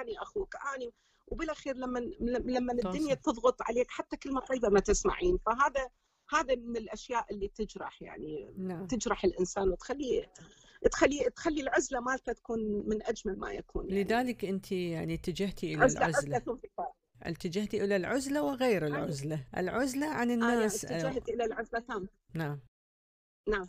أني 0.00 0.22
أخوك 0.22 0.54
أني 0.74 0.92
وبالأخير 1.26 1.76
لما 1.76 1.98
لما 2.20 2.72
الدنيا. 2.72 3.14
تضغط 3.14 3.62
عليك 3.62 3.90
حتى 3.90 4.16
كلمه 4.16 4.40
طيبه 4.40 4.68
ما 4.68 4.80
تسمعين. 4.80 5.38
فهذا 5.46 5.88
هذا 6.30 6.54
من 6.54 6.76
الأشياء 6.76 7.26
اللي 7.30 7.48
تجرح 7.48 8.02
يعني 8.02 8.54
نعم. 8.58 8.86
تجرح 8.86 9.24
الإنسان 9.24 9.68
وتخليه 9.70 10.32
تخلي 10.90 11.30
تخلي 11.36 11.60
العزلة 11.60 12.00
مالته 12.00 12.32
تكون 12.32 12.88
من 12.88 13.02
أجمل 13.02 13.38
ما 13.38 13.52
يكون 13.52 13.88
يعني. 13.88 14.04
لذلك 14.04 14.44
أنت 14.44 14.72
يعني 14.72 15.14
اتجهتي 15.14 15.74
إلى 15.74 15.84
عزلة 15.84 16.06
العزلة. 16.06 16.36
عزله 16.36 16.52
انفصال 16.52 16.92
اتجهتي 17.22 17.84
إلى 17.84 17.96
العزلة 17.96 18.42
وغير 18.42 18.86
العزلة. 18.86 19.44
العزلة 19.56 20.06
عن 20.06 20.30
أنا 20.30 20.54
الناس. 20.54 20.84
آه، 20.84 20.96
اتجهت 20.96 21.28
إلى 21.28 21.44
العزلة 21.44 21.80
تام 21.80 22.08
نعم. 22.34 22.60
نعم. 23.48 23.68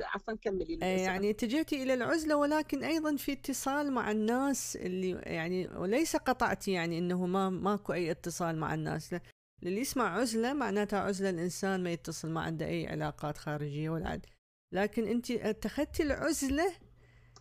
عفوا 0.00 0.34
كملي 0.34 0.76
لي 0.76 1.02
يعني 1.02 1.30
اتجهتي 1.30 1.82
إلى 1.82 1.94
العزلة 1.94 2.36
ولكن 2.36 2.84
أيضا 2.84 3.16
في 3.16 3.32
اتصال 3.32 3.92
مع 3.92 4.10
الناس 4.10 4.76
اللي 4.76 5.10
يعني 5.10 5.68
وليس 5.68 6.16
قطعتي 6.16 6.72
يعني 6.72 6.98
إنه 6.98 7.26
ما 7.26 7.50
ماكو 7.50 7.92
أي 7.92 8.10
اتصال 8.10 8.56
مع 8.58 8.74
الناس. 8.74 9.12
لا 9.12 9.20
اللي 9.62 9.80
يسمع 9.80 10.18
عزلة 10.18 10.52
معناتها 10.52 10.98
عزلة 10.98 11.30
الإنسان 11.30 11.82
ما 11.82 11.92
يتصل 11.92 12.30
ما 12.30 12.40
عنده 12.40 12.66
أي 12.66 12.86
علاقات 12.86 13.38
خارجية 13.38 13.90
ولا 13.90 14.08
عد. 14.08 14.26
لكن 14.72 15.06
انت 15.06 15.30
اتخذتي 15.30 16.02
العزلة؟ 16.02 16.72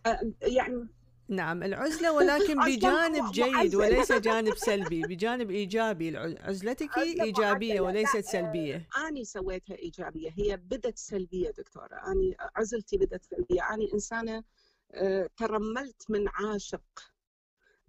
آه، 0.06 0.34
يعني 0.42 0.88
نعم 1.30 1.64
العزلة 1.64 2.12
ولكن 2.18 2.60
بجانب 2.66 3.32
جيد. 3.32 3.76
وليس 3.76 4.12
جانب 4.28 4.56
سلبي. 4.56 5.02
بجانب 5.02 5.52
إيجابي 5.52 6.10
الع- 6.10 6.42
عزلتك 6.48 6.98
معزلة. 7.74 7.82
وليست 7.82 8.16
لا، 8.16 8.22
سلبية. 8.22 8.88
اني 9.10 9.24
سويتها 9.24 9.76
إيجابية. 9.76 10.30
هي 10.38 10.58
بدت 10.58 10.98
سلبية 10.98 11.50
دكتورة. 11.52 11.96
اني 12.12 12.36
عزلتي 12.56 12.98
بدت 12.98 13.26
سلبية. 13.26 13.62
اني 13.74 13.94
إنسانة 13.94 14.44
آه، 14.94 15.30
ترملت 15.38 16.06
من 16.10 16.26
عاشق. 16.28 16.82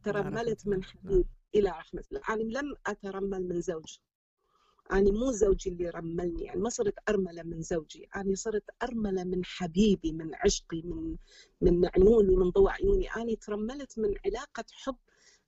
ترملت 0.05 0.61
رحمة 0.61 0.77
من. 0.77 0.85
حبيب 0.85 1.27
إلى 1.55 1.71
رحمة 1.71 2.05
الله. 2.13 2.23
أنا 2.31 2.43
لم 2.43 2.75
أترمل 2.87 3.49
من 3.49 3.61
زوج. 3.61 3.97
أنا 4.93 5.11
مو 5.11 5.31
زوجي 5.33 5.71
اللي 5.71 5.91
رملني 5.91 6.45
يعني 6.45 6.61
ما 6.61 6.69
صرت 6.69 6.95
أرملة 7.09 7.43
من 7.43 7.63
زوجي 7.63 8.09
أنا 8.17 8.35
صرت 8.35 8.65
أرملة 8.83 9.25
من 9.25 9.45
حبيبي 9.45 10.13
من 10.13 10.35
عشقي 10.35 10.83
من 10.83 11.17
من 11.61 11.87
عيوني 11.97 12.37
من 12.37 12.51
ضوء 12.51 12.71
عيوني. 12.71 13.09
أنا 13.17 13.35
ترملت 13.35 13.99
من 13.99 14.15
علاقة 14.27 14.65
حب 14.73 14.97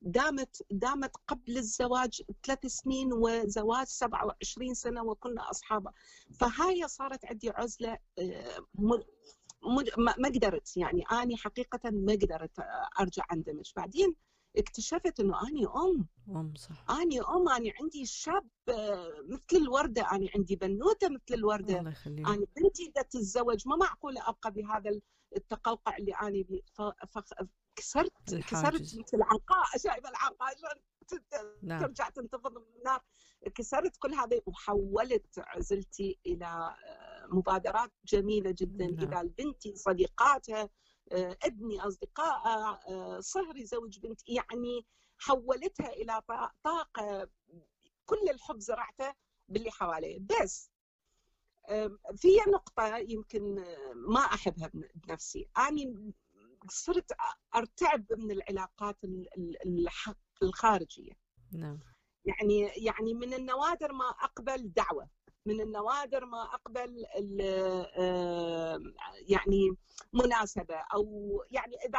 دامت 0.03 0.63
دامت 0.71 1.17
قبل 1.29 1.57
الزواج 1.59 2.23
ثلاث 2.47 2.67
سنين 2.67 3.13
وزواج 3.13 3.87
27 3.87 4.75
سنة 4.75 5.03
وكنا 5.05 5.51
أصحاب 5.51 5.89
فهاي 6.41 6.89
صارت 6.89 7.25
عندي 7.25 7.51
عزلة 7.51 7.99
آه، 8.19 8.67
ما 10.19 10.29
قدرت 10.29 10.77
يعني 10.77 11.03
أنا 11.13 11.37
حقيقة 11.37 11.91
ما 11.91 12.13
قدرت 12.13 12.51
أرجع 13.01 13.25
أندمج. 13.33 13.73
بعدين 13.77 14.15
اكتشفت 14.57 15.21
إنه 15.21 15.49
أني 15.49 15.67
أم. 15.67 16.07
أم 16.29 16.55
صح. 16.57 16.91
أني 16.91 17.21
أم 17.21 17.49
أني 17.49 17.73
عندي 17.81 18.07
شاب 18.07 18.49
آه، 18.69 19.13
مثل 19.29 19.63
الوردة 19.63 20.03
أني 20.13 20.31
عندي 20.35 20.57
بنوتة 20.57 21.09
مثل 21.09 21.35
الوردة. 21.35 21.79
الله 21.79 21.91
يخليك. 21.91 22.29
أني 22.29 22.47
بنتي 22.57 22.89
بدها 22.89 23.03
تتزوج 23.03 23.69
ما 23.69 23.77
معقولة 23.77 24.29
أبقى 24.29 24.51
بهذا 24.53 25.01
التقوقع 25.37 25.97
اللي 25.97 26.13
أني 26.13 26.43
بي 26.43 26.65
كسرت 27.77 28.13
مثل 28.83 29.17
العنقاء 29.17 29.65
شايفة 29.77 30.09
العنقاء 30.11 30.55
نعم. 31.63 31.81
ترجع 31.81 32.09
تنتفض 32.09 32.59
من 32.59 32.65
النار. 32.79 33.01
كسرت 33.55 33.97
كل 33.97 34.15
هذا 34.15 34.41
وحولت 34.47 35.39
عزلتي 35.39 36.19
إلى 36.27 36.47
آه، 36.47 37.27
مبادرات 37.33 37.91
جميلة 38.05 38.55
جدا. 38.59 38.87
نعم. 38.87 38.99
إلى 38.99 39.31
بنتي 39.39 39.77
صديقاتها 39.77 40.69
أبني 41.13 41.81
اصدقائها 41.81 42.81
آه، 42.89 43.21
صهري 43.21 43.67
زوج 43.67 43.99
بنتي 43.99 44.35
يعني 44.35 44.87
حولتها 45.19 45.89
إلى 45.93 46.23
طاقة 46.65 47.29
كل 48.07 48.29
الحب 48.31 48.59
زرعته 48.59 49.15
باللي 49.49 49.71
حواليه. 49.71 50.19
بس 50.21 50.71
في 52.17 52.29
نقطة 52.49 52.97
يمكن 52.97 53.65
ما 53.95 54.21
أحبها 54.21 54.71
بنفسي. 54.95 55.49
أنا 55.59 56.13
صرت 56.69 57.13
أرتعب 57.55 58.05
من 58.13 58.31
العلاقات 58.31 58.97
الخارجية. 60.43 61.13
نعم. 61.53 61.81
يعني 62.25 62.61
يعني 62.77 63.15
من 63.15 63.35
النوادر 63.35 63.93
ما 63.93 64.05
أقبل 64.05 64.73
دعوة. 64.73 65.11
من 65.47 65.61
النوادر 65.61 66.25
ما 66.25 66.43
أقبل 66.43 67.05
يعني 69.29 69.77
مناسبة 70.13 70.77
أو 70.95 71.31
يعني 71.51 71.77
إذا 71.89 71.99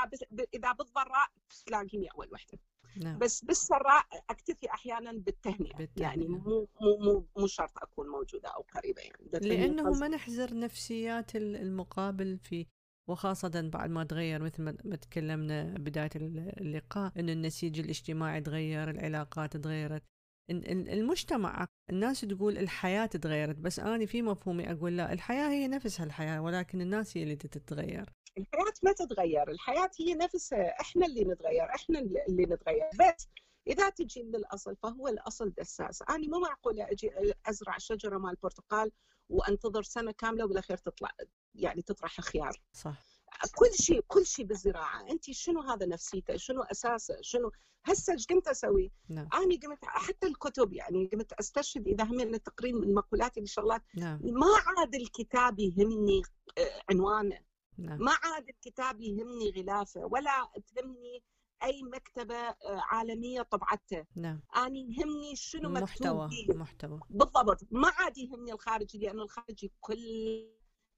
إذا 0.54 0.72
بالضراء 0.72 1.30
تلاقيني 1.66 2.08
أول 2.08 2.30
وحدة 2.34 2.60
نعم. 3.04 3.20
بس 3.20 3.46
بالسراء 3.46 4.06
أكتفي 4.30 4.70
أحيانا 4.70 5.12
بالتهنئة, 5.12 5.78
بالتهنئة. 5.78 6.08
يعني 6.08 6.28
مو 6.28 6.68
مو 6.82 6.98
مو 6.98 7.26
مو 7.38 7.48
شرط 7.48 7.78
أكون 7.78 8.08
موجودة 8.08 8.50
أو 8.50 8.66
قريبة 8.76 9.02
يعني 9.02 9.30
لأنه 9.34 9.92
ما 9.92 10.08
نحزر 10.08 10.60
نفسيات 10.60 11.36
المقابل 11.36 12.38
في 12.38 12.66
وخاصة 13.08 13.70
بعد 13.74 13.90
ما 13.90 14.04
تغير 14.04 14.44
مثل 14.44 14.64
ما 14.64 14.96
تكلمنا 14.96 15.64
بداية 15.64 16.10
اللقاء 16.16 17.12
أن 17.20 17.30
النسيج 17.30 17.80
الاجتماعي 17.80 18.42
تغير 18.42 18.90
العلاقات 18.90 19.58
تغيرت 19.58 20.04
المجتمع 20.50 21.68
الناس 21.90 22.22
تقول 22.22 22.58
الحياة 22.58 23.06
تغيرت 23.06 23.56
بس 23.56 23.80
أنا 23.80 24.06
في 24.06 24.22
مفهومي 24.22 24.72
أقول 24.72 24.98
لا 24.98 25.14
الحياة 25.14 25.50
هي 25.50 25.68
نفسها 25.68 26.06
الحياة 26.06 26.42
ولكن 26.42 26.82
الناس 26.82 27.18
هي 27.18 27.24
اللي 27.24 27.36
تتغير 27.36 28.10
الحياة 28.38 28.74
ما 28.84 28.92
تتغير 28.92 29.52
الحياة 29.52 29.90
هي 30.00 30.14
نفسها 30.14 30.82
إحنا 30.82 31.06
اللي 31.06 31.24
نتغير 31.24 31.76
إحنا 31.76 32.00
اللي 32.00 32.46
نتغير. 32.46 32.90
بس 33.00 33.28
إذا 33.68 33.90
تجي 33.90 34.24
من 34.24 34.36
الأصل 34.36 34.76
فهو 34.76 35.08
الأصل 35.08 35.50
دساس. 35.50 36.02
أنا 36.02 36.28
مو 36.28 36.40
معقولة 36.40 36.92
أجي 36.92 37.12
أزرع 37.46 37.78
شجرة 37.78 38.18
مال 38.18 38.36
برتقال 38.44 38.92
وأنتظر 39.30 39.84
سنة 39.84 40.12
كاملة 40.12 40.46
وبالأخير 40.46 40.78
تطلع 40.78 41.10
يعني 41.56 41.82
تطرح 41.82 42.22
خيار 42.22 42.62
صح. 42.74 43.11
كل 43.56 43.74
شيء 43.74 44.02
كل 44.08 44.26
شيء 44.26 44.46
بالزراعة. 44.46 45.10
انت 45.10 45.32
شنو 45.32 45.62
هذا 45.62 45.86
نفسيته 45.86 46.38
شنو 46.38 46.62
أساسه؟ 46.62 47.18
شنو؟ 47.22 47.52
هسه 47.86 48.14
إيش 48.14 48.28
قمت 48.28 48.48
أسوي؟ 48.48 48.92
نعم. 49.10 49.30
أنا 49.34 49.60
قمت 49.64 49.86
حتى 49.86 50.28
الكتب 50.28 50.74
يعني 50.74 51.10
قمت 51.14 51.34
أستشهد 51.34 51.88
إذا 51.88 52.04
همني 52.04 52.40
تقرين 52.40 52.76
من 52.76 52.94
مقولاتي 52.94 53.40
الشغلات 53.40 53.82
نعم. 53.98 54.20
ما 54.24 54.48
عاد 54.66 54.96
الكتاب 54.96 55.60
يهمني 55.60 56.22
آه، 56.58 56.82
عنوانه. 56.90 57.40
نعم. 57.78 58.02
ما 58.02 58.12
عاد 58.24 58.50
الكتاب 58.50 59.02
يهمني 59.02 59.50
غلافه 59.58 60.06
ولا 60.06 60.52
تهمني 60.76 61.24
أي 61.64 61.84
مكتبة 61.84 62.36
آه، 62.36 62.58
عالمية 62.66 63.42
طبعته. 63.42 64.06
نعم. 64.16 64.42
أنا 64.56 64.78
يهمني 64.78 65.36
شنو 65.36 65.70
محتوى 65.70 66.28
مكتوب 66.28 66.56
محتوى. 66.56 67.00
بالضبط. 67.10 67.62
ما 67.72 67.90
عاد 67.90 68.18
يهمني 68.18 68.54
الخارجي 68.54 68.98
لأنه 68.98 69.24
الخارجي 69.24 69.72
كل 69.80 70.02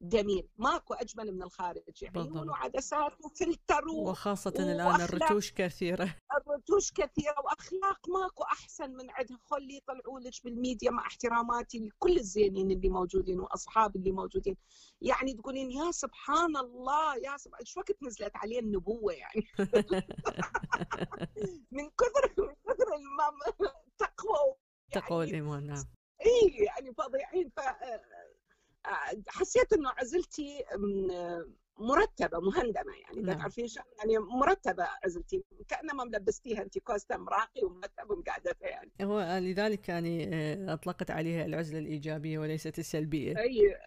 جميل. 0.03 0.49
ماكو 0.57 0.93
أجمل 0.93 1.31
من 1.31 1.43
الخارج 1.43 2.05
عيون 2.15 2.49
وعدسات 2.49 3.11
وفلتر 3.25 3.87
وخاصة 3.89 4.53
الآن 4.59 5.01
الرتوش 5.01 5.51
كثيرة. 5.51 6.15
الرتوش 6.37 6.91
كثيرة 6.91 7.35
وأخلاق 7.45 8.09
ماكو 8.09 8.43
أحسن 8.43 8.89
من 8.89 9.09
عندها. 9.09 9.39
خلي 9.43 9.77
يطلعوا 9.77 10.19
لك 10.19 10.33
بالميديا 10.43 10.91
مع 10.91 11.07
احتراماتي 11.07 11.79
لكل 11.79 12.17
الزينين 12.17 12.71
اللي 12.71 12.89
موجودين 12.89 13.39
وأصحاب 13.39 13.95
اللي 13.95 14.11
موجودين. 14.11 14.57
يعني 15.01 15.33
تقولين 15.33 15.71
يا 15.71 15.91
سبحان 15.91 16.57
الله 16.57 17.15
يا 17.17 17.37
سبحان 17.37 17.59
إيش 17.59 17.77
وقت 17.77 18.03
نزلت 18.03 18.35
عليه 18.35 18.59
النبوة 18.59 19.13
يعني؟ 19.13 19.47
من 21.75 21.89
كثر 21.89 22.33
من 22.37 22.55
كثر 22.67 22.87
التقوى 23.87 24.55
يعني. 24.89 25.05
تقوى 25.05 25.25
الإيمان 25.25 25.67
نعم. 25.67 25.85
اي 26.25 26.65
يعني 26.65 26.93
فظيعين. 26.93 27.49
ف 27.49 27.59
حسيت 29.27 29.73
إنه 29.73 29.89
عزلتي 29.89 30.63
مرتبة 31.77 32.39
مهندمة 32.39 32.93
يعني. 33.03 33.21
نعم. 33.21 33.37
تعرفين 33.37 33.67
يعني 33.97 34.17
مرتبة 34.19 34.87
عزلتي. 35.03 35.43
كأنما 35.67 36.03
ملبستيها 36.03 36.61
انت 36.61 36.77
كوستم 36.77 37.29
راقي 37.29 37.63
ومرتب 37.63 38.11
ومقعدتها 38.11 38.67
يعني. 38.67 38.91
هو 39.01 39.37
لذلك 39.41 39.89
يعني 39.89 40.35
آه، 40.35 40.73
أطلقت 40.73 41.11
عليها 41.11 41.45
العزلة 41.45 41.79
الإيجابية 41.79 42.39
وليست 42.39 42.79
السلبية. 42.79 43.37
أي 43.37 43.77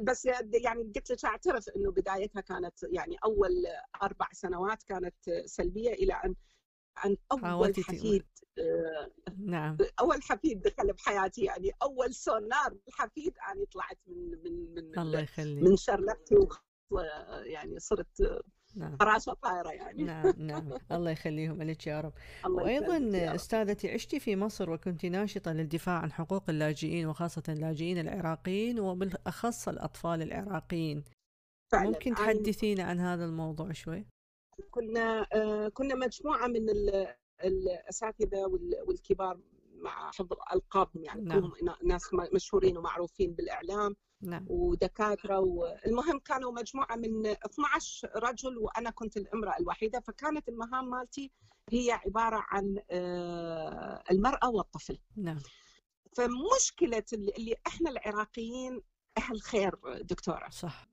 بس 0.00 0.24
يعني 0.52 0.82
قلت 0.82 1.10
لك 1.10 1.24
أعترف 1.24 1.68
إنه 1.76 1.90
بدايتها 1.90 2.40
كانت 2.40 2.74
يعني 2.82 3.16
أول 3.24 3.66
أربع 4.02 4.28
سنوات 4.32 4.82
كانت 4.82 5.14
سلبية 5.44 5.92
إلى 5.92 6.12
أن 6.12 6.34
عن 6.96 7.16
أول 7.32 7.74
حفيد 7.74 8.24
آه، 8.58 9.10
نعم 9.38 9.76
أول 10.00 10.22
حفيد 10.22 10.62
دخل 10.62 10.92
بحياتي 10.92 11.44
يعني 11.44 11.70
أول 11.82 12.14
سونار 12.14 12.76
الحفيد 12.88 13.34
أنا 13.48 13.64
طلعت 13.72 13.98
من 14.06 14.30
من 14.30 14.74
من 14.74 14.98
الله 14.98 15.20
يخليك. 15.20 15.64
من 15.64 15.76
شرلقتي 15.76 16.34
يعني 17.44 17.78
صرت 17.78 18.42
نعم. 18.76 18.96
فراشة 18.96 19.32
طائرة 19.32 19.70
يعني. 19.70 20.02
نعم 20.02 20.32
نعم. 20.38 20.72
الله 20.92 21.10
يخليهم 21.10 21.62
لك 21.62 21.86
يا 21.86 22.00
رب. 22.00 22.12
وأيضا 22.46 23.34
أستاذتي 23.34 23.90
عشتي 23.90 24.20
في 24.20 24.36
مصر 24.36 24.70
وكنت 24.70 25.06
ناشطة 25.06 25.52
للدفاع 25.52 25.98
عن 25.98 26.12
حقوق 26.12 26.50
اللاجئين 26.50 27.06
وخاصة 27.06 27.42
اللاجئين 27.48 27.98
العراقيين 27.98 28.80
وبالأخص 28.80 29.68
الأطفال 29.68 30.22
العراقيين. 30.22 31.04
فعلا. 31.72 31.90
ممكن 31.90 32.14
تحدثينا 32.14 32.82
عن 32.82 33.00
هذا 33.00 33.24
الموضوع 33.24 33.72
شوي؟ 33.72 34.06
كنا 34.70 35.26
آه، 35.32 35.68
كنا 35.68 35.94
مجموعة 35.94 36.46
من 36.46 36.66
الأساتذة 37.44 38.46
والكبار 38.86 39.40
مع 39.74 40.10
حفظ 40.10 40.32
ألقابهم 40.54 41.04
يعني 41.04 41.22
نعم. 41.22 41.52
ناس 41.84 42.10
مشهورين 42.34 42.78
ومعروفين 42.78 43.32
بالإعلام 43.32 43.96
نعم. 44.22 44.46
ودكاترة 44.48 45.38
والمهم 45.38 46.18
كانوا 46.18 46.52
مجموعة 46.52 46.96
من 46.96 47.26
12 47.26 48.10
رجل 48.16 48.58
وأنا 48.58 48.90
كنت 48.90 49.16
الامرأة 49.16 49.58
الوحيدة 49.60 50.00
فكانت 50.00 50.48
المهام 50.48 50.90
مالتي 50.90 51.30
هي 51.70 51.92
عبارة 51.92 52.44
عن 52.48 52.78
آه، 52.90 54.02
المرأة 54.10 54.50
والطفل 54.50 54.98
نعم 55.16 55.38
فمشكلة 56.16 57.04
اللي 57.12 57.56
إحنا 57.66 57.90
العراقيين 57.90 58.82
أهل 59.18 59.40
خير 59.40 59.74
دكتورة 60.00 60.48
صح 60.50 60.88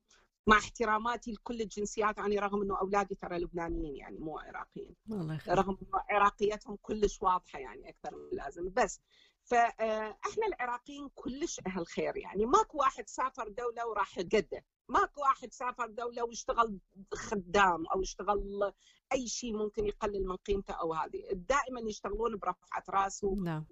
مع 0.46 0.58
احتراماتي 0.58 1.32
لكل 1.32 1.60
الجنسيات 1.60 2.18
يعني 2.18 2.38
رغم 2.38 2.62
إنه 2.62 2.78
أولادي 2.80 3.14
ترى 3.14 3.38
لبنانيين 3.38 3.96
يعني 3.96 4.18
مو 4.18 4.38
عراقيين. 4.38 4.96
الله 5.10 5.34
يخير. 5.34 5.54
رغم 5.54 5.78
عراقيتهم 6.10 6.76
كلش 6.82 7.22
واضحة 7.22 7.58
يعني 7.58 7.88
أكثر 7.88 8.16
من 8.16 8.24
اللازم. 8.32 8.70
بس 8.76 9.00
فاحنا 9.44 10.46
العراقيين 10.46 11.08
كلش 11.14 11.60
أهل 11.66 11.86
خير 11.86 12.16
يعني. 12.16 12.46
ماكو 12.46 12.78
واحد 12.78 13.08
سافر 13.08 13.48
دولة 13.48 13.86
وراح 13.88 14.20
جده 14.20 14.64
ماكو 14.88 15.20
واحد 15.20 15.52
سافر 15.52 15.86
دولة 15.86 16.24
واشتغل 16.24 16.78
خدام 17.14 17.86
أو 17.86 18.02
اشتغل 18.02 18.72
أي 19.12 19.28
شيء 19.28 19.56
ممكن 19.56 19.86
يقلل 19.86 20.26
من 20.26 20.36
قيمته 20.36 20.74
أو 20.74 20.94
هذه. 20.94 21.22
دائما 21.32 21.80
يشتغلون 21.80 22.36
برفعة 22.36 22.84
رأس 22.90 23.24
نعم. 23.24 23.66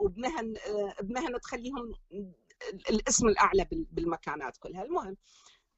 وبمهن 0.00 0.54
بمهن 1.02 1.40
تخليهم 1.40 1.92
الاسم 2.90 3.28
الأعلى 3.28 3.66
بالمكانات 3.70 4.56
كلها. 4.56 4.82
المهم 4.82 5.16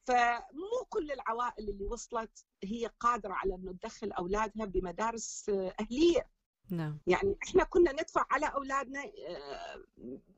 فمو 0.06 0.84
كل 0.88 1.10
العوائل 1.12 1.68
اللي 1.68 1.84
وصلت 1.84 2.44
هي 2.64 2.90
قادرة 3.00 3.32
على 3.32 3.54
أنه 3.54 3.72
تدخل 3.72 4.12
أولادها 4.12 4.66
بمدارس 4.66 5.48
أهلية. 5.48 6.30
نعم. 6.70 6.98
يعني 7.06 7.36
إحنا 7.42 7.64
كنا 7.64 7.92
ندفع 7.92 8.26
على 8.30 8.46
أولادنا 8.46 9.04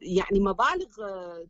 يعني 0.00 0.40
مبالغ 0.40 0.96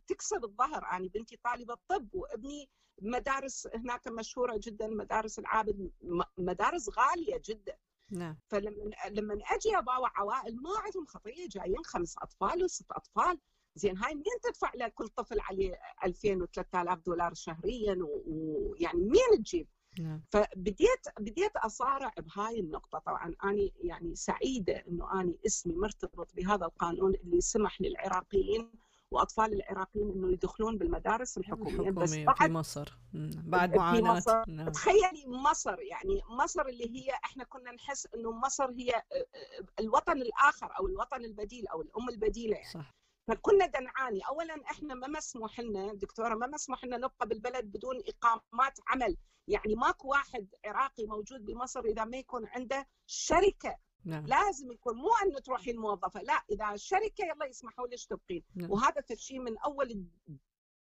تكسر 0.07 0.43
الظهر. 0.43 0.85
أنا 0.91 1.07
بنتي 1.07 1.39
طالبة 1.43 1.77
طب 1.87 2.07
وابني 2.13 2.69
مدارس 3.01 3.67
هناك 3.75 4.07
مشهورة 4.07 4.59
جدا 4.63 4.87
مدارس 4.87 5.39
العابد 5.39 5.91
مدارس 6.37 6.89
غالية 6.89 7.41
جدا. 7.45 7.77
نعم. 8.11 8.37
فلما 8.47 8.91
لما 9.09 9.33
أجي 9.33 9.77
أباوع 9.77 10.11
عوائل 10.15 10.55
ما 10.55 10.69
عندهم 10.79 11.05
خطيه 11.05 11.47
جايين 11.47 11.83
خمس 11.85 12.17
أطفال 12.17 12.63
وست 12.63 12.91
أطفال. 12.91 13.39
زين 13.77 13.97
هاي 13.97 14.15
مين 14.15 14.23
تدفع 14.43 14.71
لكل 14.75 15.07
طفل 15.07 15.39
عليه 15.39 15.79
2000 16.03 16.45
و3000 16.45 17.03
دولار 17.05 17.33
شهريا؟ 17.33 17.97
ويعني 18.27 19.01
مين 19.01 19.43
تجيب؟ 19.43 19.67
نعم. 19.99 20.21
فبديت 20.31 21.07
بديت 21.19 21.55
أصارع 21.55 22.11
بهاي 22.17 22.59
النقطة. 22.59 22.99
طبعا 22.99 23.35
أنا 23.43 23.69
يعني 23.83 24.15
سعيدة 24.15 24.83
إنه 24.87 25.21
أنا 25.21 25.33
اسمي 25.45 25.75
مرتبط 25.75 26.35
بهذا 26.35 26.65
القانون 26.65 27.15
اللي 27.15 27.41
سمح 27.41 27.81
للعراقيين 27.81 28.71
وأطفال 29.11 29.53
العراقيين 29.53 30.11
إنه 30.11 30.31
يدخلون 30.31 30.77
بالمدارس 30.77 31.37
الحكومية. 31.37 31.91
بس 31.91 32.13
الحكومية 32.13 32.25
في 32.25 32.39
بعد 32.39 32.51
مصر. 32.51 32.97
مم. 33.13 33.43
بعد 33.45 33.71
في 33.71 34.01
مصر. 34.03 34.43
نعم. 34.47 34.69
تخيلي 34.69 35.27
مصر 35.27 35.79
يعني 35.79 36.21
مصر 36.29 36.61
اللي 36.61 36.95
هي 36.95 37.11
إحنا 37.25 37.43
كنا 37.43 37.71
نحس 37.71 38.07
إنه 38.15 38.31
مصر 38.31 38.71
هي 38.71 38.91
آه، 38.95 39.01
آه، 39.01 39.65
الوطن 39.79 40.21
الآخر 40.21 40.77
أو 40.79 40.87
الوطن 40.87 41.25
البديل 41.25 41.67
أو 41.67 41.81
الأم 41.81 42.09
البديلة 42.09 42.55
يعني. 42.55 42.69
صح. 42.73 42.96
فكنا 43.27 43.65
دنعاني 43.65 44.21
اولا 44.27 44.61
إحنا 44.71 44.93
ما 44.93 45.07
مسموح 45.07 45.59
لنا 45.59 45.93
دكتورة 45.93 46.35
ما 46.35 46.47
مسموح 46.47 46.85
لنا 46.85 46.97
نبقى 46.97 47.27
بالبلد 47.27 47.65
بدون 47.65 47.95
إقامات 48.07 48.79
عمل. 48.87 49.17
يعني 49.47 49.75
ماكو 49.75 50.07
واحد 50.07 50.47
عراقي 50.65 51.05
موجود 51.05 51.45
بمصر 51.45 51.79
إذا 51.79 52.05
ما 52.05 52.17
يكون 52.17 52.47
عنده 52.47 52.87
شركة. 53.05 53.77
نعم. 54.05 54.25
لازم 54.25 54.71
يكون 54.71 54.95
مو 54.95 55.09
أنه 55.25 55.39
تروحين 55.39 55.77
موظفه 55.77 56.21
لا 56.21 56.43
إذا 56.51 56.73
الشركة 56.73 57.25
يلا 57.25 57.45
يسمحوا 57.45 57.87
لك 57.87 58.05
تبقين 58.09 58.43
نعم. 58.55 58.71
وهذا 58.71 59.03
شيء 59.15 59.39
من 59.39 59.57
أول 59.57 60.05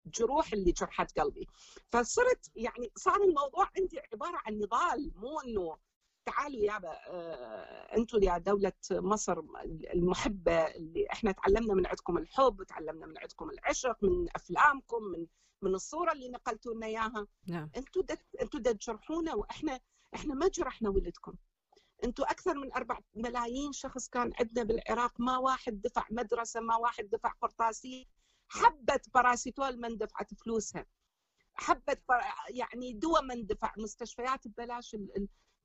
الجروح 0.06 0.52
اللي 0.52 0.72
جرحت 0.72 1.18
قلبي. 1.18 1.46
فصرت 1.90 2.50
يعني 2.56 2.92
صار 2.96 3.22
الموضوع 3.22 3.70
عندي 3.78 4.00
عبارة 4.12 4.38
عن 4.46 4.58
نضال 4.58 5.12
مو 5.16 5.40
إنه 5.40 5.78
تعالوا 6.26 6.60
يابا 6.60 6.88
آه، 7.08 7.96
أنتم 7.96 8.22
يا 8.22 8.38
دولة 8.38 8.72
مصر 8.90 9.42
المحبة 9.94 10.52
اللي 10.66 11.06
إحنا 11.12 11.32
تعلمنا 11.32 11.74
من 11.74 11.86
عندكم 11.86 12.18
الحب 12.18 12.62
تعلمنا 12.62 13.06
من 13.06 13.18
عندكم 13.18 13.50
العشق 13.50 14.04
من 14.04 14.26
أفلامكم 14.36 15.02
من 15.02 15.26
من 15.62 15.74
الصورة 15.74 16.12
اللي 16.12 16.28
نقلتوا 16.28 16.74
لنا 16.74 16.86
إياها. 16.86 17.26
نعم. 17.46 17.70
أنتم 17.76 18.00
دا 18.00 18.16
أنتم 18.42 18.58
دا 18.58 18.72
تجرحونا 18.72 19.34
وإحنا 19.34 19.80
إحنا 20.14 20.34
ما 20.34 20.48
جرحنا 20.48 20.88
ولدكم. 20.88 21.34
أنتم 22.04 22.22
أكثر 22.24 22.54
من 22.54 22.72
أربع 22.72 22.98
ملايين 23.14 23.72
شخص 23.72 24.08
كان 24.08 24.32
عندنا 24.40 24.64
بالعراق 24.64 25.20
ما 25.20 25.38
واحد 25.38 25.80
دفع 25.80 26.06
مدرسة 26.10 26.60
ما 26.60 26.76
واحد 26.76 27.10
دفع 27.10 27.28
قرطاسيه 27.28 28.04
حبه 28.48 29.00
باراسيتول 29.14 29.80
من 29.80 29.96
دفعت 29.96 30.34
فلوسها. 30.34 30.86
حبه 31.54 31.96
بر... 32.08 32.20
يعني 32.50 32.92
دواء 32.92 33.22
من 33.24 33.46
دفع 33.46 33.72
مستشفيات 33.78 34.48
ببلاش. 34.48 34.96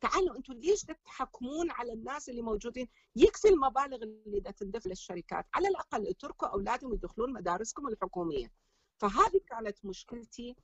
تعالوا 0.02 0.38
أنتم 0.38 0.54
ليش 0.54 0.82
تحكمون 1.06 1.72
على 1.72 1.94
الناس 1.94 2.30
اللي 2.30 2.42
موجودين؟ 2.42 2.88
يكفي 3.16 3.48
المبالغ 3.48 4.04
اللي 4.04 4.40
دا 4.40 4.52
تندفع 4.52 4.90
للشركات. 4.90 5.46
على 5.54 5.68
الأقل 5.68 6.08
اتركوا 6.08 6.48
أولادهم 6.48 6.94
يدخلون 6.94 7.34
مدارسكم 7.34 7.88
الحكومية. 7.88 8.52
فهذه 8.98 9.42
كانت 9.48 9.86
مشكلتي 9.86 10.56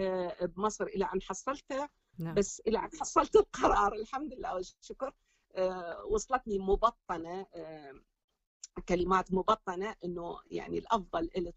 آه، 0.00 0.46
بمصر 0.46 0.84
إلى 0.84 1.04
أن 1.14 1.22
حصلته 1.22 1.88
نعم. 2.18 2.34
بس 2.34 2.62
إلى 2.66 2.78
أن 2.78 2.90
حصلت 3.00 3.36
القرار 3.36 3.94
الحمد 3.94 4.34
لله 4.34 4.54
والشكر 4.54 5.14
آه، 5.54 6.04
وصلتني 6.04 6.58
مبطنة 6.58 7.46
آه، 7.54 7.94
كلمات 8.88 9.32
مبطنة 9.32 9.94
إنه 10.04 10.38
يعني 10.50 10.78
الأفضل 10.78 11.30
لك 11.36 11.54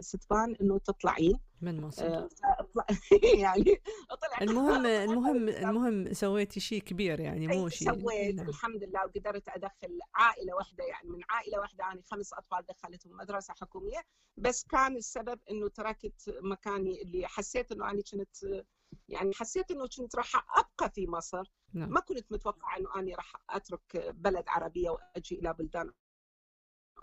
ستبان 0.00 0.56
إنه 0.60 0.78
تطلعين. 0.78 1.38
من 1.60 1.80
مصر 1.80 2.06
آه، 2.06 2.28
يعني 3.44 3.82
طلع 4.22 4.38
المهم 4.42 4.86
المهم 5.10 5.48
المهم 5.48 6.12
سويتي 6.12 6.60
شيء 6.60 6.82
كبير 6.82 7.20
يعني 7.20 7.46
مو 7.46 7.68
شيء 7.68 7.92
سويت 7.92 8.34
نعم. 8.34 8.48
الحمد 8.48 8.84
لله 8.84 9.00
وقدرت 9.04 9.48
أدخل 9.48 9.98
عائلة 10.14 10.54
واحدة 10.54 10.84
يعني 10.84 11.10
من 11.10 11.20
عائلة 11.30 11.58
واحدة 11.58 11.84
يعني 11.84 12.02
خمس 12.02 12.32
أطفال 12.32 12.64
دخلتهم 12.66 13.16
مدرسة 13.16 13.54
حكومية. 13.54 14.00
بس 14.36 14.64
كان 14.64 14.96
السبب 14.96 15.40
إنه 15.50 15.68
تركت 15.68 16.38
مكاني 16.42 17.02
اللي 17.02 17.26
حسيت 17.26 17.72
إنه 17.72 17.90
أنا 17.90 18.02
كنت 18.12 18.64
يعني 19.08 19.34
حسيت 19.34 19.70
إنه 19.70 19.88
كنت 19.98 20.16
راح 20.16 20.58
أبقى 20.58 20.90
في 20.90 21.06
مصر. 21.06 21.52
نعم. 21.72 21.90
ما 21.90 22.00
كنت 22.00 22.32
متوقعة 22.32 22.78
إنه 22.78 22.88
اني 22.98 23.14
راح 23.14 23.32
أترك 23.50 24.14
بلد 24.14 24.44
عربية 24.48 24.90
وأجي 24.90 25.38
إلى 25.38 25.54
بلدان 25.54 25.92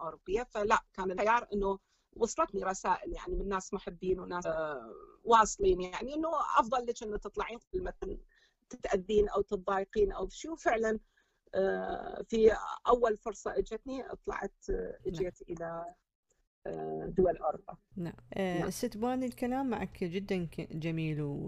اوروبيه 0.01 0.43
فلا 0.43 0.79
كان 0.93 1.11
الخيار 1.11 1.47
إنه 1.53 1.79
وصلتني 2.15 2.63
رسائل 2.63 3.13
يعني 3.13 3.35
من 3.35 3.47
ناس 3.49 3.73
محبين 3.73 4.19
وناس 4.19 4.45
آه، 4.45 4.93
واصلين. 5.23 5.81
يعني 5.81 6.13
إنه 6.15 6.29
أفضل 6.59 6.85
لك 6.85 7.03
إنه 7.03 7.17
تطلعين 7.17 7.59
المكان 7.73 8.17
تتأذين 8.69 9.29
أو 9.29 9.41
تتضايقين 9.41 10.11
أو 10.11 10.29
شيء 10.29 10.51
وفعلا 10.51 10.99
آه، 11.55 12.23
في 12.29 12.51
أول 12.87 13.17
فرصة 13.17 13.57
إجتني 13.57 14.03
طلعت 14.25 14.53
آه، 14.69 14.97
إجيت 15.07 15.41
إلى 15.49 15.85
آه، 16.67 17.13
دول 17.17 17.37
أوروبا. 17.37 17.77
نعم. 17.95 18.13
نعم. 18.37 18.69
ست 18.69 18.97
بان 18.97 19.23
الكلام 19.23 19.69
معك 19.69 20.03
جدا 20.03 20.47
جميل 20.71 21.21
و- 21.21 21.47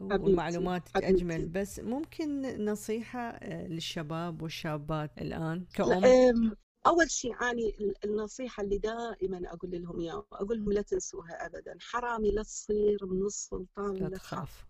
والمعلومات. 0.00 0.82
أجمل. 0.96 1.48
بس 1.48 1.80
ممكن 1.80 2.42
نصيحة 2.64 3.20
آه، 3.20 3.66
للشباب 3.66 4.42
والشابات 4.42 5.18
الآن؟ 5.18 5.66
كأم؟ 5.74 6.04
أم، 6.04 6.56
أول 6.86 7.10
شيء 7.10 7.42
اني 7.50 7.68
ال- 7.80 8.04
النصيحة 8.04 8.62
اللي 8.62 8.78
دائما 8.78 9.52
أقول 9.52 9.70
لهم 9.82 10.00
إياها 10.00 10.26
أقول 10.32 10.58
لهم 10.58 10.72
لا 10.72 10.82
تنسوها 10.82 11.46
ابدا 11.46 11.76
حرامي 11.80 12.30
لا 12.30 12.42
تصير 12.42 13.06
من 13.06 13.26
السلطان 13.26 13.96
لا 13.96 14.08
تخاف. 14.16 14.64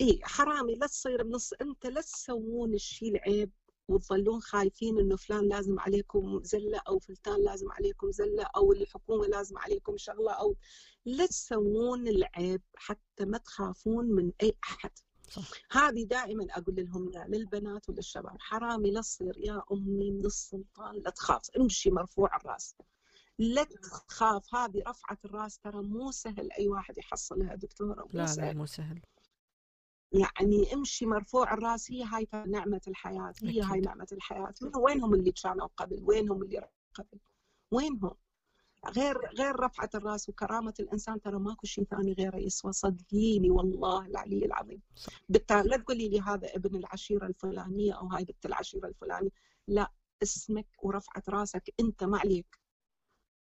إي 0.00 0.20
حرامي 0.22 0.74
لا 0.74 0.86
تصير 0.86 1.22
بنص 1.22 1.52
أنت 1.52 1.86
لا 1.86 2.00
تسوون 2.00 2.74
الشيء 2.74 3.08
العيب 3.16 3.50
وتظلون 3.88 4.40
خايفين 4.40 4.98
إنه 4.98 5.16
فلان 5.16 5.48
لازم 5.48 5.80
عليكم 5.80 6.40
زلة 6.42 6.80
أو 6.88 6.98
فلان 6.98 7.44
لازم 7.44 7.72
عليكم 7.72 8.10
زلة 8.10 8.44
أو 8.56 8.72
الحكومة 8.72 9.26
لازم 9.26 9.58
عليكم 9.58 9.96
شغلة 9.96 10.32
أو 10.32 10.56
لا 11.04 11.26
تسوون 11.26 12.08
العيب 12.08 12.62
حتى 12.76 13.24
ما 13.24 13.38
تخافون 13.38 14.04
من 14.06 14.32
أي 14.42 14.54
أحد. 14.64 14.90
هذه 15.70 16.04
دائما 16.04 16.46
أقول 16.50 16.74
لهم 16.76 17.10
يا 17.12 17.24
للبنات 17.28 17.88
وللشباب 17.88 18.36
حرامي 18.40 18.90
لا 18.90 19.00
تصير 19.00 19.38
يا 19.38 19.62
أمي 19.72 20.10
من 20.10 20.26
السلطان 20.26 20.94
لا 20.94 21.10
تخاف 21.10 21.50
امشي 21.60 21.90
مرفوع 21.90 22.36
الرأس. 22.36 22.76
لا 23.38 23.64
تخاف 23.64 24.54
هذه 24.54 24.82
رفعة 24.86 25.18
الرأس 25.24 25.58
ترى 25.58 25.82
مو 25.82 26.10
سهل 26.10 26.52
أي 26.58 26.68
واحد 26.68 26.98
يحصلها 26.98 27.54
دكتورة 27.54 28.08
لا 28.12 28.34
لا 28.36 28.52
مو 28.52 28.66
سهل. 28.66 29.02
يعني 30.12 30.74
امشي 30.74 31.06
مرفوع 31.06 31.54
الرأس 31.54 31.90
هي 31.90 32.04
هاي 32.04 32.28
نعمة 32.46 32.80
الحياة 32.88 33.32
هي 33.42 33.62
هاي 33.62 33.70
أكيد. 33.70 33.84
نعمة 33.84 34.06
الحياة. 34.12 34.54
من 34.62 34.76
وينهم 34.76 35.14
اللي 35.14 35.32
كانوا 35.32 35.66
قبل؟ 35.66 36.02
وينهم 36.02 36.42
اللي 36.42 36.68
قبل؟ 36.94 37.18
وينهم؟ 37.70 38.16
غير 38.90 39.18
غير 39.38 39.60
رفعة 39.60 39.90
الرأس 39.94 40.28
وكرامة 40.28 40.74
الإنسان 40.80 41.20
ترى 41.20 41.38
ماكو 41.38 41.66
شيء 41.66 41.84
ثاني 41.84 42.12
غيره 42.12 42.36
يسوى. 42.36 42.72
صدقيني 42.72 43.50
والله 43.50 44.06
العلي 44.06 44.44
العظيم. 44.44 44.80
بالتالي 45.28 45.68
لا 45.68 45.76
تقولي 45.76 46.08
لي 46.08 46.20
هذا 46.20 46.56
ابن 46.56 46.76
العشيرة 46.76 47.26
الفلانية 47.26 47.92
أو 47.92 48.06
هاي 48.06 48.24
بنت 48.24 48.46
العشيرة 48.46 48.86
الفلانية. 48.86 49.30
لا 49.68 49.92
اسمك 50.22 50.66
ورفعة 50.82 51.22
رأسك 51.28 51.74
أنت 51.80 52.04
ما 52.04 52.18
عليك. 52.18 52.63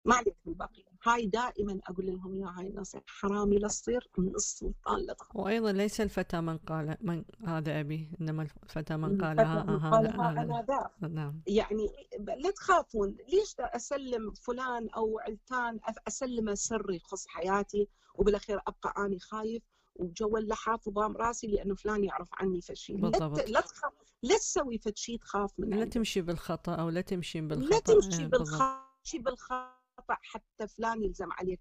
ما 0.05 0.15
عليك 0.15 0.37
بالبقية 0.45 0.85
هاي 1.05 1.27
دائما 1.27 1.81
أقول 1.87 2.07
لهم 2.07 2.35
يا 2.35 2.47
هاي 2.47 2.67
النصيحة 2.67 3.05
حرامي 3.07 3.59
لا 3.59 3.69
تصير 3.69 4.11
من 4.19 4.35
السلطان 4.35 5.07
لا 5.07 5.13
تخاف. 5.13 5.37
وأيضا 5.37 5.73
ليس 5.73 6.01
الفتى 6.01 6.41
من 6.41 6.59
قال 6.59 6.97
من 7.01 7.25
هذا 7.47 7.81
أبي 7.81 8.11
إنما 8.21 8.43
الفتى 8.43 8.97
من 8.97 9.25
قال 9.25 9.41
هذا 9.41 9.61
أنا 9.61 10.67
ذا. 10.69 11.09
نعم. 11.09 11.43
يعني 11.47 11.89
لا 12.39 12.51
تخافون. 12.51 13.17
ليش 13.29 13.55
أسلم 13.59 14.33
فلان 14.33 14.89
أو 14.91 15.19
علتان؟ 15.19 15.81
اسلمه 16.09 16.55
سر 16.55 16.91
يخص 16.91 17.27
حياتي 17.27 17.89
وبالأخير 18.15 18.61
أبقى 18.67 18.95
اني 19.05 19.19
خايف 19.19 19.63
وجو 19.95 20.37
اللحاف 20.37 20.89
وضام 20.89 21.17
راسي 21.17 21.47
لأنه 21.47 21.75
فلان 21.75 22.05
يعرف 22.05 22.29
عني 22.33 22.61
فشي 22.61 22.93
لا 22.93 23.09
بالضبط. 23.09 23.49
لا 23.49 23.61
تخاف. 23.61 23.93
لا 24.23 24.37
تسوي 24.37 24.79
فشي 24.79 25.19
تخاف 25.19 25.53
من 25.59 25.71
لا. 25.79 25.85
تمشي 25.85 26.21
بالخطأ 26.21 26.75
أو 26.75 26.89
لا 26.89 27.01
تمشي 27.01 27.41
بالخطأ. 27.41 27.71
لا 27.71 27.81
تمشي 27.81 28.23
إيه، 28.23 28.27
بالضبط. 28.27 28.63
بالخطا 30.09 30.17
حتى 30.23 30.69
فلان 30.69 31.03
يلزم 31.05 31.33
عليك 31.33 31.61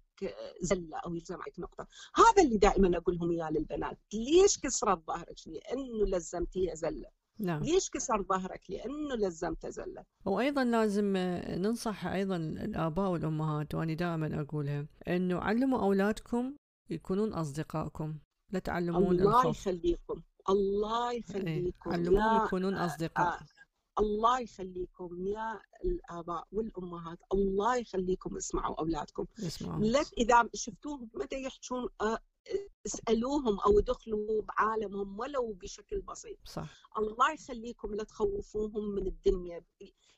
زله 0.60 0.98
أو 1.06 1.14
يلزم 1.14 1.42
عليك 1.42 1.58
نقطة. 1.58 1.86
هذا 2.14 2.42
اللي 2.42 2.56
دائما 2.56 2.96
أقول 2.98 3.16
لهم 3.16 3.30
إياه 3.30 3.50
للبنات. 3.50 3.98
ليش 4.12 4.58
كسرت 4.58 5.06
ظهرك؟ 5.06 5.36
لأنه 5.46 6.06
لزمتيها 6.06 6.74
زلة. 6.74 7.08
نعم. 7.38 7.62
ليش 7.62 7.90
كسر 7.90 8.22
ظهرك؟ 8.22 8.60
لأنه 8.68 9.14
لزمته 9.14 9.68
زلة. 9.70 10.04
وأيضا 10.24 10.64
لازم 10.64 11.16
آه، 11.16 11.56
ننصح 11.56 12.06
أيضا 12.06 12.36
الآباء 12.36 13.10
والأمهات 13.10 13.74
وأنا 13.74 13.94
دائما 13.94 14.40
أقولها 14.40 14.86
إنه 15.08 15.38
علموا 15.38 15.80
أولادكم 15.82 16.54
يكونون 16.90 17.32
أصدقائكم. 17.32 18.18
لا 18.50 18.58
تعلمون 18.58 19.18
الله 19.18 19.40
الخوف 19.40 19.60
يخليكم. 19.60 20.22
الله 20.48 21.10
إيه، 21.10 21.18
يخليكم. 21.20 21.90
علموهم 21.90 22.46
يكونون 22.46 22.74
أصدقاء. 22.74 23.38
الله 23.98 24.40
يخليكم 24.40 25.26
يا 25.26 25.60
الآباء 25.84 26.46
والأمهات 26.52 27.18
الله 27.32 27.76
يخليكم 27.76 28.36
اسمعوا 28.36 28.78
أولادكم. 28.78 29.26
يسمعون 29.38 29.82
لا 29.82 30.04
إذا 30.18 30.48
شفتوهم 30.54 31.10
متى 31.14 31.42
يحجون 31.42 31.88
اسألوهم 32.86 33.60
أو 33.60 33.78
ادخلوا 33.78 34.42
بعالمهم 34.42 35.18
ولو 35.20 35.52
بشكل 35.52 36.00
بسيط. 36.00 36.38
صح. 36.44 36.68
الله 36.98 37.32
يخليكم 37.32 37.94
لا 37.94 38.04
تخوفوهم 38.04 38.94
من 38.94 39.06
الدنيا. 39.06 39.64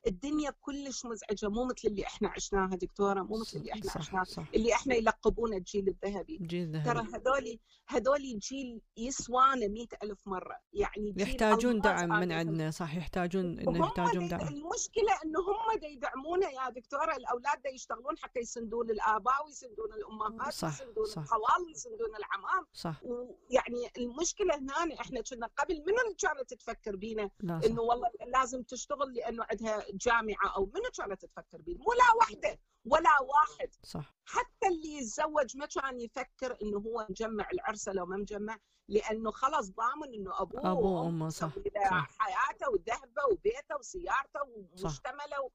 الدنيا 0.06 0.50
كلش 0.60 1.06
مزعجة 1.06 1.48
مو 1.48 1.64
مثل 1.64 1.88
اللي 1.88 2.06
إحنا 2.06 2.28
عشناها 2.28 2.76
دكتورة 2.76 3.22
مو 3.22 3.40
مثل 3.40 3.58
اللي 3.58 3.72
إحنا 3.72 3.90
صح 3.90 3.96
عشناها 3.96 4.24
صح. 4.24 4.46
اللي 4.54 4.72
إحنا 4.72 4.94
يلقبونه 4.94 5.56
الجيل 5.56 5.88
الذهبي. 5.88 6.38
جيل 6.42 6.82
ترى 6.84 7.00
ذهبي 7.00 7.16
هذولي 7.16 7.60
هذولي 7.88 8.34
جيل 8.34 8.80
يسوانا 8.96 9.68
مئة 9.68 9.88
ألف 10.02 10.18
مرة. 10.26 10.56
يعني 10.72 11.12
جيل 11.12 11.28
يحتاجون 11.28 11.80
دعم 11.80 12.08
من 12.08 12.32
عندنا 12.32 12.70
صح 12.70 12.94
يحتاجون 12.96 13.58
إنه 13.58 13.86
يحتاجون 13.86 14.28
دعم. 14.28 14.40
المشكلة 14.40 15.12
إنه 15.24 15.40
هم 15.40 15.78
دا 15.80 15.86
يدعمونا 15.86 16.50
يا 16.50 16.70
دكتورة. 16.70 17.16
الأولاد 17.16 17.62
دا 17.62 17.70
يشتغلون 17.70 18.18
حتى 18.18 18.40
يسندون 18.40 18.90
الآباء 18.90 19.46
ويسندون 19.46 19.92
الأمهات 19.92 20.52
صح، 20.52 20.68
ويسندون. 20.68 21.04
الخوال 21.16 21.66
ويسندون 21.66 22.13
العمام 22.16 22.66
صح. 22.72 23.00
ويعني 23.02 23.90
المشكلة 23.96 24.54
هنا 24.54 25.00
إحنا 25.00 25.20
كنا 25.20 25.46
قبل 25.46 25.74
من 25.74 25.98
اللي 26.04 26.14
كانت 26.18 26.54
تفكر 26.54 26.96
بينا؟ 26.96 27.30
إنه 27.42 27.82
والله 27.82 28.10
لازم 28.26 28.62
تشتغل 28.62 29.14
لأنه 29.14 29.46
عندها 29.50 29.84
جامعة 29.94 30.56
أو 30.56 30.66
منو 30.66 30.90
كانت 30.96 31.24
تفكر 31.24 31.58
بينا؟ 31.58 31.78
مو 31.78 31.92
لا 31.92 32.14
وحدة 32.20 32.58
ولا 32.84 33.10
واحد. 33.20 33.74
صح. 33.82 34.14
حتى 34.24 34.68
اللي 34.68 34.96
يتزوج 34.96 35.56
ما 35.56 35.66
كان 35.66 36.00
يفكر 36.00 36.58
إنه 36.62 36.78
هو 36.78 37.06
مجمع 37.10 37.48
العرسه 37.52 37.92
لو 37.92 38.06
ما 38.06 38.16
مجمع 38.16 38.58
لأنه 38.88 39.30
خلاص 39.30 39.70
ضامن 39.70 40.14
إنه 40.14 40.42
أبوه 40.42 40.60
أبوه 40.60 40.90
وأمه 40.90 41.04
وأمه، 41.04 41.28
صح، 41.28 41.50
صح. 41.90 42.08
حياته 42.18 42.70
وذهبه 42.70 43.22
وبيته 43.32 43.76
وسيارته 43.78 44.40
ومشتمله. 44.44 45.50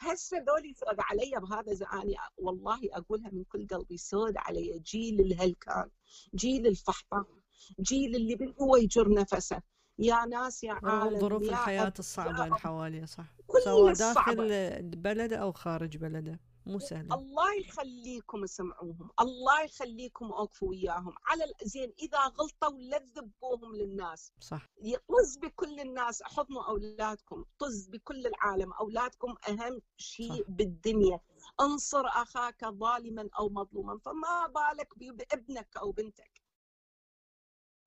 هسه 0.00 0.36
ذولي 0.38 0.74
سود 0.74 0.96
علي 0.98 1.30
بهذا 1.40 1.74
زعاني 1.74 2.14
والله 2.38 2.78
أقولها 2.92 3.30
من 3.32 3.44
كل 3.44 3.66
قلبي 3.66 3.96
سود 3.96 4.34
علي 4.36 4.78
جيل 4.84 5.20
الهلكان 5.20 5.90
جيل 6.34 6.66
الفحطه 6.66 7.26
جيل 7.80 8.16
اللي 8.16 8.34
بال- 8.34 8.54
هو 8.60 8.76
يجر 8.76 9.14
نفسه. 9.14 9.62
يا 9.98 10.24
ناس 10.24 10.64
يا 10.64 10.72
عالم 10.72 11.18
ظروف 11.18 11.42
الصعبة 11.98 12.38
يا 12.38 12.44
اللي 12.44 12.56
حواليه 12.58 13.04
صح؟ 13.04 13.24
سواء. 13.64 13.92
داخل 13.94 14.82
بلده 14.82 15.36
أو 15.36 15.52
خارج 15.52 15.96
بلده. 15.96 16.40
مو 16.68 16.78
سهلة. 16.78 17.14
الله 17.14 17.54
يخليكم 17.54 18.44
اسمعوهم 18.44 19.10
الله 19.20 19.62
يخليكم 19.62 20.32
أوقفوا 20.32 20.68
وياهم. 20.68 21.14
على 21.26 21.44
زين 21.62 21.92
إذا 21.98 22.18
غلطوا 22.18 22.78
لا 22.78 22.98
تذبوهم 22.98 23.76
للناس. 23.76 24.32
صح. 24.40 24.68
طز 25.08 25.36
بكل 25.36 25.80
الناس 25.80 26.22
احضنوا 26.22 26.68
أولادكم 26.68 27.44
طز 27.58 27.88
بكل 27.88 28.26
العالم. 28.26 28.72
أولادكم 28.72 29.34
أهم 29.48 29.80
شيء 29.96 30.42
صح. 30.42 30.50
بالدنيا. 30.50 31.20
انصر 31.60 32.06
أخاك 32.06 32.64
ظالما 32.64 33.28
أو 33.38 33.48
مظلوما 33.48 33.98
فما 33.98 34.46
بالك 34.46 34.98
بابنك 34.98 35.76
أو 35.76 35.92
بنتك. 35.92 36.42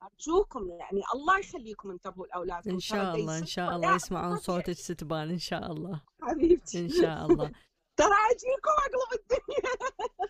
أرجوكم 0.03 0.69
يعني 0.69 1.01
الله 1.13 1.39
يخليكم 1.39 1.91
انتبهوا 1.91 2.27
لأولادكم. 2.27 2.69
ترى 2.69 2.79
شاء 2.79 3.15
الله 3.15 3.37
إن 3.37 3.45
شاء 3.45 3.75
الله. 3.75 3.95
يسمعون. 3.95 4.37
صوتك 4.37 4.71
ستبان 4.71 5.29
إن 5.29 5.39
شاء 5.39 5.71
الله. 5.71 6.01
حبيبتي. 6.21 6.79
إن 6.79 6.89
شاء 6.89 7.25
الله. 7.25 7.51
ترى 7.97 8.17
اجيكم 8.31 8.71
اقلب 8.85 9.21
الدنيا. 9.21 9.71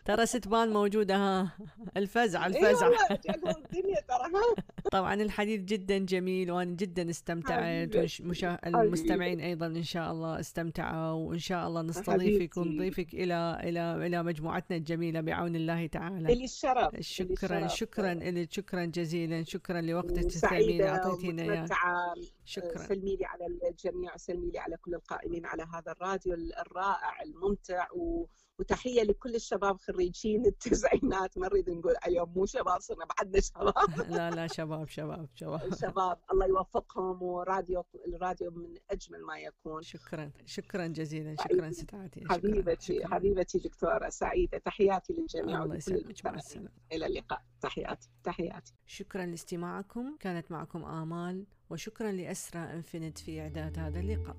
ترى 0.06 0.26
ستبان 0.26 0.74
موجودة 0.74 1.16
ها. 1.16 1.58
الفزع 1.98 2.46
الفزع. 2.48 2.88
اقلب 2.88 3.48
الدنيا 3.48 4.02
ترى 4.08 4.32
ها. 4.34 4.64
طبعا 4.92 5.14
الحديث 5.14 5.62
جدا 5.62 5.98
جميل 5.98 6.52
وأنا 6.52 6.76
جدا 6.76 7.10
استمتعت 7.10 7.96
والمشا... 7.96 8.60
المستمعين 8.66 9.40
أيضا 9.40 9.66
إن 9.66 9.84
شاء 9.84 10.12
الله 10.12 10.40
استمتعوا 10.40 11.30
وإن 11.30 11.40
شاء 11.40 11.68
الله 11.68 11.82
نستضيفك. 11.82 12.58
ونضيفك 12.58 13.14
إلى 13.14 13.60
إلى 13.64 14.08
إلى 14.08 14.24
مجموعتنا 14.24 14.78
الجميلة 14.78 15.22
بعون 15.22 15.56
الله 15.56 15.88
تعالى. 15.88 16.44
الشرف 16.44 17.00
شكرا. 17.00 17.68
شكرا 17.68 18.14
لك 18.14 18.52
شكرا 18.52 18.86
جزيلا 18.86 19.44
شكرا 19.44 19.82
لوقتك 19.82 20.26
الثمين 20.26 20.82
أعطيتينا 20.82 21.44
إياه. 21.44 21.52
ومتمتعة 21.52 22.14
شكرا. 22.46 22.88
سلمي 22.88 23.16
لي 23.16 23.26
على 23.26 23.46
الجميع 23.70 24.18
سلمي 24.18 24.52
لي 24.52 24.60
على 24.60 24.78
كل 24.78 24.96
القائمين 24.96 25.46
على 25.46 25.64
هذا 25.74 25.92
الراديو 25.92 26.34
الرائع 26.34 27.22
الممتع. 27.26 27.51
و... 27.96 28.26
وتحية 28.60 29.04
لكل 29.04 29.36
الشباب 29.36 29.78
خريجين 29.78 30.46
التسعينات. 30.46 31.38
ما 31.38 31.48
نريد 31.48 31.70
نقول 31.70 31.94
اليوم 32.08 32.34
مو 32.36 32.46
شباب 32.46 32.80
صرنا 32.80 33.06
بعدنا 33.06 33.42
شباب. 33.42 33.74
لا 34.18 34.32
لا 34.32 34.48
شباب 34.48 34.88
شباب 34.88 35.30
شباب. 35.36 35.74
شباب. 35.82 36.18
الله 36.32 36.46
يوفقهم 36.46 37.24
وراديو 37.24 37.86
الراديو 38.08 38.52
من 38.52 38.78
أجمل 38.92 39.22
ما 39.22 39.40
يكون. 39.40 39.82
شكرا 39.82 40.32
شكرا 40.46 40.88
جزيلا. 40.88 41.36
شكرا 41.44 41.72
ستعتي 41.72 42.26
حبيبتي 42.30 42.96
شكرا. 42.96 43.08
حبيبتي 43.08 43.58
دكتورة 43.60 44.10
سعيدة. 44.10 44.58
تحياتي 44.58 45.14
للجميع 45.14 45.64
الله 45.64 45.76
يسلمك. 45.76 46.26
مع 46.26 46.36
السلامة. 46.36 46.70
إلى 46.92 47.06
اللقاء. 47.06 47.42
تحياتي 47.62 48.10
تحياتي. 48.24 48.74
شكرا 48.86 49.26
لاستماعكم. 49.26 50.18
كانت 50.20 50.52
معكم 50.52 50.84
آمال. 50.84 51.46
وشكرا 51.70 52.12
لأسرى 52.12 52.60
انفنت 52.60 53.18
في 53.18 53.42
إعداد 53.42 53.80
هذا 53.80 54.00
اللقاء. 54.00 54.36